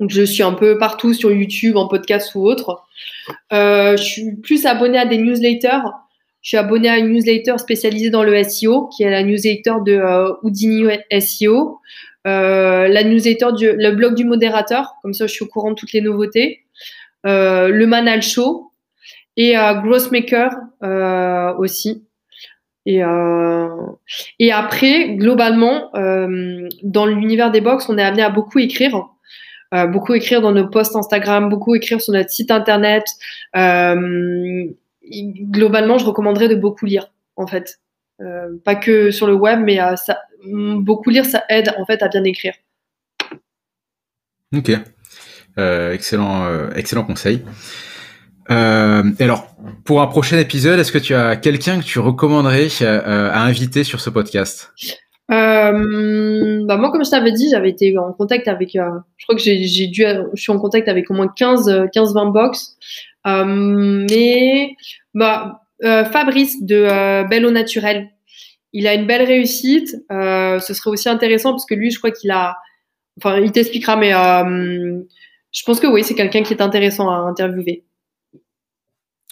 Donc, 0.00 0.10
je 0.10 0.22
suis 0.22 0.42
un 0.42 0.52
peu 0.52 0.78
partout 0.78 1.14
sur 1.14 1.30
YouTube, 1.32 1.76
en 1.76 1.88
podcast 1.88 2.34
ou 2.34 2.46
autre. 2.46 2.82
Euh, 3.52 3.96
je 3.96 4.02
suis 4.02 4.36
plus 4.36 4.66
abonnée 4.66 4.98
à 4.98 5.06
des 5.06 5.18
newsletters. 5.18 5.82
Je 6.42 6.50
suis 6.50 6.56
abonnée 6.56 6.88
à 6.88 6.98
une 6.98 7.12
newsletter 7.12 7.58
spécialisée 7.58 8.10
dans 8.10 8.22
le 8.22 8.42
SEO, 8.44 8.88
qui 8.88 9.02
est 9.02 9.10
la 9.10 9.22
newsletter 9.22 9.74
de 9.84 9.92
euh, 9.92 10.32
Houdini 10.42 10.84
SEO. 11.20 11.80
Euh, 12.26 12.88
la 12.88 13.04
newsletter 13.04 13.48
du 13.56 13.72
le 13.72 13.90
blog 13.92 14.14
du 14.14 14.24
modérateur, 14.24 14.94
comme 15.00 15.14
ça 15.14 15.28
je 15.28 15.32
suis 15.32 15.44
au 15.44 15.48
courant 15.48 15.70
de 15.70 15.76
toutes 15.76 15.92
les 15.92 16.00
nouveautés. 16.00 16.66
Euh, 17.26 17.68
le 17.68 17.86
Manal 17.86 18.22
Show 18.22 18.72
et 19.36 19.58
euh, 19.58 19.74
Growthmaker 19.74 20.52
euh, 20.82 21.54
aussi. 21.54 22.04
Et, 22.88 23.02
après, 24.52 25.16
globalement, 25.16 25.90
dans 25.92 27.06
l'univers 27.06 27.50
des 27.50 27.60
box, 27.60 27.88
on 27.88 27.98
est 27.98 28.02
amené 28.02 28.22
à 28.22 28.30
beaucoup 28.30 28.60
écrire. 28.60 29.08
Euh, 29.74 29.86
beaucoup 29.86 30.14
écrire 30.14 30.40
dans 30.40 30.52
nos 30.52 30.68
posts 30.68 30.94
Instagram, 30.96 31.48
beaucoup 31.48 31.74
écrire 31.74 32.00
sur 32.00 32.12
notre 32.12 32.30
site 32.30 32.50
internet. 32.50 33.04
Euh, 33.56 34.64
globalement, 35.50 35.98
je 35.98 36.04
recommanderais 36.04 36.48
de 36.48 36.54
beaucoup 36.54 36.86
lire, 36.86 37.10
en 37.36 37.46
fait. 37.46 37.80
Euh, 38.20 38.48
pas 38.64 38.76
que 38.76 39.10
sur 39.10 39.26
le 39.26 39.34
web, 39.34 39.60
mais 39.62 39.78
beaucoup 40.44 41.10
lire, 41.10 41.24
ça 41.24 41.44
aide 41.48 41.72
en 41.76 41.84
fait 41.84 42.02
à 42.02 42.08
bien 42.08 42.24
écrire. 42.24 42.54
Ok, 44.54 44.70
excellent, 45.56 46.70
excellent 46.70 47.04
conseil. 47.04 47.42
Alors, 48.48 49.48
pour 49.84 50.00
un 50.00 50.06
prochain 50.06 50.38
épisode, 50.38 50.78
est-ce 50.78 50.92
que 50.92 50.98
tu 50.98 51.14
as 51.14 51.36
quelqu'un 51.36 51.80
que 51.80 51.84
tu 51.84 51.98
recommanderais 51.98 52.68
à 52.82 53.42
inviter 53.42 53.84
sur 53.84 54.00
ce 54.00 54.08
podcast? 54.08 54.72
Euh, 55.30 56.64
bah 56.66 56.76
moi, 56.76 56.90
comme 56.90 57.04
je 57.04 57.10
t'avais 57.10 57.32
dit, 57.32 57.48
j'avais 57.50 57.70
été 57.70 57.96
en 57.98 58.12
contact 58.12 58.48
avec, 58.48 58.76
euh, 58.76 58.90
je 59.16 59.26
crois 59.26 59.36
que 59.36 59.42
j'ai 59.42 59.86
dû, 59.88 60.04
je 60.34 60.40
suis 60.40 60.52
en 60.52 60.58
contact 60.58 60.88
avec 60.88 61.10
au 61.10 61.14
moins 61.14 61.28
15, 61.28 61.88
15 61.92 62.14
20 62.14 62.26
box. 62.26 62.76
mais 63.24 64.76
bah, 65.14 65.62
Fabrice 65.82 66.62
de 66.62 67.28
Belle 67.28 67.46
au 67.46 67.50
Naturel, 67.50 68.10
il 68.72 68.86
a 68.86 68.94
une 68.94 69.06
belle 69.06 69.26
réussite. 69.26 69.96
ce 70.10 70.74
serait 70.74 70.90
aussi 70.90 71.08
intéressant 71.08 71.50
parce 71.50 71.66
que 71.66 71.74
lui, 71.74 71.90
je 71.90 71.98
crois 71.98 72.10
qu'il 72.10 72.30
a, 72.30 72.56
enfin, 73.18 73.40
il 73.40 73.52
t'expliquera, 73.52 73.96
mais 73.96 74.12
je 75.56 75.62
pense 75.64 75.80
que 75.80 75.86
oui, 75.86 76.04
c'est 76.04 76.14
quelqu'un 76.14 76.42
qui 76.42 76.52
est 76.52 76.62
intéressant 76.62 77.10
à 77.10 77.16
interviewer. 77.16 77.84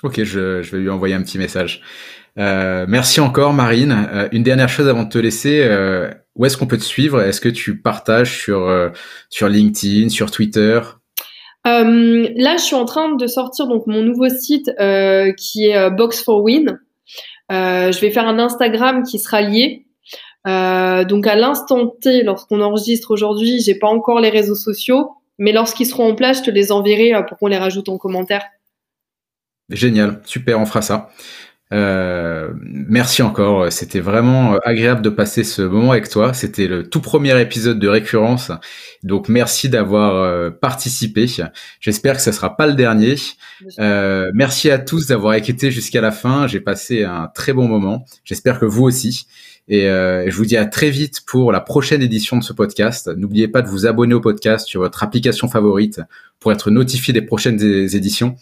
Ok, 0.02 0.22
je, 0.22 0.60
vais 0.60 0.78
lui 0.78 0.90
envoyer 0.90 1.14
un 1.14 1.22
petit 1.22 1.38
message. 1.38 1.80
Euh, 2.38 2.84
merci 2.88 3.20
encore, 3.20 3.52
Marine. 3.52 4.08
Euh, 4.12 4.28
une 4.32 4.42
dernière 4.42 4.68
chose 4.68 4.88
avant 4.88 5.04
de 5.04 5.08
te 5.08 5.18
laisser, 5.18 5.62
euh, 5.62 6.10
où 6.34 6.44
est-ce 6.44 6.56
qu'on 6.56 6.66
peut 6.66 6.78
te 6.78 6.82
suivre? 6.84 7.20
Est-ce 7.20 7.40
que 7.40 7.48
tu 7.48 7.80
partages 7.80 8.36
sur 8.38 8.92
sur 9.30 9.48
LinkedIn, 9.48 10.08
sur 10.08 10.30
Twitter? 10.30 10.80
Là, 11.64 12.56
je 12.56 12.62
suis 12.62 12.74
en 12.74 12.84
train 12.84 13.14
de 13.14 13.26
sortir 13.26 13.66
donc 13.68 13.86
mon 13.86 14.02
nouveau 14.02 14.28
site 14.28 14.70
qui 15.38 15.66
est 15.66 15.90
Box 15.90 16.22
for 16.22 16.42
Win. 16.42 16.80
je 17.50 18.00
vais 18.00 18.10
faire 18.10 18.26
un 18.26 18.40
Instagram 18.40 19.04
qui 19.04 19.20
sera 19.20 19.42
lié. 19.42 19.86
donc 20.44 21.26
à 21.28 21.36
l'instant 21.36 21.86
T, 21.86 22.24
lorsqu'on 22.24 22.60
enregistre 22.60 23.12
aujourd'hui, 23.12 23.60
j'ai 23.60 23.76
pas 23.76 23.88
encore 23.88 24.18
les 24.18 24.30
réseaux 24.30 24.56
sociaux, 24.56 25.12
mais 25.38 25.52
lorsqu'ils 25.52 25.86
seront 25.86 26.10
en 26.10 26.14
place, 26.16 26.38
je 26.38 26.42
te 26.42 26.50
les 26.50 26.72
enverrai 26.72 27.12
pour 27.28 27.38
qu'on 27.38 27.46
les 27.46 27.58
rajoute 27.58 27.88
en 27.88 27.96
commentaire. 27.96 28.42
Génial, 29.70 30.20
super, 30.26 30.60
on 30.60 30.66
fera 30.66 30.82
ça. 30.82 31.10
Euh, 31.72 32.50
merci 32.56 33.22
encore, 33.22 33.72
c'était 33.72 34.00
vraiment 34.00 34.58
agréable 34.64 35.02
de 35.02 35.08
passer 35.08 35.44
ce 35.44 35.62
moment 35.62 35.92
avec 35.92 36.08
toi. 36.08 36.34
C'était 36.34 36.68
le 36.68 36.88
tout 36.88 37.00
premier 37.00 37.40
épisode 37.40 37.78
de 37.78 37.88
récurrence, 37.88 38.52
donc 39.02 39.28
merci 39.28 39.68
d'avoir 39.68 40.14
euh, 40.14 40.50
participé. 40.50 41.26
J'espère 41.80 42.16
que 42.16 42.22
ce 42.22 42.32
sera 42.32 42.56
pas 42.56 42.66
le 42.66 42.74
dernier. 42.74 43.16
Euh, 43.78 44.30
merci 44.34 44.70
à 44.70 44.78
tous 44.78 45.06
d'avoir 45.06 45.34
écouté 45.34 45.70
jusqu'à 45.70 46.00
la 46.00 46.12
fin. 46.12 46.46
J'ai 46.46 46.60
passé 46.60 47.04
un 47.04 47.28
très 47.34 47.52
bon 47.52 47.66
moment. 47.66 48.04
J'espère 48.24 48.60
que 48.60 48.66
vous 48.66 48.84
aussi. 48.84 49.26
Et 49.66 49.88
euh, 49.88 50.28
je 50.28 50.36
vous 50.36 50.44
dis 50.44 50.56
à 50.56 50.66
très 50.66 50.90
vite 50.90 51.22
pour 51.26 51.50
la 51.50 51.60
prochaine 51.60 52.02
édition 52.02 52.36
de 52.36 52.44
ce 52.44 52.52
podcast. 52.52 53.10
N'oubliez 53.16 53.48
pas 53.48 53.62
de 53.62 53.68
vous 53.68 53.86
abonner 53.86 54.14
au 54.14 54.20
podcast 54.20 54.66
sur 54.66 54.82
votre 54.82 55.02
application 55.02 55.48
favorite 55.48 56.00
pour 56.38 56.52
être 56.52 56.70
notifié 56.70 57.14
des 57.14 57.22
prochaines 57.22 57.60
éditions. 57.62 58.36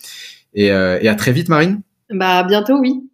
Et, 0.54 0.72
euh, 0.72 0.98
et 1.00 1.08
à 1.08 1.14
très 1.14 1.32
vite, 1.32 1.48
Marine. 1.48 1.82
Bah, 2.10 2.42
bientôt, 2.42 2.78
oui. 2.78 3.08